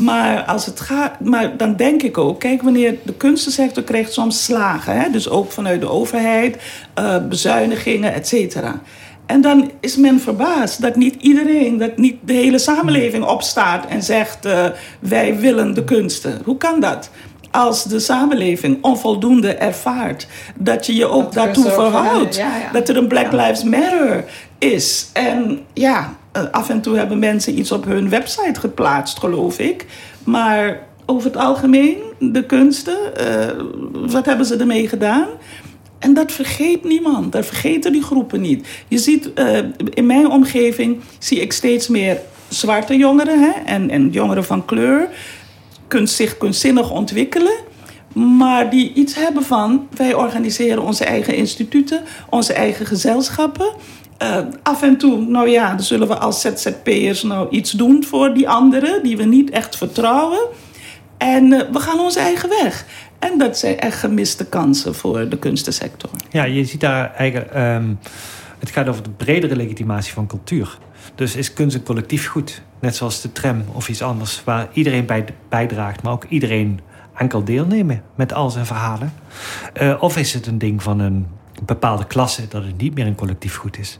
Maar, 0.00 0.44
als 0.44 0.66
het 0.66 0.80
gaat, 0.80 1.20
maar 1.20 1.56
dan 1.56 1.76
denk 1.76 2.02
ik 2.02 2.18
ook, 2.18 2.40
kijk, 2.40 2.62
wanneer 2.62 2.98
de 3.02 3.14
kunstensector 3.14 3.82
krijgt 3.82 4.12
soms 4.12 4.44
slagen, 4.44 5.00
hè, 5.00 5.10
dus 5.10 5.28
ook 5.28 5.52
vanuit 5.52 5.80
de 5.80 5.90
overheid, 5.90 6.56
uh, 6.98 7.26
bezuinigingen, 7.26 8.14
et 8.14 8.28
cetera. 8.28 8.80
En 9.26 9.40
dan 9.40 9.70
is 9.80 9.96
men 9.96 10.20
verbaasd 10.20 10.80
dat 10.80 10.96
niet 10.96 11.14
iedereen, 11.22 11.78
dat 11.78 11.96
niet 11.96 12.16
de 12.20 12.32
hele 12.32 12.58
samenleving 12.58 13.24
opstaat 13.24 13.86
en 13.86 14.02
zegt: 14.02 14.46
uh, 14.46 14.66
wij 14.98 15.38
willen 15.38 15.74
de 15.74 15.84
kunsten. 15.84 16.40
Hoe 16.44 16.56
kan 16.56 16.80
dat? 16.80 17.10
Als 17.50 17.84
de 17.84 18.00
samenleving 18.00 18.78
onvoldoende 18.80 19.54
ervaart 19.54 20.26
dat 20.54 20.86
je 20.86 20.94
je 20.94 21.06
ook 21.06 21.22
dat 21.22 21.32
daartoe 21.32 21.70
verhoudt, 21.70 22.36
ja, 22.36 22.56
ja. 22.56 22.72
dat 22.72 22.88
er 22.88 22.96
een 22.96 23.08
Black 23.08 23.32
Lives 23.32 23.62
Matter 23.62 24.24
is. 24.58 25.10
En 25.12 25.60
ja, 25.72 26.16
af 26.50 26.68
en 26.68 26.80
toe 26.80 26.96
hebben 26.96 27.18
mensen 27.18 27.58
iets 27.58 27.72
op 27.72 27.84
hun 27.84 28.08
website 28.08 28.60
geplaatst, 28.60 29.18
geloof 29.18 29.58
ik. 29.58 29.86
Maar 30.24 30.80
over 31.06 31.30
het 31.30 31.36
algemeen, 31.36 31.96
de 32.18 32.44
kunsten, 32.44 32.96
uh, 33.20 33.46
wat 33.92 34.26
hebben 34.26 34.46
ze 34.46 34.56
ermee 34.56 34.88
gedaan? 34.88 35.26
En 36.06 36.14
dat 36.14 36.32
vergeet 36.32 36.84
niemand. 36.84 37.32
Dat 37.32 37.46
vergeten 37.46 37.92
die 37.92 38.02
groepen 38.02 38.40
niet. 38.40 38.66
Je 38.88 38.98
ziet, 38.98 39.30
uh, 39.34 39.58
in 39.94 40.06
mijn 40.06 40.30
omgeving 40.30 41.00
zie 41.18 41.40
ik 41.40 41.52
steeds 41.52 41.88
meer 41.88 42.20
zwarte 42.48 42.96
jongeren 42.96 43.40
hè, 43.40 43.50
en, 43.64 43.90
en 43.90 44.10
jongeren 44.10 44.44
van 44.44 44.64
kleur 44.64 45.08
kunst, 45.88 46.14
zich 46.14 46.38
kunstzinnig 46.38 46.90
ontwikkelen. 46.90 47.56
Maar 48.14 48.70
die 48.70 48.92
iets 48.92 49.14
hebben 49.14 49.42
van, 49.42 49.88
wij 49.96 50.14
organiseren 50.14 50.82
onze 50.82 51.04
eigen 51.04 51.34
instituten, 51.34 52.02
onze 52.30 52.52
eigen 52.52 52.86
gezelschappen. 52.86 53.72
Uh, 54.22 54.38
af 54.62 54.82
en 54.82 54.96
toe, 54.96 55.20
nou 55.20 55.48
ja, 55.48 55.68
dan 55.68 55.84
zullen 55.84 56.08
we 56.08 56.18
als 56.18 56.40
ZZP'ers 56.40 57.22
nou 57.22 57.48
iets 57.50 57.70
doen 57.70 58.04
voor 58.04 58.34
die 58.34 58.48
anderen 58.48 59.02
die 59.02 59.16
we 59.16 59.24
niet 59.24 59.50
echt 59.50 59.76
vertrouwen. 59.76 60.40
En 61.18 61.52
uh, 61.52 61.60
we 61.72 61.80
gaan 61.80 62.00
onze 62.00 62.20
eigen 62.20 62.48
weg. 62.48 62.86
En 63.18 63.38
dat 63.38 63.58
zijn 63.58 63.78
echt 63.78 63.98
gemiste 63.98 64.46
kansen 64.46 64.94
voor 64.94 65.28
de 65.28 65.38
kunstensector. 65.38 66.10
Ja, 66.30 66.44
je 66.44 66.64
ziet 66.64 66.80
daar 66.80 67.14
eigenlijk. 67.14 67.54
Um, 67.54 67.98
het 68.58 68.70
gaat 68.70 68.88
over 68.88 69.02
de 69.02 69.10
bredere 69.10 69.56
legitimatie 69.56 70.12
van 70.12 70.26
cultuur. 70.26 70.78
Dus 71.14 71.36
is 71.36 71.52
kunst 71.52 71.76
een 71.76 71.82
collectief 71.82 72.28
goed? 72.28 72.62
Net 72.80 72.96
zoals 72.96 73.20
de 73.20 73.32
tram 73.32 73.64
of 73.72 73.88
iets 73.88 74.02
anders, 74.02 74.44
waar 74.44 74.68
iedereen 74.72 75.06
bij 75.06 75.24
bijdraagt, 75.48 76.02
maar 76.02 76.12
ook 76.12 76.24
iedereen 76.28 76.80
aan 77.12 77.28
kan 77.28 77.44
deelnemen 77.44 78.02
met 78.14 78.32
al 78.32 78.50
zijn 78.50 78.66
verhalen. 78.66 79.12
Uh, 79.82 80.02
of 80.02 80.16
is 80.16 80.32
het 80.34 80.46
een 80.46 80.58
ding 80.58 80.82
van 80.82 80.98
een 80.98 81.26
bepaalde 81.62 82.06
klasse 82.06 82.48
dat 82.48 82.64
het 82.64 82.76
niet 82.76 82.94
meer 82.94 83.06
een 83.06 83.14
collectief 83.14 83.56
goed 83.56 83.78
is? 83.78 83.98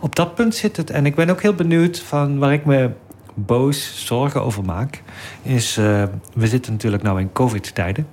Op 0.00 0.16
dat 0.16 0.34
punt 0.34 0.54
zit 0.54 0.76
het. 0.76 0.90
En 0.90 1.06
ik 1.06 1.14
ben 1.14 1.30
ook 1.30 1.42
heel 1.42 1.54
benieuwd 1.54 2.00
van 2.00 2.38
waar 2.38 2.52
ik 2.52 2.64
me 2.64 2.90
boos, 3.34 4.06
zorgen 4.06 4.42
over 4.42 4.64
maak. 4.64 5.02
Is, 5.42 5.78
uh, 5.78 6.02
we 6.34 6.46
zitten 6.46 6.72
natuurlijk 6.72 7.02
nou 7.02 7.20
in 7.20 7.32
COVID-tijden. 7.32 8.06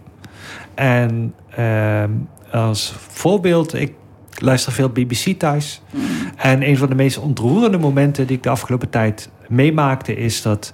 En 0.74 1.34
uh, 1.60 2.04
als 2.52 2.94
voorbeeld, 2.98 3.74
ik 3.74 3.94
luister 4.38 4.72
veel 4.72 4.90
BBC 4.90 5.40
thuis. 5.40 5.82
Mm. 5.90 6.02
En 6.36 6.68
een 6.68 6.78
van 6.78 6.90
de 6.90 6.96
meest 6.96 7.18
ontroerende 7.18 7.78
momenten 7.78 8.28
die 8.28 8.38
ik 8.38 8.44
de 8.44 8.50
afgelopen 8.50 8.90
tijd 8.90 9.30
meemaakte, 9.48 10.16
is 10.16 10.42
dat 10.42 10.74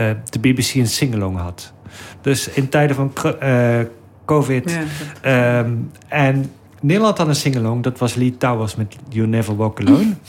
uh, 0.00 0.10
de 0.30 0.38
BBC 0.38 0.74
een 0.74 0.86
singalong 0.86 1.38
had. 1.38 1.72
Dus 2.20 2.48
in 2.48 2.68
tijden 2.68 2.96
van 2.96 3.12
uh, 3.42 3.78
COVID. 4.24 4.78
Ja, 5.22 5.58
um, 5.58 5.90
en 6.08 6.50
Nederland 6.80 7.18
had 7.18 7.28
een 7.28 7.34
singalong, 7.34 7.82
dat 7.82 7.98
was 7.98 8.14
Lee 8.14 8.36
Towers 8.36 8.76
met 8.76 8.96
You 9.08 9.26
Never 9.26 9.56
Walk 9.56 9.80
Alone. 9.80 10.14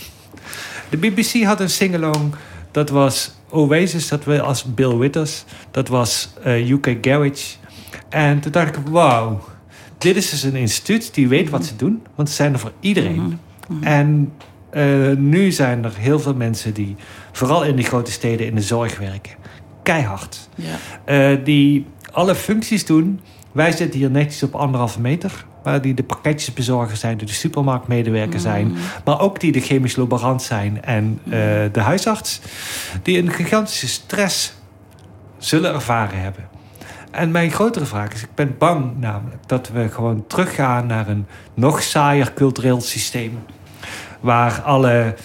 De 0.89 0.97
BBC 0.97 1.43
had 1.43 1.59
een 1.59 1.69
singalong, 1.69 2.35
dat 2.71 2.89
was 2.89 3.31
Oasis, 3.49 4.07
dat 4.07 4.23
was 4.23 4.39
als 4.39 4.63
Bill 4.63 4.97
Withers. 4.97 5.43
Dat 5.71 5.87
was 5.87 6.33
uh, 6.45 6.69
UK 6.69 6.97
Garage. 7.01 7.55
En 8.13 8.39
toen 8.39 8.51
dacht 8.51 8.77
ik, 8.77 8.87
wauw, 8.89 9.41
dit 9.97 10.15
is 10.15 10.29
dus 10.29 10.43
een 10.43 10.55
instituut 10.55 11.13
die 11.13 11.27
weet 11.27 11.49
wat 11.49 11.65
ze 11.65 11.75
doen. 11.75 12.03
Want 12.15 12.29
ze 12.29 12.35
zijn 12.35 12.53
er 12.53 12.59
voor 12.59 12.71
iedereen. 12.79 13.21
Mm 13.21 13.39
-hmm. 13.67 13.83
En 13.83 14.33
uh, 14.73 15.17
nu 15.17 15.51
zijn 15.51 15.83
er 15.83 15.93
heel 15.97 16.19
veel 16.19 16.33
mensen 16.33 16.73
die, 16.73 16.95
vooral 17.31 17.63
in 17.63 17.75
de 17.75 17.83
grote 17.83 18.11
steden, 18.11 18.47
in 18.47 18.55
de 18.55 18.61
zorg 18.61 18.99
werken. 18.99 19.31
Keihard. 19.83 20.49
Ja. 20.55 21.31
Uh, 21.31 21.45
die 21.45 21.85
alle 22.11 22.35
functies 22.35 22.85
doen. 22.85 23.19
Wij 23.51 23.71
zitten 23.71 23.99
hier 23.99 24.11
netjes 24.11 24.43
op 24.43 24.55
anderhalve 24.55 25.01
meter. 25.01 25.45
Waar 25.63 25.81
die 25.81 25.93
de 25.93 26.03
pakketjesbezorger 26.03 26.97
zijn, 26.97 27.17
die 27.17 27.27
de 27.27 27.33
supermarktmedewerker 27.33 28.33
mm. 28.33 28.39
zijn. 28.39 28.75
Maar 29.05 29.19
ook 29.19 29.39
die 29.39 29.51
de 29.51 29.61
chemisch 29.61 29.95
laborant 29.95 30.41
zijn 30.41 30.83
en 30.83 31.19
uh, 31.23 31.31
de 31.71 31.79
huisarts. 31.79 32.41
Die 33.01 33.17
een 33.17 33.31
gigantische 33.31 33.87
stress 33.87 34.53
zullen 35.37 35.73
ervaren 35.73 36.21
hebben. 36.21 36.52
En 37.13 37.31
mijn 37.31 37.51
grotere 37.51 37.85
vraag 37.85 38.13
is, 38.13 38.21
ik 38.21 38.35
ben 38.35 38.55
bang 38.57 38.99
namelijk 38.99 39.47
dat 39.47 39.69
we 39.73 39.89
gewoon 39.89 40.27
teruggaan 40.27 40.85
naar 40.85 41.07
een 41.07 41.25
nog 41.53 41.81
saaier 41.81 42.33
cultureel 42.33 42.81
systeem. 42.81 43.39
Waar 44.19 44.61
alle 44.61 45.15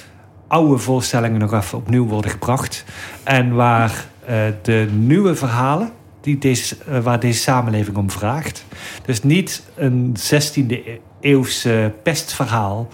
oude 0.49 0.78
voorstellingen 0.78 1.41
nog 1.41 1.53
even 1.53 1.78
opnieuw 1.78 2.07
worden 2.07 2.30
gebracht. 2.30 2.84
En 3.22 3.55
waar 3.55 3.91
uh, 3.91 4.36
de 4.62 4.89
nieuwe 4.93 5.34
verhalen, 5.34 5.91
die 6.20 6.39
deze, 6.39 6.76
uh, 6.89 6.99
waar 6.99 7.20
deze 7.20 7.41
samenleving 7.41 7.97
om 7.97 8.11
vraagt. 8.11 8.64
Dus 9.05 9.22
niet 9.22 9.62
een 9.74 10.16
16e 10.32 10.74
eeuwse 11.20 11.93
pestverhaal, 12.03 12.89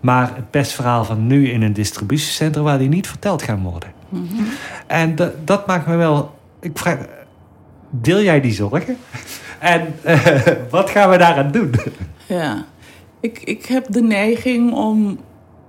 maar 0.00 0.30
het 0.34 0.50
pestverhaal 0.50 1.04
van 1.04 1.26
nu 1.26 1.50
in 1.50 1.62
een 1.62 1.72
distributiecentrum 1.72 2.64
waar 2.64 2.78
die 2.78 2.88
niet 2.88 3.06
verteld 3.08 3.42
gaan 3.42 3.62
worden. 3.62 3.92
Mm 4.08 4.28
-hmm. 4.28 4.46
En 4.86 5.16
dat 5.44 5.66
maakt 5.66 5.86
me 5.86 5.96
wel. 5.96 6.36
Ik 6.60 6.78
vraag, 6.78 6.98
deel 7.90 8.22
jij 8.22 8.40
die 8.40 8.52
zorgen? 8.52 8.96
En 9.58 9.94
uh, 10.06 10.36
wat 10.70 10.90
gaan 10.90 11.10
we 11.10 11.18
daaraan 11.18 11.50
doen? 11.50 11.74
Ja, 12.26 12.64
ik, 13.20 13.40
ik 13.44 13.66
heb 13.66 13.86
de 13.92 14.02
neiging 14.02 14.72
om 14.72 15.18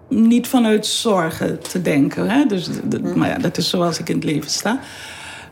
niet 0.10 0.48
vanuit 0.48 0.86
zorgen 0.86 1.60
te 1.60 1.82
denken. 1.82 2.30
Hè? 2.30 2.46
Dus, 2.46 2.70
de, 2.84 3.00
maar 3.00 3.30
ja, 3.30 3.38
dat 3.38 3.58
is 3.58 3.70
zoals 3.70 4.00
ik 4.00 4.10
in 4.10 4.16
het 4.16 4.24
leven 4.24 4.50
sta. 4.50 4.80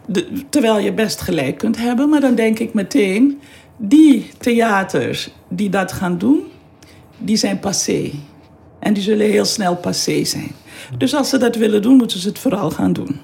De, 0.06 0.28
terwijl 0.50 0.80
je 0.80 0.94
best 0.94 1.22
gelijk 1.22 1.58
kunt 1.58 1.78
hebben, 1.78 2.10
maar 2.10 2.20
dan 2.20 2.36
denk 2.36 2.60
ik 2.60 2.74
meteen... 2.74 3.40
die 3.78 4.32
theaters 4.38 5.30
die 5.48 5.70
dat 5.70 5.92
gaan 5.92 6.18
doen, 6.18 6.44
die 7.18 7.38
zijn 7.38 7.60
passé. 7.60 8.12
En 8.88 8.94
die 8.94 9.04
zullen 9.04 9.30
heel 9.30 9.46
snel 9.46 9.76
passé 9.76 10.24
zijn. 10.24 10.52
Dus 10.98 11.16
als 11.16 11.30
ze 11.30 11.38
dat 11.38 11.56
willen 11.56 11.82
doen, 11.82 11.96
moeten 11.96 12.20
ze 12.20 12.28
het 12.28 12.40
vooral 12.40 12.72
gaan 12.72 12.94
doen. 12.94 13.20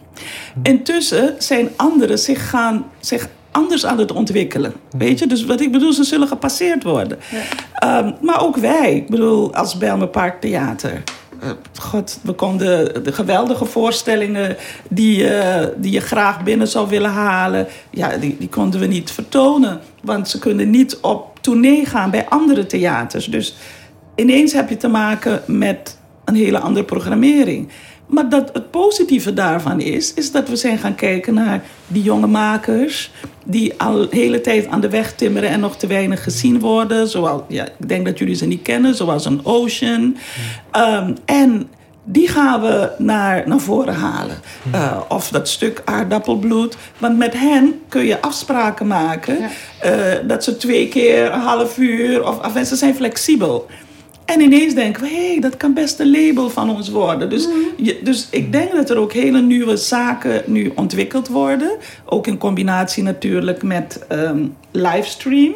Intussen 0.64 1.36
zijn 1.38 1.70
anderen 1.76 2.20
zich, 2.20 2.50
gaan, 2.50 2.86
zich 3.00 3.28
anders 3.52 3.86
aan 3.86 3.98
het 3.98 4.12
ontwikkelen. 4.12 4.74
Weet 4.98 5.20
je? 5.20 5.28
Dus 5.28 5.46
wat 5.46 5.62
ik 5.62 5.72
bedoel, 5.72 5.94
ze 5.94 6.04
zullen 6.04 6.28
gepasseerd 6.28 6.84
worden. 6.84 7.18
Ja. 7.32 8.00
Um, 8.00 8.16
maar 8.22 8.42
ook 8.42 8.58
wij, 8.58 8.96
ik 8.96 9.10
bedoel, 9.10 9.54
als 9.54 9.78
Belmer 9.78 10.08
Park 10.08 10.42
Theater. 10.42 11.04
Uh, 11.44 11.50
God, 11.80 12.20
we 12.22 12.34
konden 12.34 13.04
de 13.04 13.12
geweldige 13.12 13.66
voorstellingen 13.66 14.58
die, 14.90 15.24
uh, 15.24 15.66
die 15.78 15.92
je 15.92 16.02
graag 16.02 16.44
binnen 16.44 16.68
zou 16.68 16.90
willen 16.90 17.12
halen, 17.12 17.68
ja, 17.90 18.18
die, 18.18 18.36
die 18.40 18.50
konden 18.50 18.80
we 18.80 18.86
niet 18.86 19.12
vertonen. 19.12 19.80
Want 20.02 20.30
ze 20.30 20.40
kunnen 20.40 20.70
niet 20.70 20.98
op 21.02 21.40
tournee 21.42 21.86
gaan 21.86 22.12
bij 22.12 22.26
andere 22.30 22.66
theaters. 22.66 23.26
Dus 23.26 23.56
ineens 24.16 24.54
heb 24.54 24.70
je 24.70 24.78
te 24.78 24.88
maken 24.88 25.42
met 25.48 25.98
een 26.26 26.36
hele 26.36 26.60
andere 26.60 26.86
programmering. 26.86 27.70
Maar 28.08 28.30
dat 28.30 28.50
het 28.54 28.72
positieve 28.72 29.34
daarvan 29.34 29.80
is, 29.80 30.14
is 30.14 30.32
dat 30.32 30.50
we 30.50 30.56
zijn 30.56 30.78
gaan 30.78 30.96
kijken 30.96 31.34
naar 31.34 31.64
die 31.88 32.04
jonge 32.04 32.28
makers. 32.28 33.12
die 33.46 33.74
al 33.78 34.10
de 34.10 34.16
hele 34.16 34.42
tijd 34.42 34.68
aan 34.68 34.82
de 34.82 34.90
weg 34.90 35.14
timmeren 35.16 35.50
en 35.50 35.60
nog 35.60 35.78
te 35.78 35.88
weinig 35.88 36.24
gezien 36.24 36.60
worden. 36.60 37.08
Zoals, 37.08 37.42
ja, 37.48 37.66
ik 37.66 37.88
denk 37.88 38.06
dat 38.06 38.20
jullie 38.20 38.36
ze 38.36 38.46
niet 38.46 38.62
kennen, 38.62 38.96
zoals 38.96 39.26
een 39.26 39.46
Ocean. 39.46 40.18
Um, 40.72 41.16
en 41.26 41.70
die 42.04 42.28
gaan 42.28 42.62
we 42.62 42.92
naar, 42.98 43.44
naar 43.48 43.60
voren 43.60 43.94
halen. 43.94 44.36
Uh, 44.76 45.02
of 45.10 45.30
dat 45.30 45.50
stuk 45.50 45.82
aardappelbloed. 45.86 46.78
Want 46.98 47.18
met 47.18 47.34
hen 47.34 47.82
kun 47.90 48.06
je 48.06 48.22
afspraken 48.22 48.88
maken. 48.88 49.38
Uh, 49.86 49.92
dat 50.28 50.44
ze 50.44 50.58
twee 50.58 50.88
keer 50.88 51.32
een 51.32 51.40
half 51.40 51.78
uur. 51.78 52.28
Of, 52.28 52.56
of 52.56 52.68
ze 52.68 52.76
zijn 52.76 52.96
flexibel. 52.96 53.68
En 54.26 54.42
ineens 54.42 54.74
denken 54.74 55.02
we, 55.02 55.08
hé, 55.10 55.28
hey, 55.32 55.40
dat 55.40 55.58
kan 55.58 55.74
best 55.74 56.00
een 56.00 56.12
label 56.12 56.50
van 56.50 56.70
ons 56.70 56.90
worden. 56.90 57.30
Dus, 57.30 57.48
je, 57.78 58.00
dus 58.04 58.28
ik 58.30 58.52
denk 58.52 58.72
dat 58.72 58.90
er 58.90 58.98
ook 58.98 59.14
hele 59.14 59.42
nieuwe 59.42 59.78
zaken 59.78 60.42
nu 60.46 60.72
ontwikkeld 60.76 61.28
worden. 61.28 61.72
Ook 62.06 62.28
in 62.28 62.38
combinatie 62.38 63.04
natuurlijk 63.04 63.64
met 63.64 64.06
um, 64.12 64.56
livestream. 64.72 65.54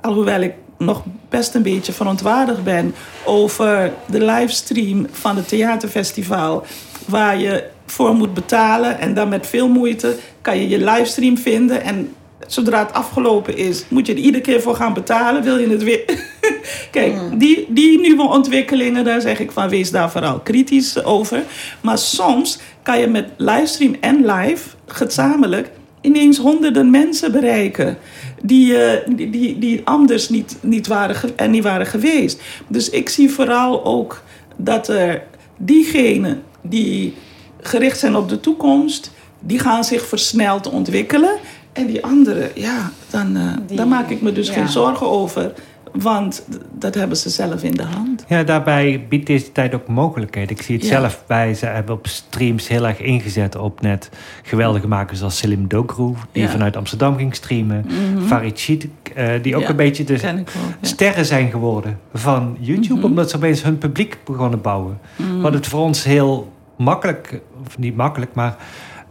Alhoewel 0.00 0.40
ik 0.40 0.54
nog 0.78 1.02
best 1.28 1.54
een 1.54 1.62
beetje 1.62 1.92
verontwaardigd 1.92 2.64
ben 2.64 2.94
over 3.24 3.92
de 4.06 4.24
livestream 4.24 5.06
van 5.10 5.36
het 5.36 5.48
theaterfestival. 5.48 6.64
Waar 7.06 7.38
je 7.38 7.64
voor 7.86 8.14
moet 8.14 8.34
betalen 8.34 8.98
en 8.98 9.14
dan 9.14 9.28
met 9.28 9.46
veel 9.46 9.68
moeite 9.68 10.16
kan 10.40 10.58
je 10.58 10.68
je 10.68 10.78
livestream 10.78 11.38
vinden. 11.38 11.82
En 11.82 12.14
zodra 12.46 12.78
het 12.78 12.92
afgelopen 12.92 13.56
is, 13.56 13.84
moet 13.88 14.06
je 14.06 14.12
er 14.12 14.18
iedere 14.18 14.42
keer 14.42 14.60
voor 14.60 14.74
gaan 14.74 14.94
betalen. 14.94 15.42
Wil 15.42 15.58
je 15.58 15.68
het 15.68 15.82
weer. 15.82 16.04
Kijk, 16.90 17.14
die, 17.34 17.66
die 17.68 18.00
nieuwe 18.00 18.28
ontwikkelingen, 18.28 19.04
daar 19.04 19.20
zeg 19.20 19.40
ik 19.40 19.50
van 19.50 19.68
wees 19.68 19.90
daar 19.90 20.10
vooral 20.10 20.40
kritisch 20.40 21.04
over. 21.04 21.42
Maar 21.80 21.98
soms 21.98 22.58
kan 22.82 23.00
je 23.00 23.06
met 23.06 23.28
livestream 23.36 23.96
en 24.00 24.26
live 24.26 24.68
gezamenlijk 24.86 25.70
ineens 26.00 26.38
honderden 26.38 26.90
mensen 26.90 27.32
bereiken. 27.32 27.98
Die, 28.42 28.72
uh, 28.72 28.90
die, 29.16 29.30
die, 29.30 29.58
die, 29.58 29.80
anders 29.84 30.28
niet, 30.28 30.56
niet, 30.60 30.86
waren 30.86 31.36
en 31.36 31.50
niet 31.50 31.62
waren 31.62 31.86
geweest. 31.86 32.40
Dus 32.66 32.90
ik 32.90 33.08
zie 33.08 33.30
vooral 33.30 33.84
ook 33.84 34.22
dat 34.56 34.88
er 34.88 35.22
diegenen 35.56 36.42
die 36.60 37.14
gericht 37.60 37.98
zijn 37.98 38.16
op 38.16 38.28
de 38.28 38.40
toekomst, 38.40 39.10
die 39.40 39.58
gaan 39.58 39.84
zich 39.84 40.06
versneld 40.06 40.70
ontwikkelen. 40.70 41.36
En 41.72 41.86
die 41.86 42.04
anderen, 42.04 42.50
ja, 42.54 42.90
dan, 43.10 43.36
uh, 43.36 43.52
die, 43.66 43.76
daar 43.76 43.88
maak 43.88 44.10
ik 44.10 44.22
me 44.22 44.32
dus 44.32 44.46
ja. 44.46 44.52
geen 44.52 44.68
zorgen 44.68 45.06
over. 45.06 45.52
Want 45.92 46.46
dat 46.72 46.94
hebben 46.94 47.16
ze 47.16 47.30
zelf 47.30 47.62
in 47.62 47.74
de 47.74 47.82
hand. 47.82 48.24
Ja, 48.28 48.42
daarbij 48.42 49.06
biedt 49.08 49.26
deze 49.26 49.52
tijd 49.52 49.74
ook 49.74 49.86
mogelijkheden. 49.86 50.56
Ik 50.56 50.62
zie 50.62 50.76
het 50.76 50.84
ja. 50.84 50.90
zelf 50.90 51.24
bij. 51.26 51.54
Ze 51.54 51.66
hebben 51.66 51.94
op 51.94 52.06
streams 52.06 52.68
heel 52.68 52.86
erg 52.86 53.00
ingezet 53.00 53.56
op 53.56 53.80
net 53.80 54.10
geweldige 54.42 54.88
makers 54.88 55.22
als 55.22 55.38
Selim 55.38 55.68
Dogru, 55.68 56.14
die 56.32 56.42
ja. 56.42 56.48
vanuit 56.48 56.76
Amsterdam 56.76 57.16
ging 57.16 57.34
streamen. 57.34 57.84
Mm 57.88 58.16
-hmm. 58.16 58.26
Farid 58.26 58.86
uh, 59.16 59.30
die 59.42 59.56
ook 59.56 59.68
een 59.68 59.76
beetje 59.76 60.04
de 60.04 60.18
wel, 60.18 60.44
sterren 60.80 61.26
zijn 61.26 61.50
geworden 61.50 61.98
van 62.14 62.56
YouTube, 62.60 62.94
mm 62.94 63.00
-hmm. 63.00 63.10
omdat 63.10 63.30
ze 63.30 63.36
opeens 63.36 63.62
hun 63.62 63.78
publiek 63.78 64.18
begonnen 64.24 64.60
bouwen. 64.60 64.98
Mm 65.16 65.26
-hmm. 65.26 65.42
Wat 65.42 65.54
het 65.54 65.66
voor 65.66 65.80
ons 65.80 66.04
heel 66.04 66.52
makkelijk, 66.76 67.40
of 67.66 67.78
niet 67.78 67.96
makkelijk, 67.96 68.34
maar 68.34 68.56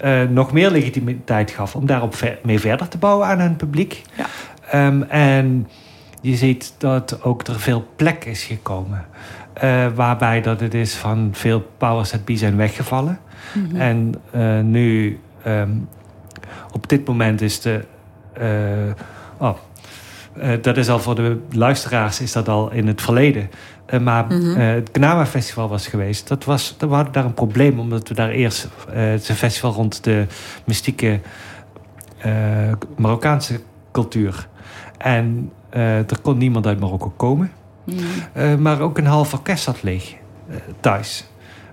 uh, 0.05 0.21
nog 0.29 0.51
meer 0.51 0.71
legitimiteit 0.71 1.51
gaf 1.51 1.75
om 1.75 1.85
daarop 1.85 2.15
ver 2.15 2.39
mee 2.43 2.59
verder 2.59 2.87
te 2.87 2.97
bouwen 2.97 3.27
aan 3.27 3.39
hun 3.39 3.55
publiek. 3.55 4.01
Um, 4.73 5.03
en 5.03 5.67
je 6.21 6.35
ziet 6.35 6.73
dat 6.77 7.23
ook 7.23 7.47
er 7.47 7.59
veel 7.59 7.87
plek 7.95 8.25
is 8.25 8.43
gekomen. 8.43 9.05
Uh, 9.63 9.87
waarbij 9.95 10.41
dat 10.41 10.59
het 10.59 10.73
is 10.73 10.95
van 10.95 11.29
veel 11.31 11.71
powers 11.77 12.09
that 12.09 12.25
be 12.25 12.37
zijn 12.37 12.55
weggevallen. 12.55 13.19
Mm 13.53 13.69
-hmm. 13.69 13.79
En 13.79 14.13
uh, 14.35 14.59
nu, 14.59 15.19
um, 15.47 15.89
op 16.73 16.89
dit 16.89 17.07
moment 17.07 17.41
is 17.41 17.61
de. 17.61 17.85
Uh, 18.41 18.93
oh, 19.37 19.57
dat 20.61 20.77
is 20.77 20.89
al 20.89 20.99
voor 20.99 21.15
de 21.15 21.39
luisteraars 21.51 22.21
is 22.21 22.31
dat 22.31 22.49
al 22.49 22.71
in 22.71 22.87
het 22.87 23.01
verleden. 23.01 23.49
maar 24.01 24.25
mm 24.25 24.41
-hmm. 24.41 24.55
het 24.55 24.91
Knama 24.91 25.25
Festival 25.25 25.69
was 25.69 25.87
geweest. 25.87 26.27
Dat 26.27 26.43
was, 26.43 26.75
we 26.79 26.85
hadden 26.85 27.13
daar 27.13 27.25
een 27.25 27.33
probleem, 27.33 27.79
omdat 27.79 28.07
we 28.07 28.13
daar 28.13 28.29
eerst 28.29 28.67
het 28.89 29.29
een 29.29 29.35
festival 29.35 29.71
rond 29.71 30.03
de 30.03 30.25
mystieke 30.65 31.19
Marokkaanse 32.97 33.59
cultuur. 33.91 34.47
En 34.97 35.51
uh, 35.55 35.60
er 35.79 36.21
kon 36.21 36.37
niemand 36.37 36.67
uit 36.67 36.79
Marokko 36.79 37.13
komen. 37.17 37.51
Mm. 37.83 37.97
Uh, 38.37 38.55
maar 38.55 38.79
ook 38.79 38.97
een 38.97 39.05
half 39.05 39.33
orkest 39.33 39.63
zat 39.63 39.83
leeg 39.83 40.15
uh, 40.49 40.55
thuis. 40.79 41.25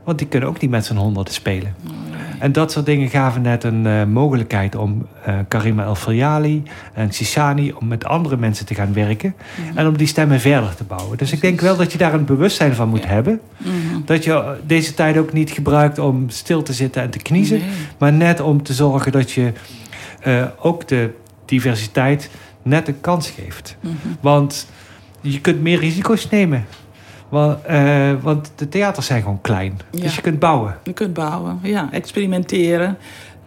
Want 0.05 0.19
die 0.19 0.29
kunnen 0.29 0.49
ook 0.49 0.61
niet 0.61 0.71
met 0.71 0.85
z'n 0.85 0.97
honderden 0.97 1.33
spelen. 1.33 1.75
Nee. 1.83 1.93
En 2.39 2.53
dat 2.53 2.73
soort 2.73 2.87
dingen 2.87 3.09
gaven 3.09 3.43
net 3.43 3.65
een 3.65 4.11
mogelijkheid 4.13 4.75
om 4.75 5.07
Karima 5.49 5.85
El 5.85 5.95
Faryali 5.95 6.63
en 6.95 7.13
Sisani... 7.13 7.73
om 7.73 7.89
met 7.89 8.05
andere 8.05 8.37
mensen 8.37 8.67
te 8.67 8.75
gaan 8.75 8.93
werken. 8.93 9.35
Mm. 9.71 9.79
En 9.79 9.87
om 9.87 9.97
die 9.97 10.07
stemmen 10.07 10.41
verder 10.41 10.75
te 10.75 10.85
bouwen. 10.85 11.19
Dus 11.19 11.33
ik 11.33 11.41
denk 11.41 11.61
wel 11.61 11.77
dat 11.77 11.93
je 11.93 11.99
daar 11.99 12.15
een 12.15 12.25
bewustzijn 12.25 12.75
van 12.75 12.89
moet 12.89 13.03
ja. 13.03 13.09
hebben. 13.09 13.41
-hmm. 13.57 14.03
Dat 14.05 14.25
je 14.25 14.57
deze 14.67 14.95
tijd 14.95 15.17
ook 15.17 15.33
niet 15.33 15.51
gebruikt 15.51 15.99
om 15.99 16.31
stil 16.31 16.63
te 16.63 16.73
zitten 16.73 17.03
en 17.03 17.11
te 17.11 17.19
kniezen. 17.19 17.59
Nee. 17.59 17.69
Maar 17.99 18.13
net 18.13 18.41
om 18.41 18.63
te 18.63 18.73
zorgen 18.73 19.13
dat 19.13 19.31
je 19.31 19.53
ook 20.59 20.89
de 20.89 21.15
diversiteit 21.45 22.31
net 22.69 22.89
een 22.89 23.01
kans 23.01 23.31
geeft. 23.31 23.77
Mm 23.81 23.97
-hmm. 24.03 24.17
Want 24.21 24.67
je 25.21 25.41
kunt 25.41 25.61
meer 25.61 25.79
risico's 25.79 26.29
nemen. 26.29 26.67
Want, 27.29 27.59
uh, 27.71 28.13
want 28.23 28.53
de 28.55 28.69
theaters 28.69 29.07
zijn 29.07 29.23
gewoon 29.23 29.41
klein. 29.41 29.81
Ja. 29.91 30.01
Dus 30.01 30.15
je 30.15 30.21
kunt 30.21 30.39
bouwen. 30.39 30.77
Je 30.83 30.93
kunt 30.93 31.15
bouwen, 31.15 31.59
ja. 31.63 31.89
Experimenteren. 31.93 32.99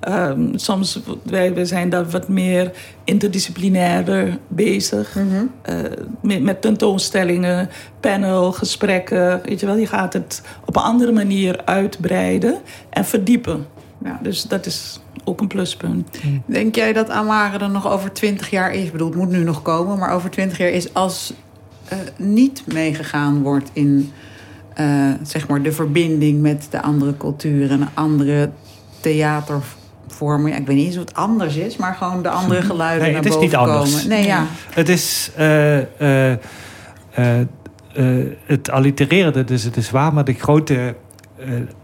Um, 0.09 0.57
soms 0.57 0.99
wij, 1.23 1.53
wij 1.53 1.65
zijn 1.65 1.89
daar 1.89 2.09
wat 2.09 2.27
meer 2.27 2.71
interdisciplinairder 3.03 4.37
bezig. 4.47 5.15
Mm 5.15 5.29
-hmm. 5.29 5.51
uh, 5.69 5.91
met, 6.21 6.43
met, 6.43 6.61
tentoonstellingen, 6.61 7.69
panel, 7.99 8.51
gesprekken. 8.51 9.41
Weet 9.45 9.59
je 9.59 9.65
wel, 9.65 9.75
je 9.75 9.87
gaat 9.87 10.13
het 10.13 10.41
op 10.65 10.75
een 10.75 10.81
andere 10.81 11.11
manier 11.11 11.61
uitbreiden 11.65 12.61
en 12.89 13.05
verdiepen. 13.05 13.65
Ja, 14.03 14.19
dus 14.21 14.43
dat 14.43 14.65
is 14.65 14.99
ook 15.23 15.41
een 15.41 15.47
pluspunt. 15.47 16.17
Denk 16.45 16.75
jij 16.75 16.93
dat 16.93 17.09
Amare 17.09 17.57
er 17.57 17.69
nog 17.69 17.91
over 17.91 18.13
twintig 18.13 18.49
jaar 18.49 18.73
is? 18.73 18.85
Ik 18.85 18.91
bedoel, 18.91 19.07
het 19.07 19.17
moet 19.17 19.29
nu 19.29 19.43
nog 19.43 19.61
komen, 19.61 19.97
maar 19.97 20.13
over 20.13 20.29
twintig 20.29 20.57
jaar 20.57 20.69
is 20.69 20.93
als 20.93 21.33
uh, 21.93 21.99
niet 22.17 22.63
meegegaan 22.73 23.41
wordt 23.41 23.69
in 23.73 24.11
uh, 24.79 25.11
zeg 25.23 25.47
maar 25.47 25.61
de 25.61 25.71
verbinding 25.71 26.41
met 26.41 26.67
de 26.69 26.81
andere 26.81 27.17
culturen 27.17 27.81
en 27.81 27.89
andere 27.93 28.49
theatervormen. 28.99 30.51
Ja, 30.51 30.57
ik 30.57 30.65
weet 30.65 30.75
niet 30.75 30.85
eens 30.85 30.95
het 30.95 31.13
anders 31.13 31.55
is, 31.55 31.77
maar 31.77 31.93
gewoon 31.93 32.23
de 32.23 32.29
andere 32.29 32.61
geluiden 32.61 33.03
nee, 33.03 33.11
naar 33.11 33.23
het 33.23 33.29
is 33.29 33.35
boven 33.35 33.47
niet 33.47 33.55
anders. 33.55 33.91
komen. 33.91 34.09
Nee, 34.09 34.25
ja. 34.25 34.45
Het 34.69 34.89
is. 34.89 35.31
Uh, 35.39 35.79
het 38.45 38.69
allitererende, 38.69 39.43
dus 39.43 39.63
het 39.63 39.77
is 39.77 39.91
waar, 39.91 40.13
maar 40.13 40.25
de 40.25 40.33
grote 40.33 40.95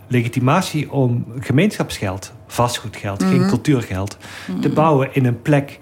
legitimatie 0.08 0.91
om 0.91 1.26
gemeenschapsgeld, 1.39 2.34
vastgoedgeld, 2.47 3.22
mm 3.22 3.28
-hmm. 3.28 3.39
geen 3.39 3.47
cultuurgeld, 3.47 4.18
mm 4.20 4.53
-hmm. 4.53 4.62
te 4.62 4.70
bouwen 4.70 5.10
in 5.12 5.26
een 5.26 5.41
plek 5.41 5.80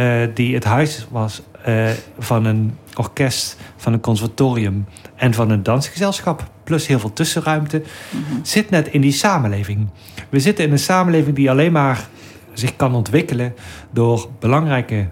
uh, 0.00 0.22
die 0.34 0.54
het 0.54 0.64
huis 0.64 1.06
was 1.10 1.42
uh, 1.68 1.90
van 2.18 2.44
een 2.44 2.76
orkest, 2.94 3.56
van 3.76 3.92
een 3.92 4.00
conservatorium 4.00 4.86
en 5.16 5.34
van 5.34 5.50
een 5.50 5.62
dansgezelschap, 5.62 6.50
plus 6.64 6.86
heel 6.86 6.98
veel 6.98 7.12
tussenruimte, 7.12 7.82
mm 8.10 8.24
-hmm. 8.28 8.44
zit 8.44 8.70
net 8.70 8.88
in 8.88 9.00
die 9.00 9.12
samenleving. 9.12 9.88
We 10.28 10.40
zitten 10.40 10.64
in 10.64 10.72
een 10.72 10.78
samenleving 10.78 11.36
die 11.36 11.50
alleen 11.50 11.72
maar 11.72 12.08
zich 12.52 12.76
kan 12.76 12.94
ontwikkelen 12.94 13.54
door 13.90 14.28
belangrijke 14.38 15.08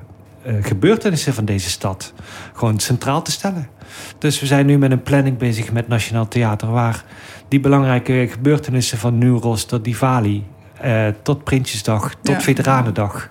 gebeurtenissen 0.62 1.34
van 1.34 1.44
deze 1.44 1.70
stad 1.70 2.12
gewoon 2.52 2.78
centraal 2.78 3.22
te 3.22 3.30
stellen. 3.30 3.68
Dus 4.18 4.40
we 4.40 4.46
zijn 4.46 4.66
nu 4.66 4.78
met 4.78 4.90
een 4.90 5.02
planning 5.02 5.36
bezig 5.36 5.72
met 5.72 5.88
Nationaal 5.88 6.28
Theater, 6.28 6.70
waar 6.70 7.04
die 7.48 7.60
belangrijke 7.60 8.28
gebeurtenissen 8.30 8.98
van 8.98 9.18
Nuros 9.18 9.64
tot 9.64 9.84
Diwali, 9.84 10.46
uh, 10.84 11.06
tot 11.22 11.44
Prinsjesdag, 11.44 12.14
tot 12.22 12.34
ja. 12.34 12.40
Veteranendag. 12.40 13.28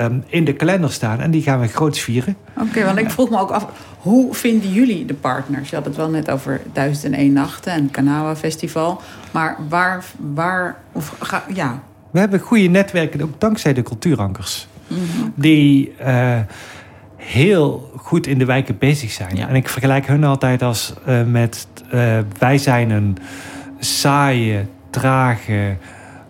Um, 0.00 0.24
in 0.26 0.44
de 0.44 0.52
kalender 0.52 0.92
staan 0.92 1.20
en 1.20 1.30
die 1.30 1.42
gaan 1.42 1.60
we 1.60 1.66
groots 1.66 2.00
vieren. 2.00 2.36
Oké, 2.56 2.68
okay, 2.68 2.84
want 2.84 2.98
ik 2.98 3.10
vroeg 3.10 3.30
me 3.30 3.38
ook 3.38 3.50
af, 3.50 3.66
hoe 3.98 4.34
vinden 4.34 4.72
jullie 4.72 5.04
de 5.04 5.14
partners? 5.14 5.70
Je 5.70 5.76
had 5.76 5.84
het 5.84 5.96
wel 5.96 6.10
net 6.10 6.30
over 6.30 6.60
1001 6.72 7.32
Nachten 7.32 7.72
en 7.72 7.82
het 7.82 7.90
Kanawa 7.90 8.36
Festival. 8.36 9.00
Maar 9.30 9.56
waar, 9.68 10.04
waar 10.34 10.76
of, 10.92 11.14
ga, 11.20 11.44
ja. 11.54 11.82
We 12.10 12.18
hebben 12.18 12.40
goede 12.40 12.68
netwerken, 12.68 13.22
ook 13.22 13.40
dankzij 13.40 13.72
de 13.72 13.82
cultuurankers. 13.82 14.68
Mm 14.92 15.06
-hmm. 15.16 15.32
Die 15.34 15.92
uh, 16.00 16.38
heel 17.16 17.90
goed 17.96 18.26
in 18.26 18.38
de 18.38 18.44
wijken 18.44 18.78
bezig 18.78 19.10
zijn. 19.10 19.36
Ja. 19.36 19.48
En 19.48 19.54
ik 19.54 19.68
vergelijk 19.68 20.06
hun 20.06 20.24
altijd 20.24 20.62
als 20.62 20.94
uh, 21.08 21.22
met 21.22 21.66
uh, 21.94 22.18
wij 22.38 22.58
zijn 22.58 22.90
een 22.90 23.16
saaie, 23.78 24.66
trage 24.90 25.76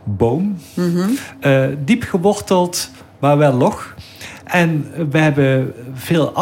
boom. 0.04 0.56
Mm 0.74 0.94
-hmm. 0.94 1.18
uh, 1.40 1.64
diep 1.84 2.02
geworteld, 2.02 2.90
maar 3.18 3.38
wel 3.38 3.52
log. 3.52 3.94
En 4.44 4.86
we 5.10 5.18
hebben 5.18 5.74
veel 5.94 6.32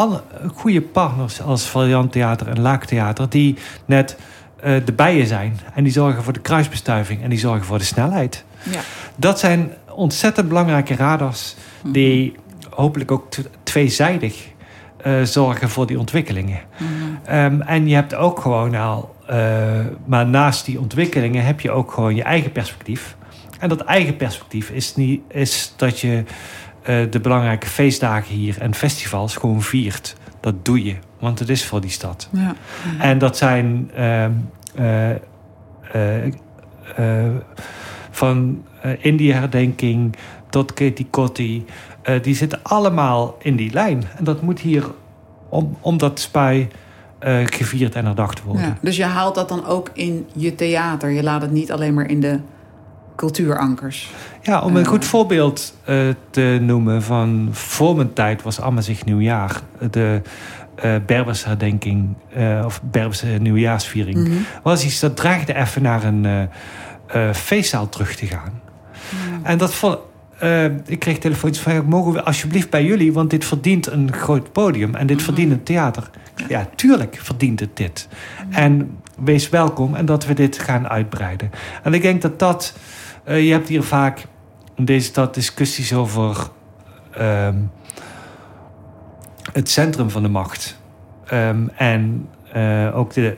goede 0.55 0.81
partners 0.81 1.41
als 1.41 1.63
Variant 1.63 2.11
Theater 2.11 2.47
en 2.47 2.59
Laagtheater... 2.59 3.29
die 3.29 3.57
net 3.85 4.17
de 4.85 4.93
bijen 4.95 5.27
zijn. 5.27 5.59
En 5.73 5.83
die 5.83 5.93
zorgen 5.93 6.23
voor 6.23 6.33
de 6.33 6.39
kruisbestuiving 6.39 7.23
en 7.23 7.29
die 7.29 7.39
zorgen 7.39 7.65
voor 7.65 7.77
de 7.77 7.83
snelheid. 7.83 8.43
Ja. 8.63 8.79
Dat 9.15 9.39
zijn 9.39 9.71
ontzettend 9.95 10.47
belangrijke 10.47 10.95
radars... 10.95 11.55
die 11.83 12.35
hopelijk 12.69 13.11
ook 13.11 13.27
tweezijdig 13.63 14.49
uh, 15.05 15.21
zorgen 15.23 15.69
voor 15.69 15.87
die 15.87 15.99
ontwikkelingen. 15.99 16.59
Mm 16.77 16.87
-hmm. 16.87 17.19
Ehm, 17.25 17.61
en 17.61 17.87
je 17.87 17.95
hebt 17.95 18.15
ook 18.15 18.39
gewoon 18.39 18.75
al, 18.75 19.15
eh, 19.27 19.37
maar 20.05 20.25
naast 20.25 20.65
die 20.65 20.79
ontwikkelingen 20.79 21.45
heb 21.45 21.59
je 21.59 21.71
ook 21.71 21.91
gewoon 21.91 22.15
je 22.15 22.23
eigen 22.23 22.51
perspectief. 22.51 23.15
En 23.59 23.69
dat 23.69 23.81
eigen 23.81 24.15
perspectief 24.15 24.69
is, 24.69 24.95
niet, 24.95 25.21
is 25.27 25.73
dat 25.75 25.99
je 25.99 26.23
eh, 26.83 26.95
de 27.09 27.19
belangrijke 27.19 27.67
feestdagen 27.67 28.35
hier 28.35 28.61
en 28.61 28.73
festivals 28.73 29.35
gewoon 29.35 29.61
viert. 29.61 30.15
Dat 30.39 30.65
doe 30.65 30.83
je, 30.83 30.95
want 31.19 31.39
het 31.39 31.49
is 31.49 31.65
voor 31.65 31.81
die 31.81 31.89
stad. 31.89 32.29
Ja. 32.31 32.55
En 32.99 33.17
dat 33.17 33.37
zijn 33.37 33.91
eh, 38.11 38.21
eh, 38.21 38.29
eh, 38.29 38.37
van 38.39 38.63
uh, 38.85 38.91
Indie-herdenking 38.99 40.15
tot 40.49 40.73
Katie 40.73 41.07
Kotti. 41.09 41.65
eh, 42.01 42.21
die 42.23 42.35
zitten 42.35 42.59
allemaal 42.63 43.35
in 43.41 43.55
die 43.55 43.73
lijn. 43.73 44.03
En 44.17 44.23
dat 44.23 44.41
moet 44.41 44.59
hier, 44.59 44.83
om, 45.49 45.77
om 45.81 45.97
dat 45.97 46.19
spui 46.19 46.67
eh, 47.19 47.37
gevierd 47.45 47.95
en 47.95 48.05
herdacht 48.05 48.43
worden. 48.43 48.61
Ja, 48.65 48.77
dus 48.81 48.95
je 48.97 49.03
haalt 49.03 49.35
dat 49.35 49.49
dan 49.49 49.65
ook 49.65 49.89
in 49.93 50.25
je 50.33 50.55
theater. 50.55 51.09
Je 51.09 51.23
laat 51.23 51.41
het 51.41 51.51
niet 51.51 51.71
alleen 51.71 51.93
maar 51.93 52.09
in 52.09 52.19
de 52.19 52.39
cultuurankers. 53.15 54.11
Ja, 54.41 54.61
om 54.61 54.75
een 54.75 54.83
Eh. 54.83 54.87
goed 54.89 55.05
voorbeeld 55.05 55.73
eh, 55.83 55.97
te 56.29 56.57
noemen 56.61 57.03
van 57.03 57.49
voor 57.51 57.95
mijn 57.95 58.13
tijd 58.13 58.41
was 58.41 58.61
Amazigh 58.61 59.03
Nieuwjaar. 59.03 59.61
De 59.91 60.21
eh 60.75 60.95
Berberse 61.05 61.47
herdenking 61.47 62.13
eh, 62.33 62.61
of 62.65 62.81
Berberse 62.83 63.25
nieuwjaarsviering. 63.27 64.17
Mhm. 64.27 64.31
Was 64.63 64.85
iets 64.85 64.99
dat 64.99 65.15
dreigde 65.15 65.55
even 65.55 65.81
naar 65.81 66.03
een 66.03 66.25
eh, 66.25 66.41
eh, 67.11 67.33
feestzaal 67.33 67.89
terug 67.89 68.15
te 68.15 68.25
gaan. 68.25 68.61
En 69.43 69.57
dat 69.57 69.73
vond, 69.73 69.97
eh, 70.39 70.65
ik 70.65 70.99
kreeg 70.99 71.17
telefoontjes 71.17 71.63
van, 71.63 71.85
mogen 71.85 72.13
we 72.13 72.23
alsjeblieft 72.23 72.69
bij 72.69 72.85
jullie, 72.85 73.13
want 73.13 73.29
dit 73.29 73.45
verdient 73.45 73.87
een 73.87 74.13
groot 74.13 74.51
podium 74.51 74.95
en 74.95 75.07
dit 75.07 75.21
verdient 75.21 75.51
een 75.51 75.63
theater. 75.63 76.09
Ja, 76.47 76.67
tuurlijk 76.75 77.19
verdient 77.21 77.59
het 77.59 77.77
dit. 77.77 78.07
En 78.49 78.99
wees 79.19 79.49
welkom 79.49 79.95
en 79.95 80.05
dat 80.05 80.25
we 80.25 80.33
dit 80.33 80.59
gaan 80.59 80.87
uitbreiden. 80.89 81.51
En 81.83 81.93
ik 81.93 82.01
denk 82.01 82.21
dat 82.21 82.39
dat, 82.39 82.77
eh, 83.23 83.45
je 83.45 83.51
hebt 83.51 83.67
hier 83.67 83.83
vaak 83.83 84.25
in 84.75 84.85
deze 84.85 85.05
stad 85.05 85.33
discussies 85.33 85.93
over 85.93 86.37
ehm, 87.11 87.57
het 89.53 89.69
centrum 89.69 90.09
van 90.09 90.23
de 90.23 90.29
macht. 90.29 90.79
Ehm, 91.25 91.67
en 91.75 92.29
ook 92.93 93.13
de, 93.13 93.37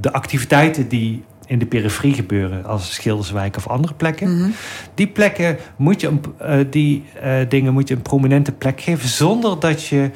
de 0.00 0.12
activiteiten 0.12 0.88
die 0.88 1.24
in 1.52 1.58
de 1.58 1.66
periferie 1.66 2.14
gebeuren, 2.14 2.64
als 2.64 2.94
Schilderswijk 2.94 3.56
of 3.56 3.68
andere 3.68 3.94
plekken. 3.94 4.36
Mhm. 4.38 4.50
Die 4.94 5.06
plekken 5.06 5.56
moet 5.76 6.00
je, 6.00 6.10
eh, 6.38 6.58
die 6.70 7.04
eh, 7.22 7.34
dingen 7.48 7.72
moet 7.72 7.88
je 7.88 7.94
een 7.94 8.02
prominente 8.02 8.52
plek 8.52 8.80
geven 8.80 9.08
zonder 9.08 9.60
dat 9.60 9.84
je 9.86 10.10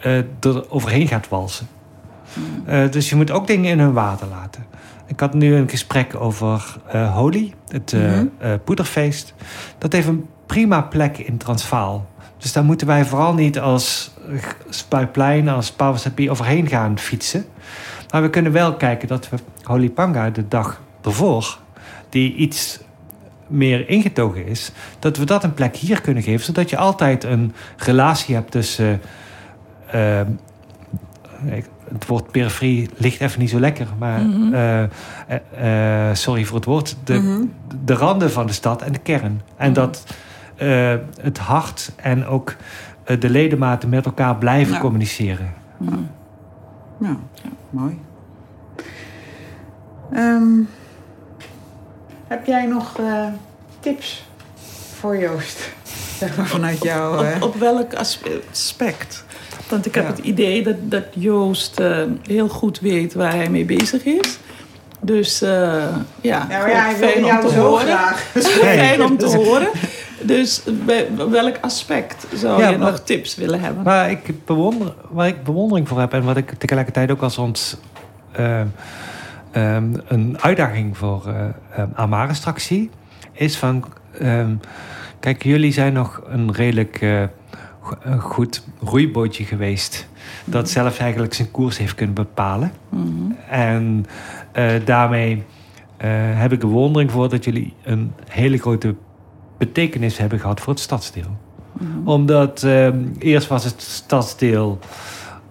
eh, 0.00 0.16
er 0.18 0.70
overheen 0.70 1.08
gaat 1.08 1.28
walsen. 1.28 1.66
Eh, 2.64 2.90
dus 2.90 3.08
je 3.08 3.16
moet 3.16 3.30
ook 3.30 3.46
dingen 3.46 3.70
in 3.70 3.78
hun 3.78 3.92
water 3.92 4.26
laten. 4.26 4.66
Ik 5.06 5.20
had 5.20 5.34
nu 5.34 5.54
een 5.54 5.68
gesprek 5.68 6.14
over 6.20 6.76
Holy, 7.12 7.54
het 7.68 7.92
Mhm. 7.92 8.26
poederfeest. 8.64 9.34
Dat 9.78 9.92
heeft 9.92 10.06
een 10.06 10.26
prima 10.46 10.80
plek 10.82 11.18
in 11.18 11.36
Transvaal. 11.36 12.06
Dus 12.38 12.52
daar 12.52 12.64
moeten 12.64 12.86
wij 12.86 13.04
vooral 13.04 13.34
niet 13.34 13.58
als 13.58 14.10
Spuiplein, 14.68 15.48
als 15.48 15.72
Pauwensapie 15.72 16.30
overheen 16.30 16.68
gaan 16.68 16.98
fietsen. 16.98 17.44
Maar 18.10 18.22
we 18.22 18.30
kunnen 18.30 18.52
wel 18.52 18.74
kijken 18.74 19.08
dat 19.08 19.28
we 19.28 19.36
Holy 19.64 19.90
Panga 19.90 20.30
de 20.30 20.48
dag 20.48 20.80
ervoor, 21.02 21.58
die 22.08 22.34
iets 22.34 22.80
meer 23.46 23.88
ingetogen 23.88 24.46
is, 24.46 24.72
dat 24.98 25.16
we 25.16 25.24
dat 25.24 25.44
een 25.44 25.54
plek 25.54 25.76
hier 25.76 26.00
kunnen 26.00 26.22
geven, 26.22 26.44
zodat 26.44 26.70
je 26.70 26.76
altijd 26.76 27.24
een 27.24 27.52
relatie 27.76 28.34
hebt 28.34 28.50
tussen. 28.50 29.00
eh, 29.90 30.20
het 31.92 32.06
woord 32.06 32.30
periferie 32.30 32.90
ligt 32.96 33.20
even 33.20 33.40
niet 33.40 33.50
zo 33.50 33.60
lekker, 33.60 33.86
maar 33.98 34.20
Mhm. 34.20 34.54
eh, 34.54 34.82
eh, 36.08 36.14
sorry 36.14 36.44
voor 36.44 36.56
het 36.56 36.64
woord. 36.64 36.96
De, 37.04 37.14
Mhm. 37.14 37.42
de 37.84 37.94
randen 37.94 38.30
van 38.30 38.46
de 38.46 38.52
stad 38.52 38.82
en 38.82 38.92
de 38.92 38.98
kern. 38.98 39.40
En 39.56 39.70
Mhm. 39.70 39.74
dat 39.80 40.04
het 41.20 41.38
hart 41.38 41.92
en 41.96 42.26
ook 42.26 42.54
de 43.18 43.30
ledematen 43.30 43.88
met 43.88 44.04
elkaar 44.06 44.36
blijven 44.36 44.74
Ja. 44.74 44.80
communiceren. 44.80 45.52
Mhm. 45.78 45.96
Ja, 47.00 47.16
mooi. 47.70 47.98
Ehm, 50.14 50.44
heb 52.26 52.46
jij 52.46 52.66
nog 52.66 52.98
eh, 52.98 53.26
tips 53.80 54.24
voor 54.98 55.16
Joost? 55.16 55.70
Zeg 56.18 56.36
maar 56.36 56.46
vanuit 56.46 56.82
jou. 56.82 57.26
eh. 57.26 57.34
Op, 57.36 57.42
op 57.42 57.56
welk 57.60 57.94
as- 57.94 58.20
aspect? 58.50 59.24
Want 59.68 59.86
ik 59.86 59.94
heb 59.94 60.04
Ja. 60.04 60.10
het 60.10 60.18
idee 60.18 60.62
dat, 60.62 60.76
dat 60.82 61.04
Joost 61.14 61.80
eh, 61.80 61.98
heel 62.22 62.48
goed 62.48 62.80
weet 62.80 63.14
waar 63.14 63.34
hij 63.34 63.48
mee 63.50 63.64
bezig 63.64 64.04
is. 64.04 64.38
Dus 65.00 65.42
eh, 65.42 65.50
ja, 65.50 65.96
Ja, 66.20 66.46
maar 66.48 66.70
ja, 66.70 66.84
hij 66.84 66.94
fijn 66.94 67.16
om 67.18 67.24
jou 67.24 67.40
te 67.46 67.50
zo 67.52 67.60
horen. 67.68 67.86
graag. 67.86 68.20
Fijn 68.60 69.02
om 69.04 69.16
te 69.18 69.26
horen. 69.26 69.68
Dus 70.20 70.62
bij 70.84 71.08
welk 71.30 71.56
aspect 71.60 72.26
zou 72.34 72.60
Ja, 72.60 72.68
je 72.68 72.78
maar- 72.78 72.90
nog 72.90 73.00
tips 73.00 73.34
willen 73.34 73.60
hebben? 73.60 73.82
Waar 73.84 74.10
ik, 74.10 74.44
bewonder, 74.44 74.94
waar 75.10 75.26
ik 75.28 75.44
bewondering 75.44 75.88
voor 75.88 76.00
heb 76.00 76.12
en 76.12 76.24
wat 76.24 76.36
ik 76.36 76.52
tegelijkertijd 76.58 77.10
ook 77.10 77.22
als 77.22 77.38
ons 77.38 77.76
eh, 78.32 78.60
ehm, 79.54 79.94
een 80.06 80.36
uitdaging 80.40 80.96
voor 80.96 81.26
eh 81.26 81.78
um, 81.78 81.90
Amare 81.94 82.34
straks 82.34 82.66
zie, 82.66 82.90
is 83.32 83.56
van: 83.56 83.84
ehm, 84.18 84.54
kijk, 85.20 85.42
jullie 85.42 85.72
zijn 85.72 85.92
nog 85.92 86.22
een 86.26 86.52
redelijk 86.52 87.02
eh, 87.02 87.22
goed 88.18 88.64
roeibootje 88.80 89.44
geweest. 89.44 90.08
Dat 90.44 90.70
zelf 90.70 90.98
eigenlijk 90.98 91.34
zijn 91.34 91.50
koers 91.50 91.78
heeft 91.78 91.94
kunnen 91.94 92.14
bepalen. 92.14 92.72
Mhm. 92.88 93.32
En 93.50 94.06
eh, 94.52 94.72
daarmee 94.84 95.42
heb 96.34 96.52
ik 96.52 96.58
bewondering 96.58 97.10
voor 97.10 97.28
dat 97.28 97.44
jullie 97.44 97.74
een 97.82 98.12
hele 98.28 98.58
grote 98.58 98.94
betekenis 99.58 100.18
hebben 100.18 100.40
gehad 100.40 100.60
voor 100.60 100.72
het 100.72 100.82
stadsdeel. 100.82 101.36
Mhm. 101.72 102.08
Omdat 102.08 102.62
ehm, 102.62 102.98
eerst 103.18 103.48
was 103.48 103.64
het 103.64 103.82
stadsdeel 103.82 104.78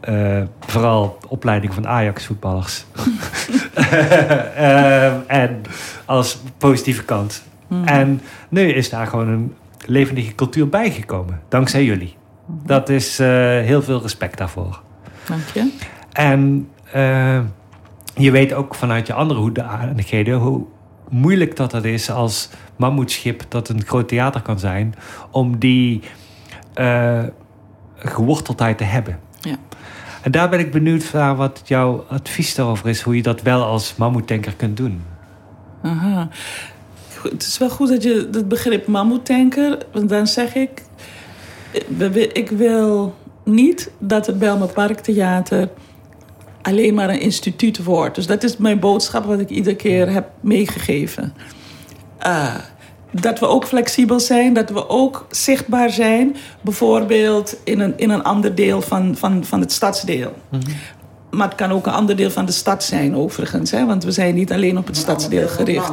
eh, 0.04 0.41
vooral 0.60 1.18
opleiding 1.28 1.74
van 1.74 1.88
Ajax-voetballers. 1.88 2.86
Ehm, 4.56 5.16
en 5.28 5.62
als 6.06 6.41
positieve 6.58 7.04
kant. 7.04 7.43
Mhm. 7.68 7.88
En 7.88 8.22
nu 8.49 8.62
is 8.62 8.89
daar 8.89 9.08
gewoon 9.08 9.28
een 9.28 9.54
levendige 9.86 10.36
cultuur 10.36 10.70
bijgekomen. 10.70 11.41
Dankzij 11.49 11.84
jullie. 11.84 12.16
Dat 12.45 12.89
is 12.89 13.20
eh, 13.20 13.28
heel 13.60 13.82
veel 13.82 14.01
respect 14.01 14.38
daarvoor. 14.38 14.82
Dank 15.28 15.47
je. 15.54 15.72
En 16.12 16.70
eh, 16.91 17.39
je 18.16 18.32
weet 18.32 18.54
ook 18.54 18.76
vanuit 18.76 19.08
je 19.08 19.14
andere 19.14 19.39
hoedanigheden 19.39 20.38
hoe 20.38 20.66
moeilijk 21.10 21.56
dat 21.56 21.72
het 21.72 21.86
is 21.86 22.10
als 22.10 22.49
mammoetschip 22.76 23.43
dat 23.47 23.70
een 23.70 23.86
groot 23.86 24.08
theater 24.08 24.41
kan 24.41 24.60
zijn, 24.60 24.95
om 25.32 25.58
die 25.58 26.01
eh, 26.74 27.24
geworteldheid 27.95 28.78
te 28.78 28.84
hebben. 28.84 29.20
Ja. 29.41 29.56
En 30.24 30.32
daar 30.32 30.49
ben 30.49 30.59
ik 30.59 30.71
benieuwd 30.71 31.13
naar 31.13 31.36
wat 31.36 31.61
jouw 31.63 32.05
advies 32.09 32.55
daarover 32.55 32.89
is, 32.89 33.01
hoe 33.01 33.15
je 33.15 33.21
dat 33.21 33.41
wel 33.41 33.63
als 33.63 33.95
mammoetanker 33.95 34.53
kunt 34.55 34.78
doen. 34.78 35.01
Aha. 35.82 36.30
Het 37.24 37.41
is 37.41 37.57
wel 37.57 37.69
goed 37.69 37.89
dat 37.89 38.03
je 38.03 38.30
het 38.32 38.47
begrip 38.47 38.88
mammoetanker... 38.88 39.78
want 39.91 40.09
dan 40.09 40.28
zeg 40.28 40.55
ik... 40.55 40.82
Ik 42.34 42.49
wil 42.49 43.15
niet 43.43 43.91
dat 43.97 44.26
het 44.26 44.39
Belmer 44.39 44.67
Parktheater 44.67 45.69
alleen 46.61 46.93
maar 46.93 47.09
een 47.09 47.19
instituut 47.19 47.84
wordt. 47.84 48.15
Dus 48.15 48.28
dat 48.28 48.43
is 48.43 48.57
mijn 48.57 48.80
boodschap 48.80 49.26
wat 49.26 49.39
ik 49.39 49.49
iedere 49.49 49.76
keer 49.76 50.09
heb 50.09 50.30
meegegeven. 50.39 51.34
Eh, 52.17 52.55
dat 53.22 53.39
we 53.39 53.47
ook 53.47 53.66
flexibel 53.66 54.20
zijn, 54.20 54.53
dat 54.53 54.70
we 54.70 54.89
ook 54.89 55.28
zichtbaar 55.32 55.89
zijn. 55.89 56.36
Bijvoorbeeld 56.61 57.55
in 57.64 57.80
een, 57.80 57.93
in 57.97 58.09
een 58.09 58.24
ander 58.24 58.55
deel 58.55 58.82
van, 58.82 59.16
van, 59.18 59.45
van 59.45 59.59
het 59.59 59.72
stadsdeel. 59.72 60.34
Maar 61.30 61.47
het 61.47 61.57
kan 61.57 61.72
ook 61.72 61.86
een 61.86 61.93
ander 61.93 62.16
deel 62.16 62.32
van 62.32 62.45
de 62.45 62.51
stad 62.51 62.84
zijn, 62.84 63.16
overigens. 63.16 63.72
Hè? 63.72 63.86
Want 63.86 64.03
we 64.03 64.11
zijn 64.11 64.36
niet 64.36 64.51
alleen 64.51 64.78
op 64.78 64.88
het 64.88 64.97
stadsdeel 64.97 65.47
gericht. 65.47 65.91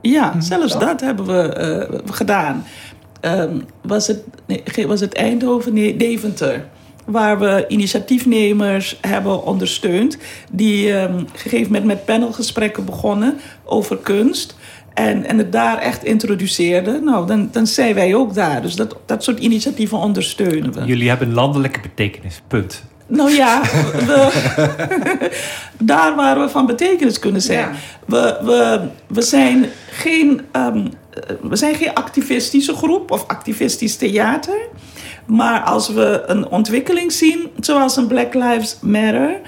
Ja, 0.00 0.40
zelfs 0.40 0.78
dat 0.78 1.00
hebben 1.00 1.26
we 1.26 1.52
eh, 1.52 1.98
gedaan. 2.14 2.64
Ehm, 3.20 3.58
was, 3.82 4.06
het, 4.06 4.22
nee, 4.46 4.86
was 4.86 5.00
het 5.00 5.14
Eindhoven? 5.14 5.74
Nee, 5.74 5.96
Deventer. 5.96 6.64
Waar 7.04 7.38
we 7.38 7.64
initiatiefnemers 7.68 8.98
hebben 9.00 9.44
ondersteund. 9.44 10.18
Die 10.50 10.92
een 10.92 11.28
gegeven 11.34 11.66
moment 11.66 11.84
met 11.84 12.04
panelgesprekken 12.04 12.84
begonnen 12.84 13.38
over 13.64 13.96
kunst. 13.96 14.56
En, 14.96 15.24
en 15.24 15.38
het 15.38 15.52
daar 15.52 15.78
echt 15.78 16.04
introduceerden. 16.04 17.04
Nou, 17.04 17.26
dan, 17.26 17.48
dan 17.52 17.66
zijn 17.66 17.94
wij 17.94 18.14
ook 18.14 18.34
daar. 18.34 18.62
Dus 18.62 18.74
dat, 18.74 18.96
dat 19.06 19.24
soort 19.24 19.38
initiatieven 19.38 19.98
ondersteunen 19.98 20.72
we. 20.72 20.84
Jullie 20.84 21.08
hebben 21.08 21.28
een 21.28 21.34
landelijke 21.34 21.80
betekenis, 21.80 22.42
punt. 22.48 22.84
Nou 23.06 23.30
ja, 23.30 23.62
we, 24.06 24.30
daar 25.78 26.14
waar 26.14 26.40
we 26.40 26.48
van 26.48 26.66
betekenis 26.66 27.18
kunnen 27.18 27.42
zijn. 27.42 27.58
Ja. 27.58 27.72
We, 28.06 28.38
we, 28.42 28.80
we, 29.06 29.22
zijn 29.22 29.66
geen, 29.90 30.40
ehm, 30.52 30.76
eh, 30.76 31.36
we 31.42 31.56
zijn 31.56 31.74
geen 31.74 31.94
activistische 31.94 32.74
groep 32.74 33.10
of 33.10 33.24
activistisch 33.26 33.96
theater. 33.96 34.58
Maar 35.26 35.60
als 35.60 35.88
we 35.88 36.22
een 36.26 36.48
ontwikkeling 36.48 37.12
zien, 37.12 37.50
zoals 37.60 37.96
een 37.96 38.06
Black 38.06 38.34
Lives 38.34 38.78
Matter, 38.80 39.40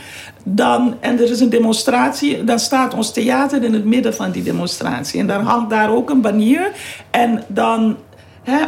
dan, 0.55 0.95
en 1.01 1.19
er 1.19 1.31
is 1.31 1.41
een 1.41 1.51
demonstratie, 1.51 2.45
dan 2.45 2.59
staat 2.59 2.95
ons 2.95 3.13
theater 3.13 3.63
in 3.65 3.73
het 3.73 3.85
midden 3.85 4.15
van 4.15 4.31
die 4.31 4.43
demonstratie. 4.43 5.21
En 5.21 5.27
dan 5.27 5.45
hangt 5.45 5.71
daar 5.71 5.91
ook 5.91 6.11
een 6.11 6.21
banier. 6.21 6.71
En 7.11 7.43
dan 7.47 7.97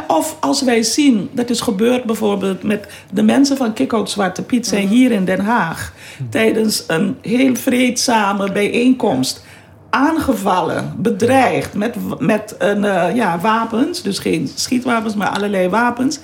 of 0.07 0.37
als 0.39 0.61
wij 0.61 0.83
zien, 0.83 1.29
dat 1.31 1.49
is 1.49 1.61
gebeurd 1.61 2.03
bijvoorbeeld 2.03 2.63
met 2.63 2.87
de 3.13 3.23
mensen 3.23 3.57
van 3.57 3.73
Kickout 3.73 4.09
Zwarte 4.09 4.41
Piet 4.41 4.67
zijn 4.67 4.87
hier 4.87 5.11
in 5.11 5.25
Den 5.25 5.39
Haag 5.39 5.93
tijdens 6.29 6.83
een 6.87 7.17
heel 7.21 7.55
vreedzame 7.55 8.51
bijeenkomst 8.51 9.45
aangevallen, 9.89 10.93
bedreigd 10.97 11.73
met, 11.73 11.95
met 12.19 12.55
een, 12.57 12.83
uh, 12.83 13.15
ja, 13.15 13.39
wapens, 13.39 14.01
dus 14.01 14.19
geen 14.19 14.49
schietwapens, 14.55 15.15
maar 15.15 15.29
allerlei 15.29 15.69
wapens. 15.69 16.19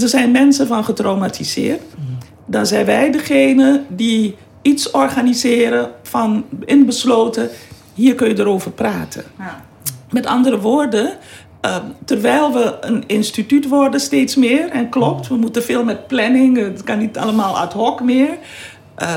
Er 0.00 0.08
zijn 0.08 0.30
mensen 0.30 0.66
van 0.66 0.84
getraumatiseerd. 0.84 1.80
Mhm. 1.80 2.02
Dan 2.46 2.66
zijn 2.66 2.86
wij 2.86 3.10
degene 3.10 3.82
die 3.88 4.36
iets 4.64 4.90
organiseren 4.90 5.90
van 6.02 6.44
inbesloten, 6.64 7.50
hier 7.94 8.14
kun 8.14 8.28
je 8.28 8.38
erover 8.38 8.70
praten. 8.70 9.24
Ja. 9.38 9.64
Met 10.10 10.26
andere 10.26 10.60
woorden, 10.60 11.18
Ehm, 11.64 11.84
terwijl 12.04 12.52
we 12.52 12.76
een 12.80 13.04
instituut 13.06 13.68
worden 13.68 14.00
steeds 14.00 14.36
meer, 14.36 14.68
en 14.68 14.88
klopt, 14.88 15.28
we 15.28 15.36
moeten 15.36 15.62
veel 15.62 15.84
met 15.84 16.06
planning, 16.06 16.56
het 16.56 16.84
kan 16.84 16.98
niet 16.98 17.18
allemaal 17.18 17.58
ad 17.58 17.72
hoc 17.72 18.02
meer, 18.02 18.38
uh, 18.98 19.16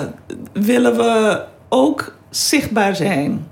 willen 0.53 0.95
we 0.95 1.43
ook 1.69 2.15
zichtbaar 2.29 2.95
zijn. 2.95 3.47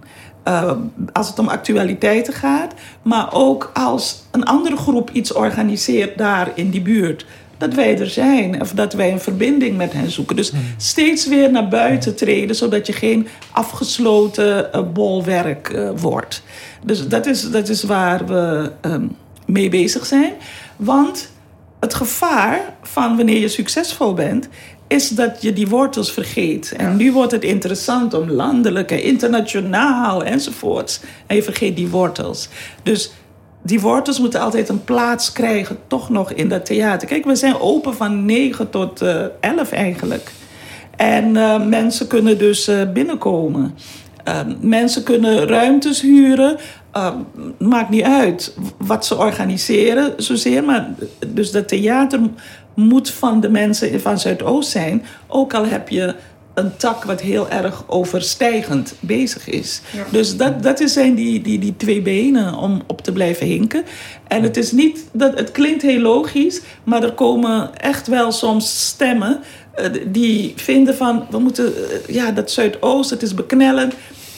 Uh, 0.47 0.71
als 1.13 1.27
het 1.27 1.39
om 1.39 1.47
actualiteiten 1.47 2.33
gaat, 2.33 2.73
maar 3.01 3.33
ook 3.33 3.71
als 3.73 4.23
een 4.31 4.45
andere 4.45 4.77
groep 4.77 5.09
iets 5.09 5.33
organiseert 5.33 6.17
daar 6.17 6.51
in 6.53 6.69
die 6.69 6.81
buurt 6.81 7.25
dat 7.57 7.73
wij 7.73 7.99
er 7.99 8.09
zijn 8.09 8.61
of 8.61 8.71
dat 8.71 8.93
wij 8.93 9.11
een 9.11 9.19
verbinding 9.19 9.77
met 9.77 9.93
hen 9.93 10.11
zoeken. 10.11 10.35
Dus 10.35 10.49
hmm. 10.49 10.59
steeds 10.77 11.27
weer 11.27 11.51
naar 11.51 11.67
buiten 11.67 12.15
treden, 12.15 12.55
zodat 12.55 12.87
je 12.87 12.93
geen 12.93 13.27
afgesloten 13.51 14.69
uh, 14.75 14.81
bolwerk 14.93 15.69
uh, 15.69 15.89
wordt. 15.95 16.43
Dus 16.83 17.07
dat 17.07 17.25
is, 17.25 17.51
dat 17.51 17.69
is 17.69 17.83
waar 17.83 18.25
we 18.25 18.71
um, 18.81 19.15
mee 19.45 19.69
bezig 19.69 20.05
zijn. 20.05 20.33
Want 20.75 21.31
het 21.79 21.93
gevaar 21.93 22.59
van 22.81 23.17
wanneer 23.17 23.39
je 23.39 23.47
succesvol 23.47 24.13
bent, 24.13 24.47
is 24.87 25.09
dat 25.09 25.41
je 25.41 25.53
die 25.53 25.67
wortels 25.67 26.11
vergeet. 26.11 26.73
En 26.77 26.95
nu 26.95 27.11
wordt 27.11 27.31
het 27.31 27.43
interessant 27.43 28.13
om 28.13 28.29
landelijk 28.29 28.91
en 28.91 29.03
internationaal 29.03 30.23
enzovoorts. 30.23 30.99
En 31.27 31.35
je 31.35 31.43
vergeet 31.43 31.75
die 31.75 31.87
wortels. 31.87 32.49
Dus 32.83 33.11
die 33.65 33.79
wortels 33.79 34.19
moeten 34.19 34.41
altijd 34.41 34.69
een 34.69 34.83
plaats 34.83 35.31
krijgen, 35.31 35.77
toch 35.87 36.09
nog 36.09 36.31
in 36.31 36.49
dat 36.49 36.65
theater. 36.65 37.07
Kijk, 37.07 37.25
we 37.25 37.35
zijn 37.35 37.59
open 37.59 37.95
van 37.95 38.25
9 38.25 38.69
tot 38.69 39.01
uh, 39.01 39.23
eh, 39.23 39.31
11 39.39 39.71
eigenlijk. 39.71 40.31
En 40.95 41.35
uh, 41.35 41.65
mensen 41.65 42.07
kunnen 42.07 42.37
dus 42.37 42.69
uh, 42.69 42.91
binnenkomen. 42.93 43.75
mensen 44.59 45.03
kunnen 45.03 45.47
ruimtes 45.47 46.01
huren. 46.01 46.57
maakt 47.59 47.89
niet 47.89 48.03
uit 48.03 48.55
wat 48.77 49.05
ze 49.05 49.17
organiseren 49.17 50.13
zozeer. 50.17 50.63
Maar 50.63 50.89
dus 51.27 51.51
dat 51.51 51.67
theater 51.67 52.19
moet 52.73 53.09
van 53.09 53.39
de 53.39 53.49
mensen 53.49 54.01
van 54.01 54.19
Zuidoost 54.19 54.69
zijn. 54.69 55.03
Ook 55.27 55.53
al 55.53 55.65
heb 55.65 55.89
je 55.89 56.15
een 56.55 56.77
tak 56.77 57.03
wat 57.03 57.21
heel 57.21 57.49
erg 57.49 57.83
overstijgend 57.87 58.95
bezig 58.99 59.49
is. 59.49 59.81
Dus 60.09 60.37
dat, 60.37 60.63
dat 60.63 60.81
zijn 60.85 61.15
die, 61.15 61.41
die, 61.41 61.59
die 61.59 61.77
twee 61.77 62.01
benen 62.01 62.55
om 62.57 62.81
op 62.87 63.01
te 63.01 63.11
blijven 63.11 63.45
hinken. 63.45 63.83
En 64.27 64.43
het 64.43 64.57
is 64.57 64.71
niet 64.71 65.05
dat 65.11 65.37
het 65.37 65.51
klinkt 65.51 65.81
heel 65.81 65.99
logisch, 65.99 66.61
maar 66.83 67.03
er 67.03 67.13
komen 67.13 67.79
echt 67.79 68.07
wel 68.07 68.31
soms 68.31 68.87
stemmen 68.87 69.39
uh, 69.79 69.85
die 70.07 70.53
vinden 70.55 70.95
van 70.95 71.27
we 71.29 71.39
moeten, 71.39 71.73
uh, 71.77 72.15
ja, 72.15 72.31
dat 72.31 72.51
Zuidoost, 72.51 73.09
het 73.09 73.21
is 73.21 73.33
beknellend. 73.33 73.93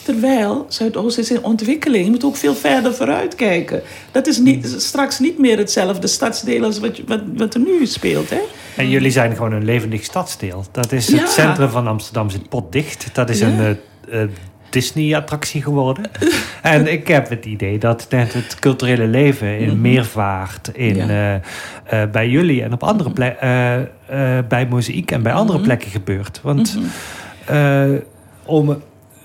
Terwijl 0.08 0.66
Zuidoost 0.68 1.18
is 1.18 1.30
in 1.30 1.44
ontwikkeling. 1.44 2.04
Je 2.04 2.10
moet 2.10 2.24
ook 2.24 2.36
veel 2.36 2.54
verder 2.54 2.94
vooruit 2.94 3.34
kijken. 3.34 3.82
Dat 4.12 4.26
is 4.26 4.38
niet, 4.38 4.74
straks 4.78 5.18
niet 5.18 5.38
meer 5.38 5.58
hetzelfde 5.58 6.06
stadsdeel 6.06 6.64
als 6.64 6.78
wat, 6.78 7.00
wat, 7.06 7.20
wat 7.36 7.54
er 7.54 7.60
nu 7.60 7.86
speelt. 7.86 8.30
Hè? 8.30 8.40
En 8.76 8.88
jullie 8.88 9.10
zijn 9.10 9.36
gewoon 9.36 9.52
een 9.52 9.64
levendig 9.64 10.04
stadsdeel. 10.04 10.64
Dat 10.70 10.92
is 10.92 11.12
het 11.12 11.28
centrum 11.28 11.68
van 11.68 11.86
Amsterdam 11.86 12.30
zit 12.30 12.48
potdicht. 12.48 13.10
Dat 13.12 13.30
is 13.30 13.40
een 13.40 13.76
uh, 14.08 14.22
Disney-attractie 14.70 15.62
geworden. 15.62 16.04
en 16.62 16.92
ik 16.92 17.08
heb 17.08 17.28
het 17.28 17.44
idee 17.44 17.78
dat 17.78 18.06
net 18.10 18.32
het 18.32 18.58
culturele 18.58 19.06
leven 19.06 19.58
in 19.58 19.70
mm 19.70 19.80
Meervaart, 19.80 20.70
in, 20.72 20.96
uh, 20.96 21.34
uh, 21.34 21.40
bij 22.12 22.28
jullie 22.28 22.62
en 22.62 22.72
op 22.72 22.82
andere 22.82 23.10
plekken, 23.10 23.90
bij 24.48 24.66
Mozaïek 24.70 25.10
en 25.10 25.22
bij 25.22 25.32
andere 25.32 25.58
mhm. 25.58 25.66
plekken 25.66 25.90
gebeurt. 25.90 26.40
Want 26.42 26.78
mhm. 27.46 27.98
om 28.44 28.82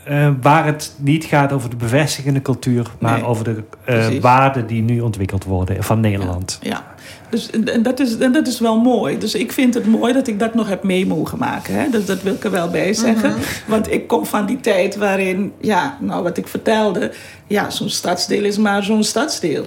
uh, 0.10 0.30
waar 0.42 0.66
het 0.66 0.96
niet 0.98 1.26
gaat 1.26 1.52
over 1.52 1.70
de 1.70 1.76
bevestigende 1.76 2.42
cultuur, 2.42 2.92
maar 3.00 3.26
over 3.26 3.44
de 3.44 3.64
uh, 3.90 4.22
waarden 4.22 4.68
die 4.68 4.82
nu 4.82 5.00
ontwikkeld 5.00 5.44
worden 5.44 5.84
van 5.84 6.00
Nederland. 6.00 6.60
Ja, 6.62 6.84
dus 7.30 7.50
en 7.50 7.84
dat, 7.84 8.00
is, 8.00 8.18
en 8.18 8.32
dat 8.32 8.48
is 8.48 8.60
wel 8.60 8.80
mooi. 8.80 9.18
Dus 9.18 9.36
ik 9.36 9.52
vind 9.52 9.74
het 9.74 9.86
mooi 9.86 10.14
dat 10.14 10.28
ik 10.28 10.40
dat 10.40 10.54
nog 10.54 10.70
heb 10.70 10.84
mee 10.84 11.08
mogen 11.08 11.38
maken. 11.38 11.76
Hè? 11.76 11.90
Dus 11.90 12.06
dat 12.06 12.22
wil 12.22 12.34
ik 12.34 12.44
er 12.44 12.52
wel 12.52 12.70
bij 12.70 12.94
zeggen. 12.94 13.30
Mhm. 13.30 13.40
Want 13.68 13.92
ik 13.92 14.08
kom 14.08 14.26
van 14.26 14.46
die 14.46 14.60
tijd 14.60 14.96
waarin, 14.96 15.54
ja, 15.62 15.98
nou 16.00 16.24
wat 16.24 16.38
ik 16.38 16.48
vertelde, 16.48 17.12
ja, 17.48 17.70
zo'n 17.70 17.90
stadsdeel 17.90 18.44
is 18.44 18.58
maar 18.58 18.84
zo'n 18.84 19.04
stadsdeel. 19.04 19.66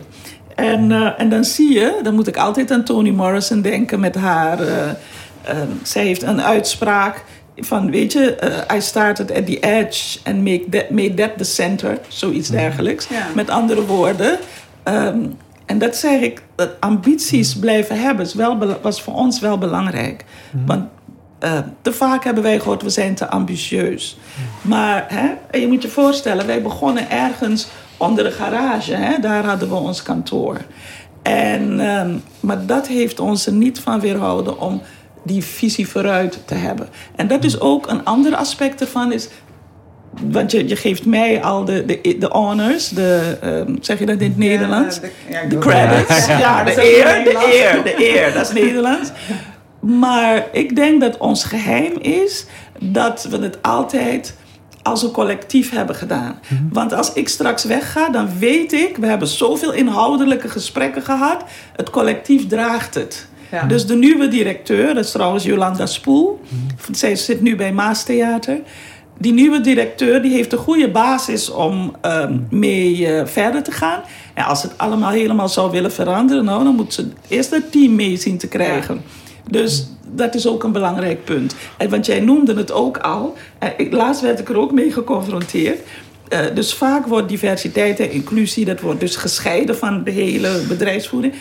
En, 0.54 0.90
uh, 0.90 1.20
en 1.20 1.28
dan 1.28 1.44
zie 1.44 1.72
je, 1.72 2.00
dan 2.02 2.14
moet 2.14 2.26
ik 2.26 2.36
altijd 2.36 2.70
aan 2.70 2.84
Toni 2.84 3.12
Morrison 3.12 3.60
denken 3.60 4.00
met 4.00 4.14
haar. 4.14 4.58
zij 5.82 6.04
heeft 6.04 6.22
een 6.22 6.42
uitspraak 6.42 7.24
van, 7.56 7.90
weet 7.90 8.12
je, 8.12 8.36
uh, 8.70 8.76
I 8.76 8.80
started 8.80 9.32
at 9.32 9.46
the 9.46 9.60
edge 9.60 10.18
and 10.24 10.36
make 10.36 10.68
that, 10.70 10.90
made 10.90 11.14
that 11.14 11.38
the 11.38 11.44
center, 11.44 11.98
zoiets 12.08 12.48
mhm. 12.48 12.58
dergelijks. 12.58 13.08
Met 13.34 13.50
andere 13.50 13.86
woorden, 13.86 14.38
ehm, 14.82 15.18
en 15.66 15.78
dat 15.78 15.96
zeg 15.96 16.20
ik, 16.20 16.42
dat 16.54 16.70
ambities 16.80 17.52
mhm. 17.52 17.60
blijven 17.60 18.00
hebben, 18.00 18.26
is 18.26 18.34
wel, 18.34 18.78
was 18.82 19.02
voor 19.02 19.14
ons 19.14 19.40
wel 19.40 19.58
belangrijk. 19.58 20.24
Mhm. 20.50 20.66
Want 20.66 20.84
uh, 21.44 21.58
te 21.82 21.92
vaak 21.92 22.24
hebben 22.24 22.42
wij 22.42 22.58
gehoord, 22.58 22.82
we 22.82 22.90
zijn 22.90 23.14
te 23.14 23.28
ambitieus. 23.28 24.18
Maar 24.62 25.06
hè, 25.08 25.58
je 25.58 25.66
moet 25.66 25.82
je 25.82 25.88
voorstellen, 25.88 26.46
wij 26.46 26.62
begonnen 26.62 27.10
ergens 27.10 27.66
onder 27.96 28.24
de 28.24 28.30
garage. 28.30 28.94
Hè, 28.94 29.18
daar 29.20 29.44
hadden 29.44 29.68
we 29.68 29.74
ons 29.74 30.02
kantoor. 30.02 30.60
En, 31.22 31.80
um, 31.80 32.22
maar 32.40 32.66
dat 32.66 32.86
heeft 32.86 33.20
ons 33.20 33.46
er 33.46 33.52
niet 33.52 33.80
van 33.80 34.00
weerhouden 34.00 34.60
om 34.60 34.82
die 35.26 35.44
visie 35.44 35.88
vooruit 35.88 36.38
te 36.44 36.54
hebben. 36.54 36.88
En 37.16 37.28
dat 37.28 37.44
is 37.44 37.60
ook 37.60 37.88
een 37.90 38.04
ander 38.04 38.34
aspect 38.34 38.80
ervan. 38.80 39.12
Is, 39.12 39.28
want 40.22 40.50
je, 40.50 40.68
je 40.68 40.76
geeft 40.76 41.06
mij 41.06 41.42
al 41.42 41.64
de, 41.64 41.84
de, 41.84 42.16
de 42.18 42.28
honors, 42.30 42.88
de, 42.88 43.38
um, 43.44 43.78
zeg 43.80 43.98
je 43.98 44.06
dat 44.06 44.20
in 44.20 44.28
het 44.28 44.38
Nederlands? 44.38 45.00
De, 45.00 45.10
ja, 45.30 45.44
de, 45.44 45.58
credits, 45.58 46.26
ja, 46.26 46.64
de 46.64 46.96
eer, 46.96 47.24
de 47.24 47.52
eer, 47.52 47.82
de 47.82 48.08
eer, 48.08 48.32
dat 48.32 48.46
is 48.46 48.52
Nederlands. 48.52 49.10
Maar 49.80 50.46
ik 50.52 50.76
denk 50.76 51.00
dat 51.00 51.18
ons 51.18 51.44
geheim 51.44 51.92
is 51.98 52.46
dat 52.80 53.26
we 53.30 53.38
het 53.38 53.62
altijd 53.62 54.34
als 54.82 55.02
een 55.02 55.10
collectief 55.10 55.70
hebben 55.70 55.96
gedaan. 55.96 56.38
Mhm. 56.48 56.62
Want 56.72 56.92
als 56.92 57.12
ik 57.12 57.28
straks 57.28 57.64
wegga, 57.64 58.08
dan 58.08 58.38
weet 58.38 58.72
ik, 58.72 58.96
we 58.96 59.06
hebben 59.06 59.28
zoveel 59.28 59.72
inhoudelijke 59.72 60.48
gesprekken 60.48 61.02
gehad, 61.02 61.44
het 61.76 61.90
collectief 61.90 62.46
draagt 62.46 62.94
het. 62.94 63.28
Dus 63.68 63.86
de 63.86 63.94
nieuwe 63.96 64.28
directeur, 64.28 64.94
dat 64.94 65.04
is 65.04 65.10
trouwens 65.10 65.44
Jolanda 65.44 65.86
Spoel. 65.86 66.40
Zij 66.92 67.16
zit 67.16 67.40
nu 67.40 67.56
bij 67.56 67.72
Maastheater. 67.72 68.58
Die 69.18 69.32
nieuwe 69.32 69.60
directeur 69.60 70.22
die 70.22 70.32
heeft 70.32 70.52
een 70.52 70.58
goede 70.58 70.90
basis 70.90 71.50
om 71.50 71.96
ehm, 72.00 72.38
mee 72.50 72.98
uh, 72.98 73.26
verder 73.26 73.62
te 73.62 73.70
gaan. 73.70 74.00
En 74.34 74.44
als 74.44 74.62
het 74.62 74.78
allemaal 74.78 75.10
helemaal 75.10 75.48
zou 75.48 75.70
willen 75.70 75.92
veranderen, 75.92 76.44
nou, 76.44 76.64
dan 76.64 76.74
moet 76.74 76.94
ze 76.94 77.08
eerst 77.28 77.50
het 77.50 77.72
team 77.72 77.94
mee 77.94 78.16
zien 78.16 78.38
te 78.38 78.48
krijgen. 78.48 79.02
Dus 79.50 79.86
dat 80.12 80.34
is 80.34 80.46
ook 80.46 80.64
een 80.64 80.72
belangrijk 80.72 81.24
punt. 81.24 81.54
En, 81.76 81.90
want 81.90 82.06
jij 82.06 82.20
noemde 82.20 82.54
het 82.54 82.72
ook 82.72 82.98
al. 82.98 83.36
En 83.58 83.90
laatst 83.90 84.22
werd 84.22 84.38
ik 84.38 84.48
er 84.48 84.58
ook 84.58 84.72
mee 84.72 84.92
geconfronteerd. 84.92 85.78
Uh, 86.28 86.38
dus 86.54 86.74
vaak 86.74 87.06
wordt 87.06 87.28
diversiteit 87.28 88.00
en 88.00 88.10
inclusie, 88.10 88.64
dat 88.64 88.80
wordt 88.80 89.00
dus 89.00 89.16
gescheiden 89.16 89.76
van 89.76 90.04
de 90.04 90.10
hele 90.10 90.62
bedrijfsvoering. 90.68 91.34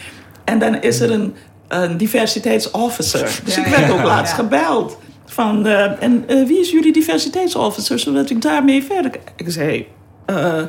En 0.44 0.60
dan 0.60 0.82
is 0.82 1.00
er 1.00 1.12
een 1.12 1.36
een 1.68 1.98
diversiteitsofficer. 1.98 3.42
Dus 3.44 3.58
ik 3.58 3.66
werd 3.66 3.92
ook 3.92 4.04
laatst 4.04 4.34
gebeld. 4.34 4.98
Van, 5.26 5.68
uh, 5.68 6.04
en 6.04 6.24
uh, 6.28 6.48
wie 6.48 6.60
is 6.60 6.72
jullie 6.72 6.94
diversiteitsofficer, 6.94 8.00
zodat 8.00 8.30
ik 8.30 8.42
daarmee 8.42 8.84
verder... 8.84 9.12
Ik 9.36 9.52
zei, 9.52 9.88
uh, 10.30 10.62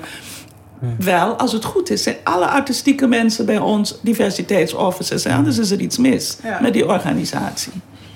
wel, 0.99 1.35
als 1.35 1.53
het 1.53 1.65
goed 1.65 1.91
is, 1.91 2.03
zijn 2.03 2.17
alle 2.25 2.47
artistieke 2.47 3.07
mensen 3.07 3.47
bij 3.47 3.59
ons 3.59 3.99
diversiteitsofficers. 4.03 5.25
En 5.25 5.37
anders 5.37 5.59
is 5.59 5.71
er 5.71 5.81
iets 5.81 5.99
mis 5.99 6.39
met 6.61 6.73
die 6.73 6.89
organisatie. 6.89 7.73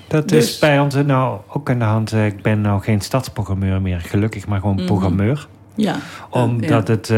Dat 0.07 0.31
is 0.31 0.45
dus- 0.45 0.59
bij 0.59 0.79
ons 0.79 0.95
nou 0.95 1.39
ook 1.47 1.69
aan 1.69 1.79
de 1.79 1.85
hand. 1.85 2.13
Ik 2.13 2.41
ben 2.41 2.61
nou 2.61 2.81
geen 2.81 3.01
stadsprogrammeur 3.01 3.81
meer, 3.81 3.99
gelukkig, 3.99 4.47
maar 4.47 4.59
gewoon 4.59 4.79
mm 4.79 4.85
programmeur. 4.85 5.47
Ja. 5.75 5.95
Omdat 6.29 6.87
het 6.87 7.11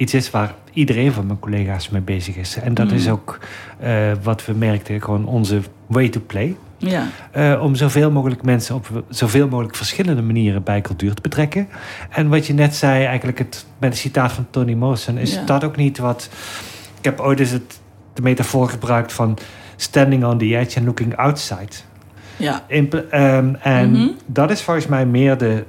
iets 0.00 0.14
is 0.14 0.30
waar 0.30 0.54
iedereen 0.72 1.12
van 1.12 1.26
mijn 1.26 1.38
collega's 1.38 1.88
mee 1.88 2.00
bezig 2.00 2.36
is. 2.36 2.56
En 2.56 2.74
dat 2.74 2.90
is 2.92 3.06
mm. 3.06 3.12
ook 3.12 3.38
uh, 3.84 4.12
wat 4.22 4.44
we 4.44 4.52
merkten. 4.52 5.02
Gewoon 5.02 5.26
onze 5.26 5.60
way 5.86 6.08
to 6.08 6.20
play. 6.26 6.56
Ja. 6.76 7.06
Uh, 7.36 7.62
om 7.62 7.74
zoveel 7.74 8.10
mogelijk 8.10 8.42
mensen 8.42 8.74
op 8.74 9.04
zoveel 9.08 9.48
mogelijk 9.48 9.76
verschillende 9.76 10.22
manieren 10.22 10.62
bij 10.62 10.80
cultuur 10.80 11.14
te 11.14 11.22
betrekken. 11.22 11.68
En 12.10 12.28
wat 12.28 12.46
je 12.46 12.54
net 12.54 12.74
zei, 12.76 13.04
eigenlijk 13.04 13.38
het, 13.38 13.66
met 13.78 13.90
een 13.90 13.96
citaat 13.96 14.32
van 14.32 14.46
Tony 14.50 14.74
Morrison, 14.74 15.18
is 15.18 15.34
Ja. 15.34 15.44
dat 15.44 15.64
ook 15.64 15.76
niet 15.76 15.98
wat. 15.98 16.28
Ik 16.98 17.04
heb 17.04 17.20
ooit 17.20 17.40
eens 17.40 17.50
het, 17.50 17.80
de 18.14 18.22
metafoor 18.22 18.68
gebruikt 18.68 19.12
van 19.12 19.38
standing 19.76 20.24
on 20.24 20.38
the 20.38 20.56
edge 20.56 20.76
and 20.76 20.86
looking 20.86 21.16
outside. 21.16 21.72
Ja. 22.36 22.64
In 22.66 22.90
ehm, 23.10 23.54
en 23.62 23.90
Mhm. 23.90 24.08
dat 24.26 24.50
is 24.50 24.62
volgens 24.62 24.86
mij 24.86 25.06
meer 25.06 25.38
de 25.38 25.64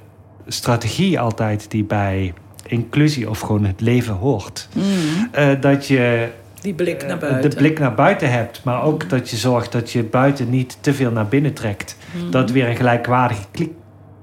strategie 0.48 1.20
altijd 1.20 1.72
die 1.72 1.84
bij 1.84 2.34
inclusie 2.72 3.30
of 3.30 3.40
gewoon 3.40 3.66
het 3.66 3.82
leven 3.82 4.14
hoort. 4.14 4.68
Mm. 4.74 4.84
Eh, 5.32 5.48
dat 5.62 5.88
je 5.88 6.28
Die 6.62 6.74
blik 6.74 7.02
naar 7.06 7.12
eh, 7.12 7.20
buiten. 7.30 7.50
de 7.50 7.56
blik 7.56 7.80
naar 7.80 7.94
buiten 7.96 8.32
hebt, 8.32 8.62
maar 8.64 8.84
ook 8.84 9.10
dat 9.10 9.30
je 9.30 9.38
zorgt 9.38 9.72
dat 9.72 9.92
je 9.92 10.04
buiten 10.04 10.50
niet 10.50 10.78
te 10.82 10.94
veel 10.94 11.12
naar 11.12 11.28
binnen 11.28 11.54
trekt. 11.54 11.98
Mhm. 12.12 12.32
Dat 12.32 12.42
het 12.42 12.52
weer 12.52 12.70
een 12.70 12.76
gelijkwaardige 12.76 13.44
kliek, 13.52 13.72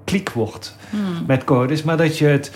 kliek 0.05 0.31
wordt 0.33 0.77
Mm. 0.91 1.01
met 1.27 1.45
codes, 1.45 1.83
maar 1.83 1.97
dat 1.97 2.19
je 2.19 2.27
het 2.27 2.53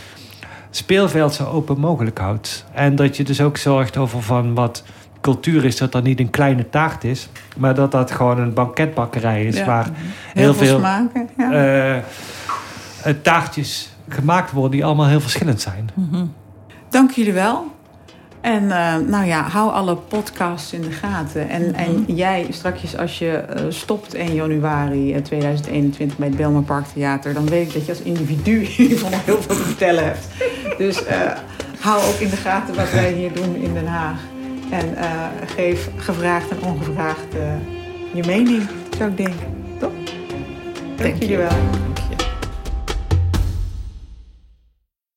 speelveld 0.71 1.35
zo 1.35 1.45
open 1.45 1.79
mogelijk 1.81 2.19
houdt. 2.19 2.65
En 2.75 2.97
dat 2.97 3.17
je 3.17 3.25
dus 3.25 3.41
ook 3.41 3.57
zorgt 3.57 3.97
over 3.97 4.23
van 4.23 4.55
wat 4.55 4.85
cultuur 5.21 5.65
is, 5.65 5.77
dat 5.77 5.93
dat 5.93 6.03
niet 6.03 6.21
een 6.21 6.31
kleine 6.31 6.69
taart 6.69 7.05
is, 7.05 7.29
maar 7.57 7.75
dat 7.75 7.93
dat 7.93 8.11
gewoon 8.11 8.39
een 8.41 8.53
banketbakkerij 8.53 9.45
is 9.45 9.57
Ja. 9.57 9.65
waar 9.65 9.85
Heel, 9.85 9.93
heel 10.43 10.55
veel, 10.55 10.67
veel 10.67 10.79
smaken. 10.79 11.29
Ja. 11.39 11.53
eh, 13.03 13.15
taartjes 13.23 13.92
gemaakt 14.09 14.51
worden 14.53 14.71
die 14.71 14.85
allemaal 14.85 15.07
heel 15.09 15.21
verschillend 15.21 15.61
zijn. 15.61 15.91
Mhm. 15.95 16.25
Dank 16.89 17.11
jullie 17.11 17.33
wel. 17.33 17.71
En 18.41 18.71
eh, 18.71 18.97
nou 19.07 19.25
ja, 19.27 19.43
hou 19.43 19.73
alle 19.73 19.97
podcasts 19.97 20.73
in 20.73 20.81
de 20.81 20.91
gaten. 20.91 21.49
En, 21.49 21.63
Mhm. 21.63 21.75
en 21.75 22.05
jij 22.15 22.47
straks 22.51 22.97
als 22.97 23.19
je 23.19 23.31
eh, 23.31 23.65
stopt 23.69 24.15
1 24.15 24.35
januari 24.35 25.15
eh, 25.15 25.23
2021 25.23 26.17
bij 26.19 26.27
het 26.29 26.37
Belmer 26.37 26.63
Park 26.63 26.85
Theater... 26.95 27.35
dan 27.35 27.47
weet 27.49 27.67
ik 27.67 27.73
dat 27.75 27.85
je 27.87 27.93
als 27.93 28.01
individu 28.03 28.61
in 28.65 28.71
ieder 28.83 28.97
geval 28.99 29.11
nog 29.11 29.25
heel 29.25 29.43
veel 29.43 29.57
te 29.57 29.63
vertellen 29.63 30.05
hebt. 30.05 30.27
Dus 30.79 31.05
eh, 31.05 31.17
hou 31.81 32.03
ook 32.05 32.19
in 32.21 32.31
de 32.31 32.37
gaten 32.37 32.75
wat 32.75 32.91
wij 32.91 33.13
hier 33.13 33.33
doen 33.33 33.55
in 33.55 33.75
Den 33.75 33.87
Haag. 33.87 34.19
En 34.71 34.97
eh, 34.97 35.07
geef 35.57 35.89
gevraagd 35.97 36.51
en 36.51 36.63
ongevraagd 36.63 37.35
eh, 37.35 37.41
je 38.15 38.23
mening, 38.27 38.63
zou 38.99 39.11
ik 39.11 39.17
denken. 39.17 39.47
Toch? 39.79 39.91
Dank 40.97 40.97
Thank 40.97 41.15
jullie 41.23 41.37
you. 41.37 41.39
wel. 41.49 41.57